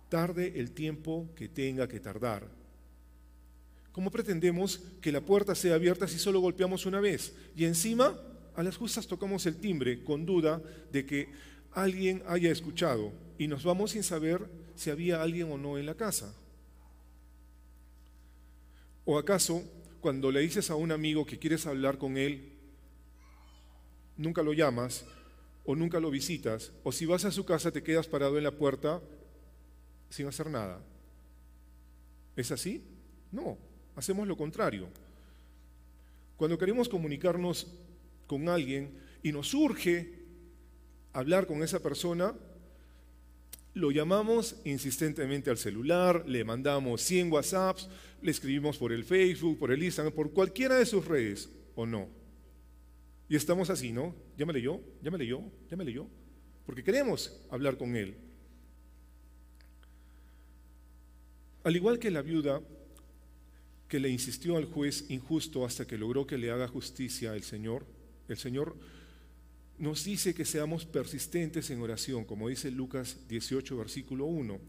Tarde 0.09 0.55
el 0.57 0.73
tiempo 0.73 1.31
que 1.37 1.49
tenga 1.49 1.87
que 1.87 2.01
tardar. 2.01 2.51
¿Cómo 3.93 4.11
pretendemos 4.11 4.83
que 5.01 5.12
la 5.12 5.21
puerta 5.21 5.55
sea 5.55 5.77
abierta 5.77 6.09
si 6.09 6.19
solo 6.19 6.40
golpeamos 6.40 6.85
una 6.85 6.99
vez? 6.99 7.33
Y 7.55 7.64
encima, 7.64 8.21
a 8.57 8.62
las 8.64 8.77
justas 8.77 9.07
tocamos 9.07 9.47
el 9.47 9.59
timbre 9.59 10.03
con 10.03 10.27
duda 10.27 10.61
de 10.90 11.07
que 11.07 11.29
alguien 11.72 12.22
haya 12.26 12.50
escuchado 12.50 13.12
y 13.38 13.48
nos 13.48 13.64
vamos 13.64 13.92
sin 13.92 14.02
saber 14.02 14.48
si 14.74 14.90
había 14.90 15.22
alguien 15.22 15.50
o 15.50 15.59
no 15.59 15.78
en 15.78 15.87
la 15.87 15.94
casa. 15.94 16.35
¿O 19.04 19.18
acaso 19.18 19.62
cuando 20.00 20.30
le 20.30 20.40
dices 20.40 20.70
a 20.70 20.76
un 20.76 20.92
amigo 20.92 21.26
que 21.26 21.38
quieres 21.38 21.66
hablar 21.66 21.98
con 21.98 22.16
él, 22.16 22.52
nunca 24.16 24.42
lo 24.42 24.52
llamas 24.52 25.04
o 25.64 25.76
nunca 25.76 26.00
lo 26.00 26.11
visitas, 26.11 26.72
o 26.83 26.92
si 26.92 27.06
vas 27.06 27.24
a 27.24 27.30
su 27.30 27.44
casa 27.44 27.70
te 27.70 27.83
quedas 27.83 28.09
parado 28.09 28.38
en 28.38 28.44
la 28.44 28.50
puerta 28.50 29.00
sin 30.09 30.26
hacer 30.26 30.50
nada. 30.50 30.80
¿Es 32.35 32.50
así? 32.50 32.85
No, 33.30 33.59
hacemos 33.94 34.26
lo 34.26 34.37
contrario. 34.37 34.88
Cuando 36.37 36.59
queremos 36.59 36.88
comunicarnos 36.88 37.66
con 38.26 38.48
alguien 38.48 38.98
y 39.22 39.33
nos 39.33 39.48
surge 39.48 40.19
hablar 41.12 41.46
con 41.46 41.62
esa 41.62 41.83
persona, 41.83 42.35
lo 43.75 43.90
llamamos 43.90 44.57
insistentemente 44.64 45.51
al 45.51 45.59
celular, 45.59 46.25
le 46.27 46.44
mandamos 46.44 47.03
100 47.03 47.33
WhatsApps, 47.33 47.88
le 48.20 48.31
escribimos 48.31 48.79
por 48.79 48.92
el 48.92 49.05
Facebook, 49.05 49.59
por 49.59 49.73
el 49.73 49.83
Instagram, 49.83 50.12
por 50.12 50.33
cualquiera 50.33 50.77
de 50.77 50.87
sus 50.87 51.05
redes, 51.05 51.49
¿o 51.75 51.87
no? 51.87 52.09
Y 53.29 53.37
estamos 53.37 53.70
así, 53.70 53.92
¿no? 53.92 54.14
Ya 54.37 54.44
me 54.44 54.53
leyó, 54.53 54.81
ya 55.03 55.11
me 55.11 55.85
leyó, 55.85 56.09
porque 56.66 56.83
queremos 56.83 57.40
hablar 57.49 57.79
con 57.79 57.94
él. 57.94 58.16
Al 61.62 61.77
igual 61.77 61.99
que 61.99 62.11
la 62.11 62.23
viuda 62.23 62.61
que 63.87 64.01
le 64.01 64.09
insistió 64.09 64.57
al 64.57 64.64
juez 64.64 65.05
injusto 65.11 65.64
hasta 65.64 65.87
que 65.87 65.99
logró 65.99 66.27
que 66.27 66.38
le 66.38 66.51
haga 66.51 66.68
justicia 66.68 67.35
el 67.35 67.42
Señor, 67.42 67.85
el 68.29 68.38
Señor 68.38 68.77
nos 69.81 70.05
dice 70.05 70.35
que 70.35 70.45
seamos 70.45 70.85
persistentes 70.85 71.71
en 71.71 71.81
oración, 71.81 72.27
como 72.27 72.51
dice 72.51 72.71
Lucas 72.71 73.16
18, 73.29 73.79
versículo 73.79 74.27
1, 74.27 74.61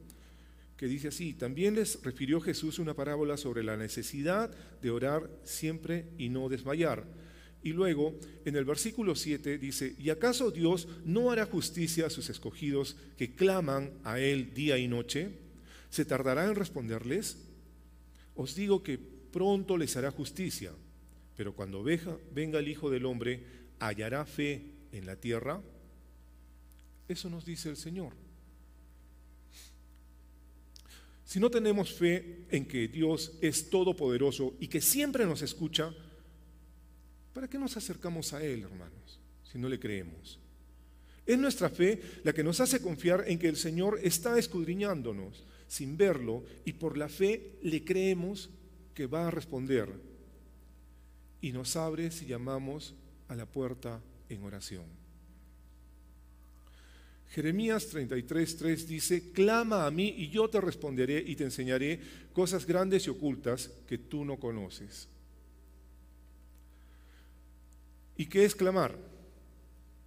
que 0.78 0.88
dice 0.88 1.10
así, 1.10 1.34
también 1.34 1.76
les 1.76 2.02
refirió 2.02 2.40
Jesús 2.40 2.80
una 2.80 2.94
parábola 2.94 3.36
sobre 3.36 3.62
la 3.62 3.76
necesidad 3.76 4.50
de 4.82 4.90
orar 4.90 5.30
siempre 5.44 6.06
y 6.18 6.30
no 6.30 6.48
desmayar. 6.48 7.06
Y 7.62 7.74
luego, 7.74 8.18
en 8.46 8.56
el 8.56 8.64
versículo 8.64 9.14
7 9.14 9.58
dice, 9.58 9.96
¿y 10.00 10.12
acaso 10.12 10.50
Dios 10.50 10.88
no 11.04 11.30
hará 11.30 11.46
justicia 11.46 12.08
a 12.08 12.10
sus 12.10 12.30
escogidos 12.30 12.96
que 13.18 13.36
claman 13.36 13.92
a 14.06 14.18
Él 14.18 14.54
día 14.54 14.78
y 14.78 14.88
noche? 14.88 15.30
¿Se 15.90 16.06
tardará 16.06 16.46
en 16.46 16.56
responderles? 16.56 17.38
Os 18.34 18.56
digo 18.56 18.82
que 18.82 18.98
pronto 18.98 19.78
les 19.78 19.98
hará 19.98 20.10
justicia, 20.10 20.72
pero 21.36 21.54
cuando 21.54 21.84
venga 21.84 22.60
el 22.60 22.68
Hijo 22.70 22.90
del 22.90 23.06
Hombre, 23.06 23.44
hallará 23.78 24.26
fe 24.26 24.80
en 24.92 25.06
la 25.06 25.16
tierra? 25.16 25.62
Eso 27.08 27.30
nos 27.30 27.46
dice 27.46 27.70
el 27.70 27.78
Señor. 27.78 28.14
Si 31.26 31.40
no 31.40 31.50
tenemos 31.50 31.94
fe 31.94 32.46
en 32.50 32.66
que 32.66 32.88
Dios 32.88 33.38
es 33.42 33.70
todopoderoso 33.70 34.56
y 34.60 34.68
que 34.68 34.82
siempre 34.82 35.26
nos 35.26 35.42
escucha, 35.42 35.94
¿para 37.34 37.48
qué 37.50 37.58
nos 37.58 37.78
acercamos 37.78 38.34
a 38.34 38.44
Él, 38.44 38.64
hermanos, 38.64 39.20
si 39.44 39.58
no 39.58 39.70
le 39.70 39.80
creemos? 39.80 40.40
Es 41.26 41.38
nuestra 41.38 41.70
fe 41.70 42.02
la 42.24 42.34
que 42.34 42.44
nos 42.44 42.60
hace 42.60 42.82
confiar 42.82 43.24
en 43.28 43.40
que 43.40 43.48
el 43.48 43.56
Señor 43.56 44.00
está 44.04 44.38
escudriñándonos 44.38 45.46
sin 45.68 45.96
verlo 45.96 46.44
y 46.66 46.74
por 46.74 46.98
la 46.98 47.08
fe 47.08 47.58
le 47.62 47.86
creemos 47.86 48.50
que 48.94 49.08
va 49.08 49.28
a 49.28 49.32
responder 49.32 49.90
y 51.40 51.52
nos 51.54 51.76
abre 51.76 52.12
si 52.12 52.26
llamamos 52.26 52.94
a 53.30 53.36
la 53.36 53.46
puerta 53.46 54.02
en 54.32 54.44
oración. 54.44 54.86
Jeremías 57.30 57.94
33:3 57.94 58.86
dice, 58.88 59.32
clama 59.32 59.86
a 59.86 59.92
mí 59.92 60.14
y 60.18 60.30
yo 60.30 60.50
te 60.50 60.60
responderé 60.60 61.24
y 61.26 61.36
te 61.36 61.46
enseñaré 61.46 62.00
cosas 62.34 62.66
grandes 62.66 63.08
y 63.08 63.10
ocultas 63.10 63.70
que 63.88 63.98
tú 63.98 64.26
no 64.26 64.38
conoces. 64.38 65.08
¿Y 68.18 68.26
qué 68.26 68.44
es 68.44 68.54
clamar? 68.54 68.98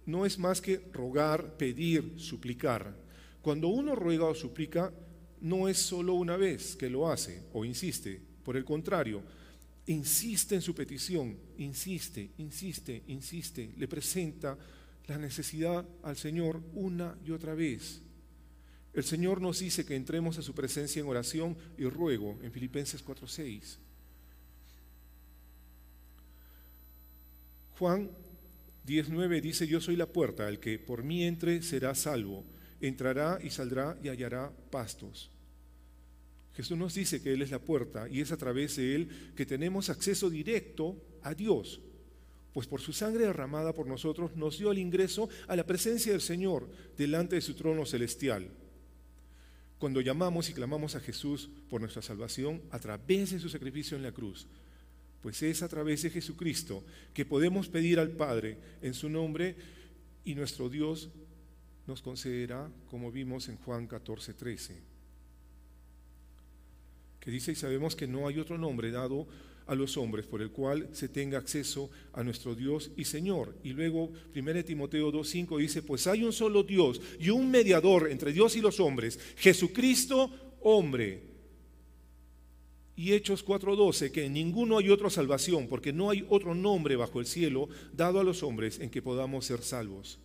No 0.05 0.25
es 0.25 0.37
más 0.37 0.61
que 0.61 0.77
rogar, 0.93 1.57
pedir, 1.57 2.13
suplicar. 2.17 2.95
Cuando 3.41 3.69
uno 3.69 3.95
ruega 3.95 4.25
o 4.25 4.35
suplica, 4.35 4.93
no 5.41 5.67
es 5.67 5.79
solo 5.79 6.13
una 6.13 6.37
vez 6.37 6.75
que 6.75 6.89
lo 6.89 7.09
hace 7.09 7.43
o 7.53 7.65
insiste. 7.65 8.21
Por 8.43 8.55
el 8.55 8.63
contrario, 8.63 9.23
insiste 9.87 10.55
en 10.55 10.61
su 10.61 10.73
petición, 10.73 11.37
insiste, 11.57 12.31
insiste, 12.37 13.03
insiste, 13.07 13.73
le 13.77 13.87
presenta 13.87 14.57
la 15.07 15.17
necesidad 15.17 15.85
al 16.03 16.17
Señor 16.17 16.61
una 16.73 17.17
y 17.23 17.31
otra 17.31 17.53
vez. 17.53 18.01
El 18.93 19.03
Señor 19.03 19.41
nos 19.41 19.59
dice 19.59 19.85
que 19.85 19.95
entremos 19.95 20.37
a 20.37 20.41
su 20.41 20.55
presencia 20.55 21.01
en 21.01 21.07
oración 21.07 21.57
y 21.77 21.85
ruego 21.85 22.39
en 22.41 22.51
Filipenses 22.51 23.03
4:6. 23.03 23.77
Juan 27.77 28.09
19 28.85 29.41
dice, 29.41 29.67
yo 29.67 29.81
soy 29.81 29.95
la 29.95 30.05
puerta, 30.05 30.47
el 30.47 30.59
que 30.59 30.79
por 30.79 31.03
mí 31.03 31.23
entre 31.25 31.61
será 31.61 31.93
salvo, 31.93 32.45
entrará 32.79 33.39
y 33.43 33.49
saldrá 33.49 33.97
y 34.01 34.09
hallará 34.09 34.51
pastos. 34.71 35.29
Jesús 36.55 36.77
nos 36.77 36.93
dice 36.93 37.21
que 37.21 37.33
Él 37.33 37.41
es 37.41 37.51
la 37.51 37.59
puerta 37.59 38.07
y 38.09 38.21
es 38.21 38.31
a 38.31 38.37
través 38.37 38.77
de 38.77 38.95
Él 38.95 39.09
que 39.35 39.45
tenemos 39.45 39.89
acceso 39.89 40.29
directo 40.29 40.95
a 41.21 41.33
Dios, 41.33 41.81
pues 42.53 42.65
por 42.65 42.79
su 42.79 42.93
sangre 42.93 43.25
derramada 43.25 43.73
por 43.73 43.87
nosotros 43.87 44.35
nos 44.37 44.57
dio 44.57 44.71
el 44.71 44.77
ingreso 44.77 45.27
a 45.47 45.55
la 45.57 45.65
presencia 45.65 46.13
del 46.13 46.21
Señor 46.21 46.69
delante 46.97 47.35
de 47.35 47.41
su 47.41 47.55
trono 47.55 47.85
celestial. 47.85 48.49
Cuando 49.77 49.99
llamamos 49.99 50.49
y 50.49 50.53
clamamos 50.53 50.95
a 50.95 51.01
Jesús 51.01 51.49
por 51.69 51.81
nuestra 51.81 52.01
salvación 52.01 52.61
a 52.71 52.79
través 52.79 53.31
de 53.31 53.39
su 53.39 53.49
sacrificio 53.49 53.97
en 53.97 54.03
la 54.03 54.13
cruz, 54.13 54.47
pues 55.21 55.43
es 55.43 55.61
a 55.61 55.67
través 55.67 56.03
de 56.03 56.09
Jesucristo 56.09 56.85
que 57.13 57.25
podemos 57.25 57.67
pedir 57.67 57.99
al 57.99 58.11
Padre 58.11 58.57
en 58.81 58.93
su 58.93 59.09
nombre 59.09 59.57
y 60.23 60.35
nuestro 60.35 60.69
Dios 60.69 61.09
nos 61.85 62.01
concederá, 62.01 62.71
como 62.89 63.11
vimos 63.11 63.49
en 63.49 63.57
Juan 63.57 63.87
14, 63.87 64.33
13 64.33 64.94
que 67.25 67.31
dice, 67.31 67.53
y 67.53 67.55
sabemos 67.55 67.95
que 67.95 68.05
no 68.05 68.27
hay 68.27 68.37
otro 68.37 68.55
nombre 68.55 68.91
dado 68.91 69.25
a 69.65 69.73
los 69.73 69.97
hombres 69.97 70.27
por 70.27 70.43
el 70.43 70.51
cual 70.51 70.87
se 70.91 71.09
tenga 71.09 71.39
acceso 71.39 71.89
a 72.13 72.23
nuestro 72.23 72.53
Dios 72.53 72.91
y 72.95 73.05
Señor. 73.05 73.55
Y 73.63 73.73
luego 73.73 74.11
1 74.35 74.63
Timoteo 74.63 75.11
2.5 75.11 75.57
dice, 75.57 75.81
pues 75.81 76.05
hay 76.05 76.23
un 76.23 76.31
solo 76.31 76.61
Dios 76.61 77.01
y 77.19 77.31
un 77.31 77.49
mediador 77.49 78.11
entre 78.11 78.31
Dios 78.31 78.55
y 78.55 78.61
los 78.61 78.79
hombres, 78.79 79.19
Jesucristo 79.37 80.29
hombre. 80.61 81.23
Y 82.95 83.13
Hechos 83.13 83.43
4.12, 83.43 84.11
que 84.11 84.25
en 84.25 84.33
ninguno 84.33 84.77
hay 84.77 84.91
otra 84.91 85.09
salvación, 85.09 85.67
porque 85.67 85.91
no 85.91 86.11
hay 86.11 86.27
otro 86.29 86.53
nombre 86.53 86.95
bajo 86.95 87.19
el 87.19 87.25
cielo 87.25 87.69
dado 87.91 88.19
a 88.19 88.23
los 88.23 88.43
hombres 88.43 88.79
en 88.79 88.91
que 88.91 89.01
podamos 89.01 89.45
ser 89.45 89.63
salvos. 89.63 90.19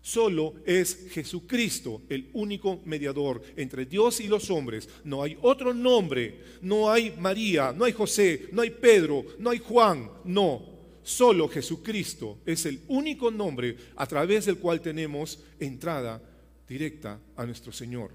Solo 0.00 0.54
es 0.64 1.08
Jesucristo 1.10 2.02
el 2.08 2.30
único 2.32 2.80
mediador 2.84 3.42
entre 3.56 3.84
Dios 3.84 4.20
y 4.20 4.28
los 4.28 4.50
hombres. 4.50 4.88
No 5.04 5.22
hay 5.22 5.36
otro 5.42 5.74
nombre, 5.74 6.40
no 6.62 6.90
hay 6.90 7.14
María, 7.18 7.72
no 7.72 7.84
hay 7.84 7.92
José, 7.92 8.48
no 8.52 8.62
hay 8.62 8.70
Pedro, 8.70 9.24
no 9.38 9.50
hay 9.50 9.58
Juan, 9.58 10.10
no. 10.24 10.78
Solo 11.02 11.48
Jesucristo 11.48 12.38
es 12.44 12.66
el 12.66 12.80
único 12.88 13.30
nombre 13.30 13.76
a 13.96 14.06
través 14.06 14.46
del 14.46 14.58
cual 14.58 14.80
tenemos 14.80 15.42
entrada 15.58 16.22
directa 16.68 17.18
a 17.34 17.46
nuestro 17.46 17.72
Señor. 17.72 18.10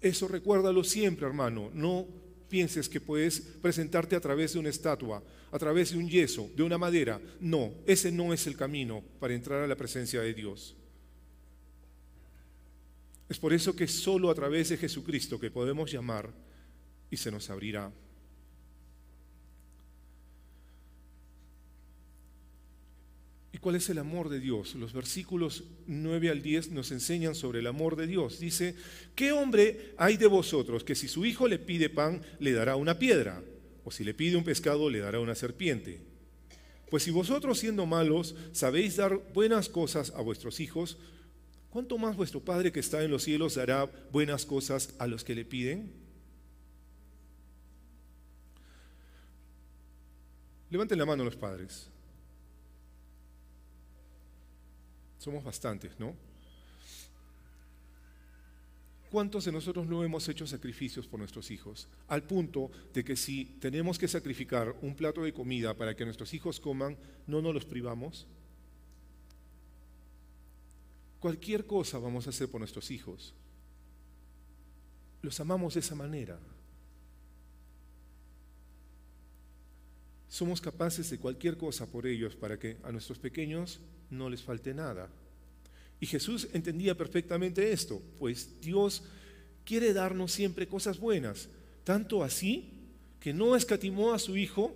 Eso 0.00 0.28
recuérdalo 0.28 0.84
siempre, 0.84 1.26
hermano. 1.26 1.70
No 1.72 2.06
pienses 2.48 2.88
que 2.88 3.00
puedes 3.00 3.40
presentarte 3.40 4.16
a 4.16 4.20
través 4.20 4.52
de 4.52 4.58
una 4.58 4.68
estatua, 4.68 5.22
a 5.54 5.58
través 5.60 5.92
de 5.92 5.98
un 5.98 6.08
yeso, 6.08 6.50
de 6.56 6.64
una 6.64 6.78
madera. 6.78 7.20
No, 7.38 7.72
ese 7.86 8.10
no 8.10 8.34
es 8.34 8.48
el 8.48 8.56
camino 8.56 9.04
para 9.20 9.34
entrar 9.34 9.62
a 9.62 9.68
la 9.68 9.76
presencia 9.76 10.20
de 10.20 10.34
Dios. 10.34 10.74
Es 13.28 13.38
por 13.38 13.52
eso 13.52 13.76
que 13.76 13.86
solo 13.86 14.30
a 14.30 14.34
través 14.34 14.70
de 14.70 14.76
Jesucristo 14.76 15.38
que 15.38 15.52
podemos 15.52 15.92
llamar 15.92 16.34
y 17.08 17.16
se 17.16 17.30
nos 17.30 17.48
abrirá. 17.50 17.92
¿Y 23.52 23.58
cuál 23.58 23.76
es 23.76 23.88
el 23.88 23.98
amor 23.98 24.30
de 24.30 24.40
Dios? 24.40 24.74
Los 24.74 24.92
versículos 24.92 25.62
9 25.86 26.30
al 26.30 26.42
10 26.42 26.72
nos 26.72 26.90
enseñan 26.90 27.36
sobre 27.36 27.60
el 27.60 27.68
amor 27.68 27.94
de 27.94 28.08
Dios. 28.08 28.40
Dice, 28.40 28.74
¿qué 29.14 29.30
hombre 29.30 29.94
hay 29.98 30.16
de 30.16 30.26
vosotros 30.26 30.82
que 30.82 30.96
si 30.96 31.06
su 31.06 31.24
hijo 31.24 31.46
le 31.46 31.60
pide 31.60 31.90
pan, 31.90 32.22
le 32.40 32.50
dará 32.50 32.74
una 32.74 32.98
piedra? 32.98 33.40
O 33.84 33.90
si 33.90 34.02
le 34.02 34.14
pide 34.14 34.36
un 34.36 34.44
pescado, 34.44 34.88
le 34.90 35.00
dará 35.00 35.20
una 35.20 35.34
serpiente. 35.34 36.00
Pues 36.90 37.02
si 37.02 37.10
vosotros 37.10 37.58
siendo 37.58 37.86
malos 37.86 38.34
sabéis 38.52 38.96
dar 38.96 39.32
buenas 39.32 39.68
cosas 39.68 40.10
a 40.16 40.22
vuestros 40.22 40.60
hijos, 40.60 40.98
¿cuánto 41.70 41.98
más 41.98 42.16
vuestro 42.16 42.40
Padre 42.40 42.72
que 42.72 42.80
está 42.80 43.02
en 43.02 43.10
los 43.10 43.24
cielos 43.24 43.56
dará 43.56 43.90
buenas 44.10 44.46
cosas 44.46 44.94
a 44.98 45.06
los 45.06 45.24
que 45.24 45.34
le 45.34 45.44
piden? 45.44 45.92
Levanten 50.70 50.98
la 50.98 51.06
mano 51.06 51.24
los 51.24 51.36
padres. 51.36 51.88
Somos 55.18 55.44
bastantes, 55.44 55.92
¿no? 56.00 56.16
¿Cuántos 59.14 59.44
de 59.44 59.52
nosotros 59.52 59.86
no 59.86 60.02
hemos 60.02 60.28
hecho 60.28 60.44
sacrificios 60.44 61.06
por 61.06 61.20
nuestros 61.20 61.52
hijos? 61.52 61.86
Al 62.08 62.24
punto 62.24 62.72
de 62.92 63.04
que 63.04 63.14
si 63.14 63.44
tenemos 63.60 63.96
que 63.96 64.08
sacrificar 64.08 64.74
un 64.82 64.96
plato 64.96 65.22
de 65.22 65.32
comida 65.32 65.72
para 65.76 65.94
que 65.94 66.04
nuestros 66.04 66.34
hijos 66.34 66.58
coman, 66.58 66.98
¿no 67.28 67.40
nos 67.40 67.54
los 67.54 67.64
privamos? 67.64 68.26
cualquier 71.20 71.64
cosa 71.64 71.98
vamos 72.00 72.26
a 72.26 72.30
hacer 72.30 72.50
por 72.50 72.60
nuestros 72.60 72.90
hijos. 72.90 73.34
Los 75.22 75.38
amamos 75.38 75.74
de 75.74 75.80
esa 75.80 75.94
manera. 75.94 76.36
Somos 80.28 80.60
capaces 80.60 81.08
de 81.08 81.20
cualquier 81.20 81.56
cosa 81.56 81.86
por 81.86 82.08
ellos 82.08 82.34
para 82.34 82.58
que 82.58 82.78
a 82.82 82.90
nuestros 82.90 83.20
pequeños 83.20 83.78
no 84.10 84.28
les 84.28 84.42
falte 84.42 84.74
nada. 84.74 85.08
Y 86.04 86.06
Jesús 86.06 86.48
entendía 86.52 86.94
perfectamente 86.94 87.72
esto, 87.72 88.02
pues 88.18 88.60
Dios 88.60 89.04
quiere 89.64 89.94
darnos 89.94 90.32
siempre 90.32 90.68
cosas 90.68 90.98
buenas, 90.98 91.48
tanto 91.82 92.22
así 92.22 92.90
que 93.18 93.32
no 93.32 93.56
escatimó 93.56 94.12
a 94.12 94.18
su 94.18 94.36
Hijo 94.36 94.74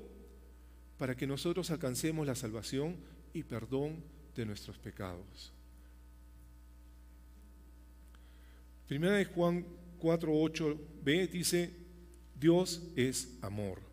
para 0.97 1.14
que 1.14 1.26
nosotros 1.26 1.70
alcancemos 1.70 2.26
la 2.26 2.35
salvación 2.35 2.97
y 3.35 3.43
perdón 3.43 4.03
de 4.35 4.47
nuestros 4.47 4.79
pecados. 4.79 5.53
Primera 8.87 9.16
de 9.16 9.26
Juan 9.26 9.66
4.8b 10.01 11.29
dice, 11.29 11.74
Dios 12.41 12.85
es 12.97 13.37
amor. 13.43 13.88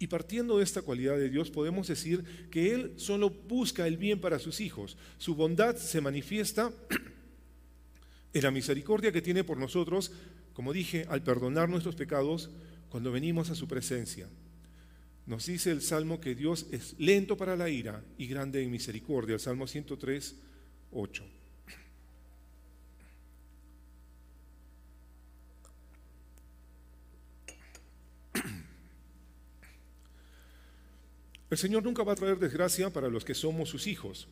Y 0.00 0.06
partiendo 0.06 0.56
de 0.56 0.64
esta 0.64 0.80
cualidad 0.80 1.18
de 1.18 1.28
Dios 1.28 1.50
podemos 1.50 1.86
decir 1.86 2.24
que 2.50 2.72
Él 2.72 2.94
solo 2.96 3.28
busca 3.28 3.86
el 3.86 3.98
bien 3.98 4.18
para 4.18 4.38
sus 4.38 4.62
hijos. 4.62 4.96
Su 5.18 5.34
bondad 5.34 5.76
se 5.76 6.00
manifiesta 6.00 6.72
en 8.32 8.42
la 8.42 8.50
misericordia 8.50 9.12
que 9.12 9.20
tiene 9.20 9.44
por 9.44 9.58
nosotros, 9.58 10.10
como 10.54 10.72
dije, 10.72 11.04
al 11.10 11.22
perdonar 11.22 11.68
nuestros 11.68 11.96
pecados 11.96 12.48
cuando 12.88 13.12
venimos 13.12 13.50
a 13.50 13.54
su 13.54 13.68
presencia. 13.68 14.26
Nos 15.26 15.44
dice 15.44 15.70
el 15.70 15.82
Salmo 15.82 16.18
que 16.18 16.34
Dios 16.34 16.66
es 16.72 16.94
lento 16.98 17.36
para 17.36 17.54
la 17.54 17.68
ira 17.68 18.02
y 18.16 18.26
grande 18.26 18.62
en 18.62 18.70
misericordia, 18.70 19.34
el 19.34 19.40
Salmo 19.40 19.66
103, 19.66 20.34
8. 20.92 21.39
El 31.50 31.58
Señor 31.58 31.82
nunca 31.82 32.02
va 32.02 32.12
a 32.12 32.16
traer 32.16 32.38
desgracia 32.38 32.90
para 32.90 33.08
los 33.08 33.24
que 33.24 33.34
somos 33.34 33.68
sus 33.68 33.86
hijos, 33.86 34.28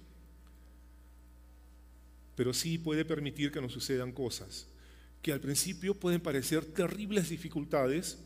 pero 2.36 2.54
sí 2.54 2.78
puede 2.78 3.04
permitir 3.04 3.50
que 3.50 3.60
nos 3.60 3.72
sucedan 3.72 4.12
cosas 4.12 4.68
que 5.22 5.32
al 5.32 5.40
principio 5.40 5.94
pueden 5.94 6.20
parecer 6.20 6.64
terribles 6.64 7.28
dificultades, 7.28 8.18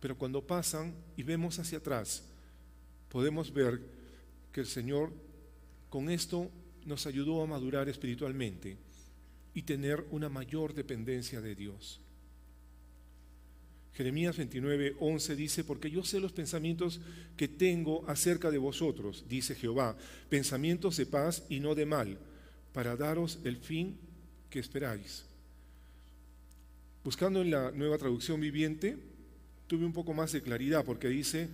pero 0.00 0.16
cuando 0.16 0.46
pasan 0.46 0.94
y 1.16 1.22
vemos 1.22 1.58
hacia 1.58 1.78
atrás, 1.78 2.24
podemos 3.08 3.52
ver 3.52 3.80
que 4.52 4.60
el 4.60 4.66
Señor 4.66 5.12
con 5.88 6.10
esto 6.10 6.50
nos 6.84 7.06
ayudó 7.06 7.42
a 7.42 7.46
madurar 7.46 7.88
espiritualmente 7.88 8.76
y 9.54 9.62
tener 9.62 10.04
una 10.10 10.28
mayor 10.28 10.74
dependencia 10.74 11.40
de 11.40 11.54
Dios. 11.54 12.00
Jeremías 13.94 14.36
29, 14.36 14.96
11 14.98 15.36
dice, 15.36 15.62
porque 15.62 15.88
yo 15.88 16.04
sé 16.04 16.18
los 16.18 16.32
pensamientos 16.32 17.00
que 17.36 17.46
tengo 17.46 18.04
acerca 18.08 18.50
de 18.50 18.58
vosotros, 18.58 19.24
dice 19.28 19.54
Jehová, 19.54 19.96
pensamientos 20.28 20.96
de 20.96 21.06
paz 21.06 21.44
y 21.48 21.60
no 21.60 21.76
de 21.76 21.86
mal, 21.86 22.18
para 22.72 22.96
daros 22.96 23.38
el 23.44 23.56
fin 23.56 23.96
que 24.50 24.58
esperáis. 24.58 25.24
Buscando 27.04 27.42
en 27.42 27.52
la 27.52 27.70
nueva 27.70 27.96
traducción 27.96 28.40
viviente, 28.40 28.98
tuve 29.68 29.84
un 29.84 29.92
poco 29.92 30.12
más 30.12 30.32
de 30.32 30.42
claridad, 30.42 30.84
porque 30.84 31.08
dice 31.08 31.48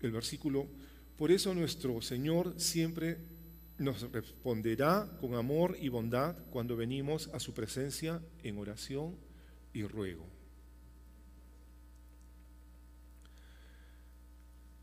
el 0.00 0.10
versículo, 0.10 0.66
por 1.18 1.30
eso 1.30 1.52
nuestro 1.52 2.00
Señor 2.00 2.54
siempre 2.56 3.18
nos 3.76 4.10
responderá 4.10 5.18
con 5.20 5.34
amor 5.34 5.76
y 5.78 5.90
bondad 5.90 6.34
cuando 6.50 6.76
venimos 6.76 7.28
a 7.34 7.40
su 7.40 7.52
presencia 7.52 8.22
en 8.42 8.56
oración 8.56 9.16
y 9.74 9.82
ruego. 9.82 10.37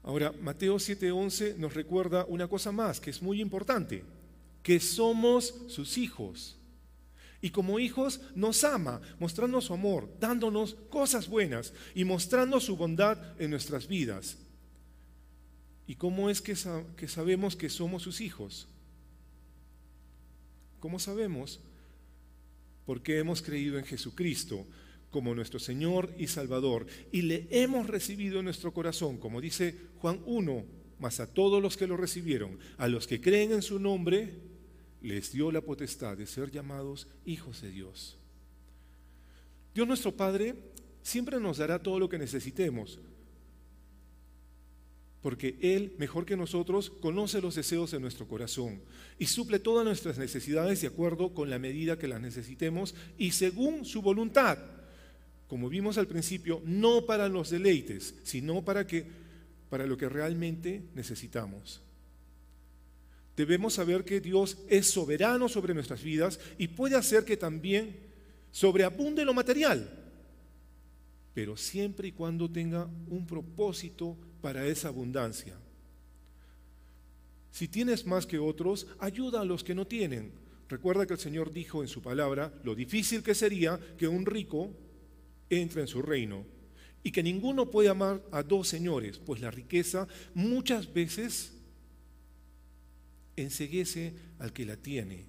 Ahora, 0.06 0.32
Mateo 0.40 0.78
7:11 0.78 1.58
nos 1.58 1.74
recuerda 1.74 2.26
una 2.26 2.48
cosa 2.48 2.72
más 2.72 3.00
que 3.00 3.10
es 3.10 3.24
muy 3.24 3.42
importante, 3.42 4.04
que 4.62 4.80
somos 4.80 5.56
sus 5.68 5.98
hijos. 5.98 6.58
Y 7.42 7.50
como 7.50 7.80
hijos 7.80 8.22
nos 8.36 8.64
ama, 8.64 9.02
mostrando 9.20 9.60
su 9.62 9.74
amor, 9.74 10.16
dándonos 10.20 10.76
cosas 10.92 11.28
buenas 11.28 11.74
y 11.96 12.04
mostrando 12.04 12.60
su 12.60 12.78
bondad 12.78 13.18
en 13.42 13.50
nuestras 13.50 13.88
vidas. 13.88 14.38
¿Y 15.88 15.96
cómo 15.96 16.30
es 16.30 16.40
que, 16.40 16.56
que 16.96 17.08
sabemos 17.08 17.56
que 17.56 17.70
somos 17.70 18.04
sus 18.04 18.22
hijos? 18.22 18.68
¿Cómo 20.80 21.00
sabemos? 21.00 21.60
Porque 22.86 23.18
hemos 23.18 23.42
creído 23.42 23.80
en 23.80 23.86
Jesucristo 23.86 24.68
como 25.16 25.34
nuestro 25.34 25.60
Señor 25.60 26.14
y 26.18 26.28
Salvador 26.28 26.88
y 27.10 27.22
le 27.22 27.48
hemos 27.50 27.88
recibido 27.88 28.40
en 28.40 28.44
nuestro 28.44 28.74
corazón, 28.74 29.18
como 29.18 29.40
dice 29.40 29.74
Juan 30.00 30.20
1, 30.26 30.66
mas 31.00 31.22
a 31.22 31.34
todos 31.34 31.64
los 31.64 31.78
que 31.78 31.88
lo 31.88 31.96
recibieron, 31.96 32.60
a 32.78 32.90
los 32.90 33.08
que 33.08 33.22
creen 33.22 33.54
en 33.54 33.62
su 33.62 33.80
nombre, 33.80 34.34
les 35.02 35.32
dio 35.32 35.54
la 35.54 35.62
potestad 35.62 36.18
de 36.18 36.28
ser 36.28 36.52
llamados 36.52 37.08
hijos 37.26 37.62
de 37.62 37.72
Dios. 37.72 38.18
Dios 39.74 39.88
nuestro 39.88 40.12
Padre 40.12 40.56
siempre 41.02 41.40
nos 41.40 41.60
dará 41.60 41.82
todo 41.82 41.98
lo 41.98 42.10
que 42.10 42.20
necesitemos, 42.20 43.00
porque 45.22 45.58
Él, 45.62 45.96
mejor 45.98 46.26
que 46.26 46.36
nosotros, 46.36 46.90
conoce 46.90 47.40
los 47.40 47.56
deseos 47.56 47.92
de 47.92 48.02
nuestro 48.02 48.28
corazón 48.28 48.82
y 49.18 49.28
suple 49.28 49.60
todas 49.60 49.86
nuestras 49.86 50.18
necesidades 50.18 50.82
de 50.82 50.88
acuerdo 50.88 51.34
con 51.34 51.50
la 51.50 51.58
medida 51.58 51.98
que 51.98 52.10
las 52.10 52.20
necesitemos 52.20 52.96
y 53.18 53.32
según 53.32 53.86
su 53.86 54.02
voluntad 54.02 54.58
como 55.48 55.70
vimos 55.70 55.98
al 55.98 56.08
principio, 56.08 56.62
no 56.66 57.06
para 57.06 57.30
los 57.30 57.50
deleites, 57.50 58.16
sino 58.24 58.64
para, 58.64 58.88
que, 58.88 59.06
para 59.70 59.86
lo 59.86 59.98
que 59.98 60.10
realmente 60.10 60.84
necesitamos. 60.96 61.82
Debemos 63.36 63.74
saber 63.74 64.06
que 64.06 64.22
Dios 64.22 64.58
es 64.70 64.90
soberano 64.90 65.50
sobre 65.50 65.74
nuestras 65.74 66.02
vidas 66.02 66.40
y 66.58 66.70
puede 66.70 66.96
hacer 66.96 67.26
que 67.26 67.38
también 67.38 67.96
sobreabunde 68.52 69.26
lo 69.26 69.34
material, 69.34 69.90
pero 71.34 71.58
siempre 71.58 72.08
y 72.08 72.12
cuando 72.14 72.50
tenga 72.50 72.90
un 73.10 73.28
propósito 73.28 74.18
para 74.42 74.66
esa 74.66 74.88
abundancia. 74.88 75.56
Si 77.52 77.68
tienes 77.68 78.06
más 78.06 78.26
que 78.26 78.40
otros, 78.40 78.88
ayuda 79.00 79.42
a 79.42 79.46
los 79.46 79.64
que 79.64 79.76
no 79.76 79.86
tienen. 79.86 80.32
Recuerda 80.70 81.06
que 81.06 81.14
el 81.14 81.20
Señor 81.20 81.52
dijo 81.52 81.84
en 81.84 81.88
su 81.88 82.02
palabra 82.02 82.54
lo 82.64 82.74
difícil 82.74 83.22
que 83.22 83.36
sería 83.36 83.80
que 83.98 84.08
un 84.08 84.26
rico 84.26 84.72
entra 85.50 85.82
en 85.82 85.88
su 85.88 86.02
reino 86.02 86.46
y 87.04 87.12
que 87.12 87.22
ninguno 87.22 87.70
puede 87.70 87.90
amar 87.90 88.24
a 88.32 88.42
dos 88.42 88.68
señores, 88.68 89.20
pues 89.20 89.40
la 89.40 89.52
riqueza 89.52 90.08
muchas 90.34 90.92
veces 90.92 91.54
enseguece 93.36 94.14
al 94.40 94.52
que 94.52 94.66
la 94.66 94.76
tiene. 94.76 95.26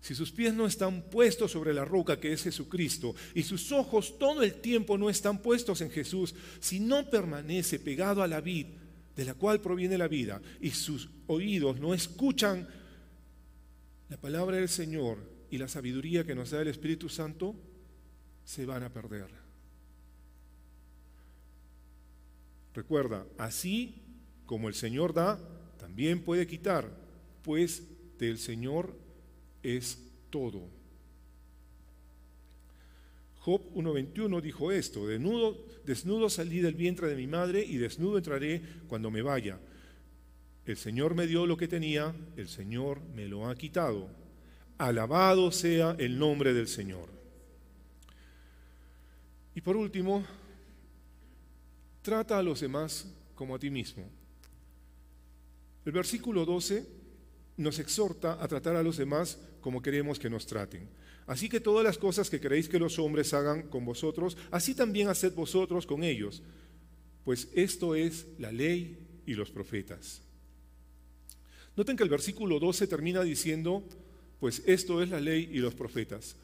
Si 0.00 0.14
sus 0.14 0.32
pies 0.32 0.54
no 0.54 0.66
están 0.66 1.02
puestos 1.02 1.52
sobre 1.52 1.74
la 1.74 1.84
roca 1.84 2.18
que 2.18 2.32
es 2.32 2.42
Jesucristo 2.42 3.14
y 3.34 3.42
sus 3.42 3.72
ojos 3.72 4.18
todo 4.18 4.42
el 4.42 4.54
tiempo 4.54 4.96
no 4.96 5.10
están 5.10 5.42
puestos 5.42 5.80
en 5.80 5.90
Jesús, 5.90 6.34
si 6.60 6.80
no 6.80 7.10
permanece 7.10 7.78
pegado 7.78 8.22
a 8.22 8.28
la 8.28 8.40
vid 8.40 8.66
de 9.14 9.24
la 9.24 9.34
cual 9.34 9.60
proviene 9.60 9.98
la 9.98 10.08
vida 10.08 10.40
y 10.60 10.70
sus 10.70 11.10
oídos 11.26 11.78
no 11.78 11.94
escuchan 11.94 12.68
la 14.08 14.16
palabra 14.16 14.56
del 14.56 14.68
Señor, 14.68 15.37
y 15.50 15.58
la 15.58 15.68
sabiduría 15.68 16.24
que 16.24 16.34
nos 16.34 16.50
da 16.50 16.62
el 16.62 16.68
Espíritu 16.68 17.08
Santo 17.08 17.54
se 18.44 18.66
van 18.66 18.82
a 18.82 18.92
perder. 18.92 19.28
Recuerda, 22.74 23.26
así 23.38 24.02
como 24.46 24.68
el 24.68 24.74
Señor 24.74 25.12
da, 25.12 25.38
también 25.78 26.22
puede 26.22 26.46
quitar, 26.46 26.90
pues 27.42 27.82
del 28.18 28.38
Señor 28.38 28.94
es 29.62 29.98
todo. 30.30 30.68
Job 33.40 33.62
1.21 33.74 34.40
dijo 34.40 34.72
esto, 34.72 35.06
desnudo, 35.06 35.56
desnudo 35.84 36.28
salí 36.28 36.60
del 36.60 36.74
vientre 36.74 37.08
de 37.08 37.16
mi 37.16 37.26
madre 37.26 37.64
y 37.64 37.78
desnudo 37.78 38.18
entraré 38.18 38.62
cuando 38.88 39.10
me 39.10 39.22
vaya. 39.22 39.58
El 40.66 40.76
Señor 40.76 41.14
me 41.14 41.26
dio 41.26 41.46
lo 41.46 41.56
que 41.56 41.66
tenía, 41.66 42.14
el 42.36 42.48
Señor 42.48 43.00
me 43.14 43.26
lo 43.26 43.48
ha 43.48 43.54
quitado. 43.56 44.10
Alabado 44.78 45.50
sea 45.50 45.96
el 45.98 46.18
nombre 46.18 46.54
del 46.54 46.68
Señor. 46.68 47.08
Y 49.54 49.60
por 49.60 49.76
último, 49.76 50.24
trata 52.00 52.38
a 52.38 52.42
los 52.42 52.60
demás 52.60 53.06
como 53.34 53.56
a 53.56 53.58
ti 53.58 53.70
mismo. 53.70 54.08
El 55.84 55.92
versículo 55.92 56.44
12 56.44 56.86
nos 57.56 57.78
exhorta 57.80 58.42
a 58.42 58.46
tratar 58.46 58.76
a 58.76 58.82
los 58.82 58.96
demás 58.96 59.38
como 59.60 59.82
queremos 59.82 60.18
que 60.18 60.30
nos 60.30 60.46
traten. 60.46 60.88
Así 61.26 61.48
que 61.48 61.60
todas 61.60 61.84
las 61.84 61.98
cosas 61.98 62.30
que 62.30 62.40
queréis 62.40 62.68
que 62.68 62.78
los 62.78 62.98
hombres 62.98 63.34
hagan 63.34 63.68
con 63.68 63.84
vosotros, 63.84 64.36
así 64.50 64.74
también 64.74 65.08
haced 65.08 65.34
vosotros 65.34 65.86
con 65.86 66.04
ellos, 66.04 66.42
pues 67.24 67.48
esto 67.52 67.94
es 67.94 68.26
la 68.38 68.52
ley 68.52 69.22
y 69.26 69.34
los 69.34 69.50
profetas. 69.50 70.22
Noten 71.76 71.96
que 71.96 72.02
el 72.04 72.08
versículo 72.08 72.58
12 72.58 72.86
termina 72.86 73.22
diciendo, 73.22 73.84
pues 74.40 74.62
esto 74.66 75.02
es 75.02 75.10
la 75.10 75.20
ley 75.20 75.48
y 75.52 75.58
los 75.58 75.74
profetas. 75.74 76.36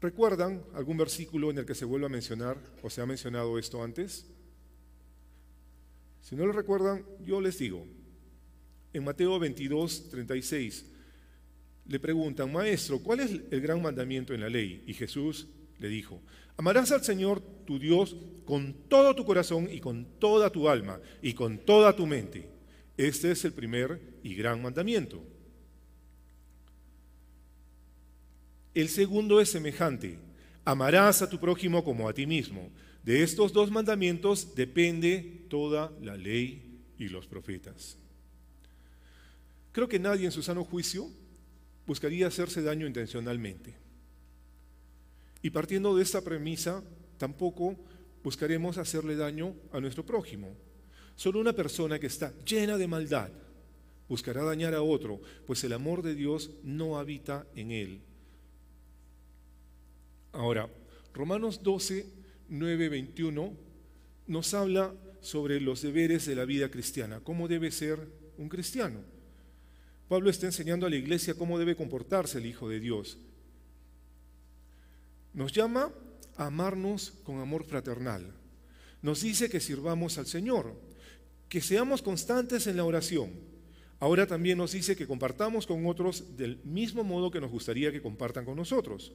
¿Recuerdan 0.00 0.62
algún 0.74 0.96
versículo 0.96 1.50
en 1.50 1.58
el 1.58 1.66
que 1.66 1.74
se 1.74 1.84
vuelva 1.84 2.06
a 2.06 2.10
mencionar 2.10 2.58
o 2.82 2.90
se 2.90 3.00
ha 3.00 3.06
mencionado 3.06 3.58
esto 3.58 3.82
antes? 3.82 4.26
Si 6.20 6.36
no 6.36 6.46
lo 6.46 6.52
recuerdan, 6.52 7.04
yo 7.24 7.40
les 7.40 7.58
digo, 7.58 7.86
en 8.92 9.04
Mateo 9.04 9.38
22, 9.38 10.10
36, 10.10 10.86
le 11.86 12.00
preguntan, 12.00 12.52
Maestro, 12.52 13.00
¿cuál 13.00 13.20
es 13.20 13.30
el 13.50 13.60
gran 13.60 13.82
mandamiento 13.82 14.34
en 14.34 14.40
la 14.40 14.48
ley? 14.48 14.84
Y 14.86 14.94
Jesús 14.94 15.48
le 15.78 15.88
dijo, 15.88 16.20
amarás 16.56 16.92
al 16.92 17.04
Señor 17.04 17.40
tu 17.66 17.78
Dios 17.78 18.16
con 18.44 18.74
todo 18.88 19.14
tu 19.14 19.24
corazón 19.24 19.68
y 19.70 19.80
con 19.80 20.04
toda 20.18 20.50
tu 20.50 20.68
alma 20.68 21.00
y 21.22 21.34
con 21.34 21.58
toda 21.58 21.94
tu 21.96 22.06
mente. 22.06 22.48
Este 22.96 23.32
es 23.32 23.44
el 23.44 23.52
primer 23.52 24.00
y 24.22 24.34
gran 24.34 24.62
mandamiento. 24.62 25.31
El 28.74 28.88
segundo 28.88 29.40
es 29.40 29.50
semejante, 29.50 30.18
amarás 30.64 31.20
a 31.20 31.28
tu 31.28 31.38
prójimo 31.38 31.84
como 31.84 32.08
a 32.08 32.14
ti 32.14 32.26
mismo. 32.26 32.70
De 33.02 33.22
estos 33.22 33.52
dos 33.52 33.70
mandamientos 33.70 34.54
depende 34.54 35.44
toda 35.50 35.92
la 36.00 36.16
ley 36.16 36.80
y 36.98 37.08
los 37.08 37.26
profetas. 37.26 37.98
Creo 39.72 39.88
que 39.88 39.98
nadie 39.98 40.24
en 40.24 40.32
su 40.32 40.42
sano 40.42 40.64
juicio 40.64 41.08
buscaría 41.86 42.26
hacerse 42.26 42.62
daño 42.62 42.86
intencionalmente. 42.86 43.74
Y 45.42 45.50
partiendo 45.50 45.94
de 45.96 46.02
esta 46.02 46.22
premisa, 46.22 46.82
tampoco 47.18 47.76
buscaremos 48.22 48.78
hacerle 48.78 49.16
daño 49.16 49.54
a 49.72 49.80
nuestro 49.80 50.06
prójimo. 50.06 50.56
Solo 51.16 51.40
una 51.40 51.52
persona 51.52 51.98
que 51.98 52.06
está 52.06 52.32
llena 52.44 52.78
de 52.78 52.86
maldad 52.86 53.30
buscará 54.08 54.42
dañar 54.44 54.74
a 54.74 54.82
otro, 54.82 55.20
pues 55.46 55.64
el 55.64 55.72
amor 55.72 56.02
de 56.02 56.14
Dios 56.14 56.50
no 56.62 56.98
habita 56.98 57.46
en 57.54 57.70
él. 57.72 58.00
Ahora, 60.32 60.68
Romanos 61.12 61.62
12, 61.62 62.06
9, 62.48 62.88
21 62.88 63.52
nos 64.26 64.54
habla 64.54 64.94
sobre 65.20 65.60
los 65.60 65.82
deberes 65.82 66.26
de 66.26 66.34
la 66.34 66.44
vida 66.44 66.70
cristiana, 66.70 67.20
cómo 67.20 67.48
debe 67.48 67.70
ser 67.70 68.08
un 68.38 68.48
cristiano. 68.48 69.00
Pablo 70.08 70.30
está 70.30 70.46
enseñando 70.46 70.86
a 70.86 70.90
la 70.90 70.96
iglesia 70.96 71.34
cómo 71.34 71.58
debe 71.58 71.76
comportarse 71.76 72.38
el 72.38 72.46
Hijo 72.46 72.68
de 72.68 72.80
Dios. 72.80 73.18
Nos 75.32 75.52
llama 75.52 75.92
a 76.36 76.46
amarnos 76.46 77.12
con 77.24 77.40
amor 77.40 77.64
fraternal. 77.64 78.34
Nos 79.00 79.22
dice 79.22 79.48
que 79.48 79.60
sirvamos 79.60 80.18
al 80.18 80.26
Señor, 80.26 80.74
que 81.48 81.60
seamos 81.60 82.02
constantes 82.02 82.66
en 82.66 82.76
la 82.76 82.84
oración. 82.84 83.30
Ahora 84.00 84.26
también 84.26 84.58
nos 84.58 84.72
dice 84.72 84.96
que 84.96 85.06
compartamos 85.06 85.66
con 85.66 85.86
otros 85.86 86.36
del 86.36 86.58
mismo 86.64 87.04
modo 87.04 87.30
que 87.30 87.40
nos 87.40 87.50
gustaría 87.50 87.92
que 87.92 88.02
compartan 88.02 88.44
con 88.44 88.56
nosotros, 88.56 89.12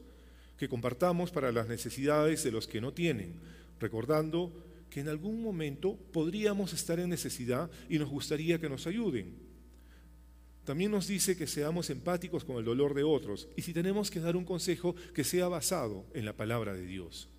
que 0.58 0.68
compartamos 0.68 1.32
para 1.32 1.52
las 1.52 1.68
necesidades 1.68 2.44
de 2.44 2.52
los 2.52 2.68
que 2.68 2.82
no 2.82 2.94
tienen, 2.94 3.36
recordando 3.80 4.52
que 4.90 5.02
en 5.02 5.10
algún 5.10 5.42
momento 5.42 5.98
podríamos 6.12 6.74
estar 6.74 7.00
en 7.00 7.10
necesidad 7.10 7.70
y 7.90 8.00
nos 8.00 8.10
gustaría 8.10 8.60
que 8.60 8.70
nos 8.70 8.88
ayuden. 8.88 9.36
También 10.64 10.92
nos 10.92 11.08
dice 11.08 11.38
que 11.38 11.48
seamos 11.48 11.90
empáticos 11.90 12.44
con 12.44 12.58
el 12.58 12.66
dolor 12.66 12.94
de 12.94 13.04
otros 13.04 13.48
y 13.56 13.62
si 13.62 13.74
tenemos 13.74 14.12
que 14.12 14.20
dar 14.20 14.36
un 14.36 14.44
consejo 14.44 14.96
que 15.14 15.24
sea 15.24 15.48
basado 15.48 16.06
en 16.14 16.26
la 16.26 16.34
palabra 16.34 16.74
de 16.74 16.86
Dios. 16.86 17.30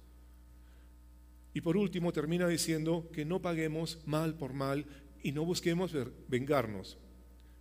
Y 1.52 1.60
por 1.60 1.76
último 1.76 2.12
termina 2.12 2.46
diciendo 2.46 3.10
que 3.12 3.24
no 3.24 3.42
paguemos 3.42 3.98
mal 4.06 4.34
por 4.34 4.52
mal 4.52 4.86
y 5.22 5.32
no 5.32 5.44
busquemos 5.44 5.92
vengarnos, 6.28 6.96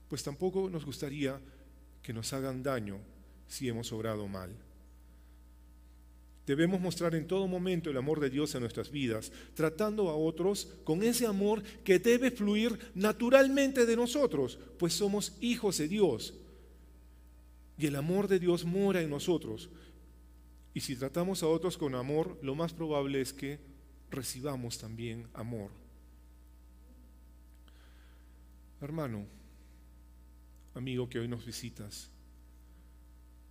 pues 0.07 0.23
tampoco 0.23 0.69
nos 0.69 0.85
gustaría 0.85 1.41
que 2.01 2.13
nos 2.13 2.31
hagan 2.31 2.63
daño 2.63 2.99
si 3.47 3.67
hemos 3.67 3.91
obrado 3.91 4.27
mal. 4.27 4.66
Debemos 6.47 6.79
mostrar 6.79 7.13
en 7.13 7.27
todo 7.27 7.45
momento 7.45 7.89
el 7.89 7.97
amor 7.97 8.21
de 8.21 8.29
Dios 8.29 8.55
en 8.55 8.61
nuestras 8.61 8.89
vidas, 8.89 9.33
tratando 9.53 10.09
a 10.09 10.15
otros 10.15 10.73
con 10.85 11.03
ese 11.03 11.27
amor 11.27 11.61
que 11.83 11.99
debe 11.99 12.31
fluir 12.31 12.79
naturalmente 12.95 13.85
de 13.85 13.97
nosotros, 13.97 14.57
pues 14.79 14.93
somos 14.93 15.35
hijos 15.41 15.77
de 15.77 15.89
Dios. 15.89 16.33
Y 17.77 17.85
el 17.87 17.97
amor 17.97 18.29
de 18.29 18.39
Dios 18.39 18.63
mora 18.63 19.01
en 19.01 19.09
nosotros. 19.09 19.69
Y 20.73 20.79
si 20.79 20.95
tratamos 20.95 21.43
a 21.43 21.47
otros 21.47 21.77
con 21.77 21.95
amor, 21.95 22.39
lo 22.41 22.55
más 22.55 22.71
probable 22.71 23.19
es 23.19 23.33
que 23.33 23.59
recibamos 24.09 24.77
también 24.77 25.27
amor. 25.33 25.69
Hermano, 28.79 29.25
amigo 30.75 31.09
que 31.09 31.19
hoy 31.19 31.27
nos 31.27 31.45
visitas, 31.45 32.09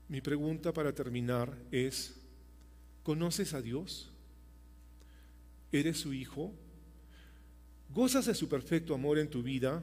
mi 0.09 0.23
pregunta 0.23 0.73
para 0.73 0.95
terminar 0.95 1.55
es, 1.71 2.23
¿Conoces 3.07 3.55
a 3.55 3.63
Dios? 3.63 4.11
¿Eres 5.71 5.97
su 5.97 6.13
hijo? 6.13 6.53
¿Gozas 7.95 8.27
de 8.27 8.35
su 8.35 8.49
perfecto 8.49 8.95
amor 8.95 9.21
en 9.21 9.31
tu 9.31 9.45
vida? 9.45 9.81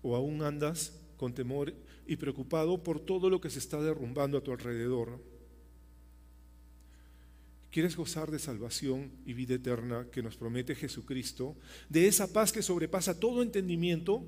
¿O 0.00 0.16
aún 0.16 0.40
andas 0.40 0.98
con 1.18 1.34
temor 1.34 1.74
y 2.06 2.16
preocupado 2.16 2.82
por 2.82 3.00
todo 3.00 3.28
lo 3.28 3.38
que 3.42 3.50
se 3.50 3.58
está 3.58 3.82
derrumbando 3.82 4.38
a 4.38 4.40
tu 4.42 4.50
alrededor? 4.50 5.22
¿Quieres 7.70 7.96
gozar 7.96 8.30
de 8.30 8.38
salvación 8.38 9.12
y 9.26 9.34
vida 9.34 9.56
eterna 9.56 10.06
que 10.10 10.22
nos 10.22 10.38
promete 10.38 10.74
Jesucristo? 10.74 11.54
¿De 11.90 12.08
esa 12.08 12.32
paz 12.32 12.50
que 12.50 12.62
sobrepasa 12.62 13.20
todo 13.20 13.42
entendimiento? 13.42 14.24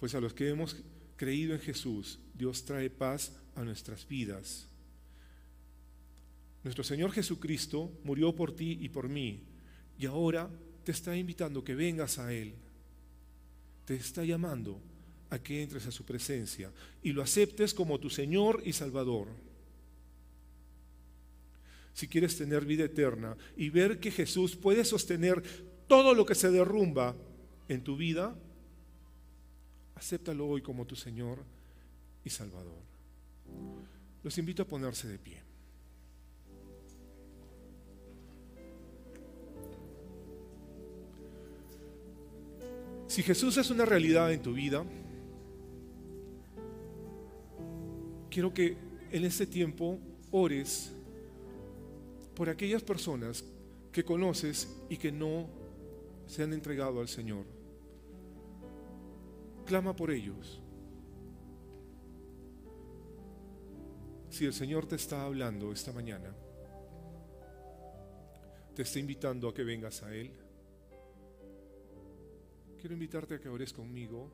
Pues 0.00 0.14
a 0.14 0.22
los 0.22 0.32
que 0.32 0.48
hemos 0.48 0.74
creído 1.16 1.52
en 1.52 1.60
Jesús, 1.60 2.18
Dios 2.32 2.64
trae 2.64 2.88
paz 2.88 3.36
a 3.56 3.62
nuestras 3.62 4.08
vidas. 4.08 4.67
Nuestro 6.64 6.84
Señor 6.84 7.12
Jesucristo 7.12 7.92
murió 8.04 8.34
por 8.34 8.54
ti 8.54 8.78
y 8.80 8.88
por 8.88 9.08
mí 9.08 9.42
y 9.98 10.06
ahora 10.06 10.50
te 10.84 10.92
está 10.92 11.16
invitando 11.16 11.64
que 11.64 11.74
vengas 11.74 12.18
a 12.18 12.32
Él. 12.32 12.54
Te 13.84 13.94
está 13.94 14.24
llamando 14.24 14.80
a 15.30 15.38
que 15.38 15.62
entres 15.62 15.86
a 15.86 15.90
su 15.90 16.04
presencia 16.04 16.72
y 17.02 17.12
lo 17.12 17.22
aceptes 17.22 17.74
como 17.74 17.98
tu 17.98 18.08
Señor 18.08 18.62
y 18.64 18.72
Salvador. 18.72 19.28
Si 21.92 22.06
quieres 22.06 22.36
tener 22.36 22.64
vida 22.64 22.84
eterna 22.84 23.36
y 23.56 23.70
ver 23.70 23.98
que 23.98 24.10
Jesús 24.10 24.54
puede 24.56 24.84
sostener 24.84 25.42
todo 25.88 26.14
lo 26.14 26.24
que 26.24 26.36
se 26.36 26.50
derrumba 26.50 27.16
en 27.68 27.82
tu 27.82 27.96
vida, 27.96 28.38
acéptalo 29.96 30.46
hoy 30.46 30.62
como 30.62 30.86
tu 30.86 30.94
Señor 30.94 31.44
y 32.24 32.30
Salvador. 32.30 32.82
Los 34.22 34.38
invito 34.38 34.62
a 34.62 34.68
ponerse 34.68 35.08
de 35.08 35.18
pie. 35.18 35.47
Si 43.08 43.22
Jesús 43.22 43.56
es 43.56 43.70
una 43.70 43.86
realidad 43.86 44.30
en 44.30 44.42
tu 44.42 44.52
vida, 44.52 44.84
quiero 48.30 48.52
que 48.52 48.76
en 49.10 49.24
este 49.24 49.46
tiempo 49.46 49.98
ores 50.30 50.92
por 52.34 52.50
aquellas 52.50 52.82
personas 52.82 53.42
que 53.92 54.04
conoces 54.04 54.76
y 54.90 54.98
que 54.98 55.10
no 55.10 55.48
se 56.26 56.42
han 56.42 56.52
entregado 56.52 57.00
al 57.00 57.08
Señor. 57.08 57.46
Clama 59.64 59.96
por 59.96 60.10
ellos. 60.10 60.60
Si 64.28 64.44
el 64.44 64.52
Señor 64.52 64.86
te 64.86 64.96
está 64.96 65.24
hablando 65.24 65.72
esta 65.72 65.94
mañana, 65.94 66.34
te 68.74 68.82
está 68.82 68.98
invitando 68.98 69.48
a 69.48 69.54
que 69.54 69.64
vengas 69.64 70.02
a 70.02 70.14
Él 70.14 70.30
quiero 72.78 72.94
invitarte 72.94 73.34
a 73.34 73.40
que 73.40 73.48
ores 73.48 73.72
conmigo 73.72 74.30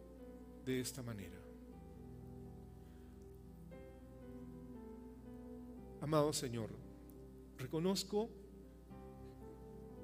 de 0.64 0.80
esta 0.80 1.02
manera. 1.02 1.40
Amado 6.00 6.32
Señor, 6.32 6.70
reconozco 7.56 8.28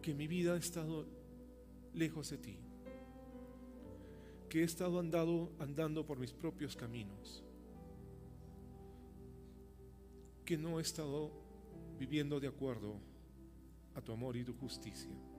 que 0.00 0.14
mi 0.14 0.26
vida 0.26 0.54
ha 0.54 0.56
estado 0.56 1.06
lejos 1.92 2.30
de 2.30 2.38
ti, 2.38 2.58
que 4.48 4.62
he 4.62 4.64
estado 4.64 4.98
andado, 4.98 5.52
andando 5.58 6.06
por 6.06 6.18
mis 6.18 6.32
propios 6.32 6.74
caminos, 6.74 7.44
que 10.46 10.56
no 10.56 10.78
he 10.78 10.82
estado 10.82 11.30
viviendo 11.98 12.40
de 12.40 12.48
acuerdo 12.48 12.94
a 13.94 14.00
tu 14.00 14.12
amor 14.12 14.36
y 14.36 14.44
tu 14.44 14.54
justicia 14.54 15.29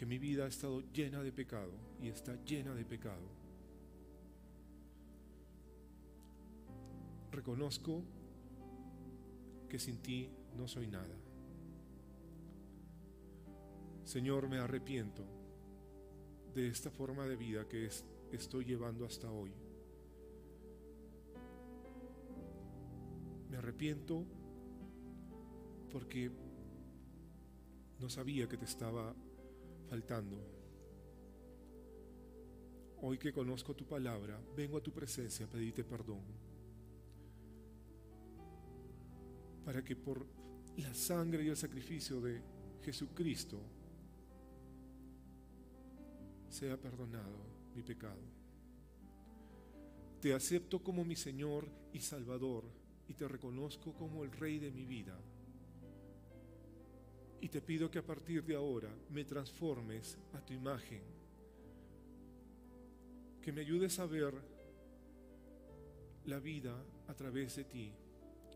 que 0.00 0.06
mi 0.06 0.16
vida 0.16 0.46
ha 0.46 0.48
estado 0.48 0.80
llena 0.94 1.22
de 1.22 1.30
pecado 1.30 1.72
y 2.00 2.08
está 2.08 2.34
llena 2.46 2.74
de 2.74 2.86
pecado. 2.86 3.20
Reconozco 7.30 8.02
que 9.68 9.78
sin 9.78 9.98
ti 9.98 10.30
no 10.56 10.66
soy 10.66 10.86
nada. 10.86 11.14
Señor, 14.04 14.48
me 14.48 14.56
arrepiento 14.56 15.22
de 16.54 16.68
esta 16.68 16.90
forma 16.90 17.26
de 17.26 17.36
vida 17.36 17.68
que 17.68 17.84
es 17.84 18.06
estoy 18.32 18.64
llevando 18.64 19.04
hasta 19.04 19.30
hoy. 19.30 19.52
Me 23.50 23.58
arrepiento 23.58 24.24
porque 25.92 26.30
no 27.98 28.08
sabía 28.08 28.48
que 28.48 28.56
te 28.56 28.64
estaba 28.64 29.14
faltando. 29.90 30.38
Hoy 33.02 33.18
que 33.18 33.32
conozco 33.32 33.74
tu 33.74 33.84
palabra, 33.84 34.40
vengo 34.56 34.78
a 34.78 34.82
tu 34.82 34.92
presencia 34.92 35.46
a 35.46 35.48
pedirte 35.48 35.82
perdón. 35.82 36.22
Para 39.64 39.82
que 39.82 39.96
por 39.96 40.24
la 40.76 40.94
sangre 40.94 41.42
y 41.42 41.48
el 41.48 41.56
sacrificio 41.56 42.20
de 42.20 42.40
Jesucristo 42.82 43.60
sea 46.48 46.76
perdonado 46.76 47.38
mi 47.74 47.82
pecado. 47.82 48.22
Te 50.20 50.34
acepto 50.34 50.84
como 50.84 51.04
mi 51.04 51.16
Señor 51.16 51.68
y 51.92 51.98
Salvador 51.98 52.64
y 53.08 53.14
te 53.14 53.26
reconozco 53.26 53.92
como 53.94 54.22
el 54.22 54.30
Rey 54.30 54.60
de 54.60 54.70
mi 54.70 54.86
vida. 54.86 55.18
Y 57.40 57.48
te 57.48 57.60
pido 57.62 57.90
que 57.90 57.98
a 57.98 58.06
partir 58.06 58.44
de 58.44 58.54
ahora 58.54 58.90
me 59.10 59.24
transformes 59.24 60.18
a 60.34 60.40
tu 60.40 60.52
imagen, 60.52 61.02
que 63.40 63.52
me 63.52 63.62
ayudes 63.62 63.98
a 63.98 64.06
ver 64.06 64.34
la 66.26 66.38
vida 66.38 66.76
a 67.08 67.14
través 67.14 67.56
de 67.56 67.64
ti 67.64 67.92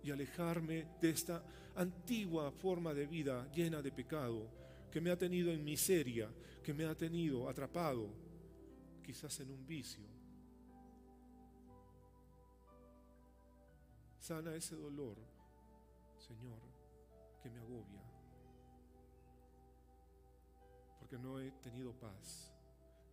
y 0.02 0.10
alejarme 0.10 0.86
de 1.00 1.10
esta 1.10 1.42
antigua 1.76 2.52
forma 2.52 2.92
de 2.92 3.06
vida 3.06 3.50
llena 3.52 3.80
de 3.80 3.90
pecado 3.90 4.48
que 4.94 5.00
me 5.00 5.10
ha 5.10 5.18
tenido 5.18 5.50
en 5.50 5.64
miseria, 5.64 6.30
que 6.62 6.72
me 6.72 6.84
ha 6.84 6.94
tenido 6.94 7.48
atrapado, 7.48 8.08
quizás 9.02 9.40
en 9.40 9.50
un 9.50 9.66
vicio. 9.66 10.04
Sana 14.20 14.54
ese 14.54 14.76
dolor, 14.76 15.16
Señor, 16.16 16.60
que 17.42 17.50
me 17.50 17.58
agobia, 17.58 18.02
no 21.18 21.40
he 21.40 21.50
tenido 21.62 21.92
paz. 21.92 22.52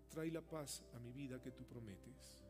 Trae 0.10 0.32
la 0.32 0.42
paz 0.42 0.84
a 0.94 1.00
mi 1.00 1.12
vida 1.12 1.42
que 1.42 1.52
tú 1.52 1.64
prometes. 1.66 2.44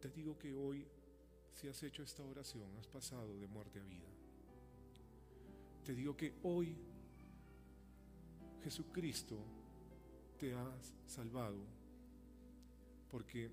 Te 0.00 0.08
digo 0.08 0.38
que 0.38 0.54
hoy, 0.54 0.86
si 1.52 1.68
has 1.68 1.82
hecho 1.82 2.02
esta 2.02 2.24
oración, 2.24 2.74
has 2.78 2.86
pasado 2.86 3.38
de 3.38 3.46
muerte 3.46 3.80
a 3.80 3.84
vida. 3.84 4.08
Te 5.84 5.94
digo 5.94 6.16
que 6.16 6.34
hoy 6.42 6.76
Jesucristo 8.62 9.38
te 10.38 10.54
ha 10.54 10.72
salvado 11.06 11.58
porque 13.10 13.50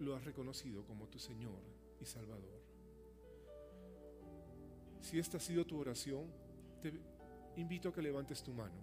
lo 0.00 0.14
has 0.14 0.24
reconocido 0.24 0.84
como 0.84 1.08
tu 1.08 1.18
Señor 1.18 1.60
y 2.00 2.04
Salvador. 2.04 2.57
Si 5.00 5.18
esta 5.18 5.36
ha 5.38 5.40
sido 5.40 5.64
tu 5.64 5.78
oración, 5.78 6.26
te 6.82 6.92
invito 7.56 7.88
a 7.88 7.92
que 7.92 8.02
levantes 8.02 8.42
tu 8.42 8.52
mano. 8.52 8.76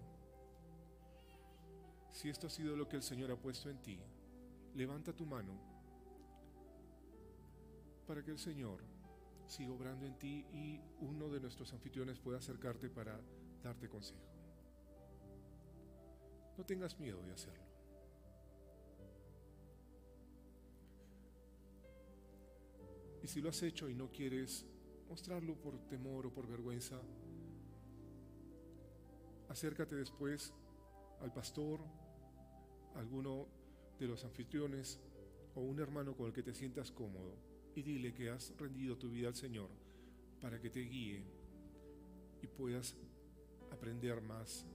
Si 2.10 2.28
esto 2.28 2.46
ha 2.46 2.50
sido 2.50 2.76
lo 2.76 2.88
que 2.88 2.96
el 2.96 3.02
Señor 3.02 3.30
ha 3.30 3.36
puesto 3.36 3.68
en 3.68 3.80
ti, 3.82 3.98
levanta 4.74 5.12
tu 5.12 5.26
mano 5.26 5.52
para 8.06 8.22
que 8.22 8.30
el 8.30 8.38
Señor 8.38 8.82
siga 9.46 9.72
obrando 9.72 10.06
en 10.06 10.18
ti 10.18 10.46
y 10.52 10.80
uno 11.00 11.28
de 11.28 11.40
nuestros 11.40 11.72
anfitriones 11.72 12.18
pueda 12.18 12.38
acercarte 12.38 12.88
para 12.88 13.20
darte 13.62 13.88
consejo. 13.88 14.20
No 16.56 16.64
tengas 16.64 16.98
miedo 16.98 17.22
de 17.22 17.32
hacerlo. 17.32 17.64
Y 23.22 23.28
si 23.28 23.40
lo 23.40 23.50
has 23.50 23.62
hecho 23.62 23.88
y 23.88 23.94
no 23.94 24.10
quieres 24.10 24.66
mostrarlo 25.08 25.54
por 25.54 25.78
temor 25.88 26.26
o 26.26 26.32
por 26.32 26.46
vergüenza, 26.46 27.00
acércate 29.48 29.96
después 29.96 30.52
al 31.20 31.32
pastor, 31.32 31.80
a 32.94 32.98
alguno 32.98 33.46
de 33.98 34.06
los 34.06 34.24
anfitriones 34.24 35.00
o 35.54 35.60
un 35.60 35.80
hermano 35.80 36.14
con 36.14 36.26
el 36.26 36.32
que 36.32 36.42
te 36.42 36.54
sientas 36.54 36.90
cómodo 36.90 37.34
y 37.74 37.82
dile 37.82 38.12
que 38.12 38.30
has 38.30 38.54
rendido 38.58 38.96
tu 38.96 39.10
vida 39.10 39.28
al 39.28 39.34
Señor 39.34 39.70
para 40.40 40.60
que 40.60 40.70
te 40.70 40.80
guíe 40.80 41.24
y 42.42 42.46
puedas 42.46 42.96
aprender 43.70 44.20
más 44.20 44.66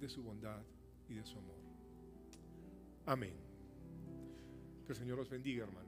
de 0.00 0.08
su 0.08 0.22
bondad 0.22 0.62
y 1.08 1.14
de 1.14 1.24
su 1.24 1.38
amor. 1.38 1.56
Amén. 3.06 3.34
Que 4.86 4.92
el 4.92 4.98
Señor 4.98 5.18
los 5.18 5.28
bendiga, 5.28 5.64
hermano. 5.64 5.83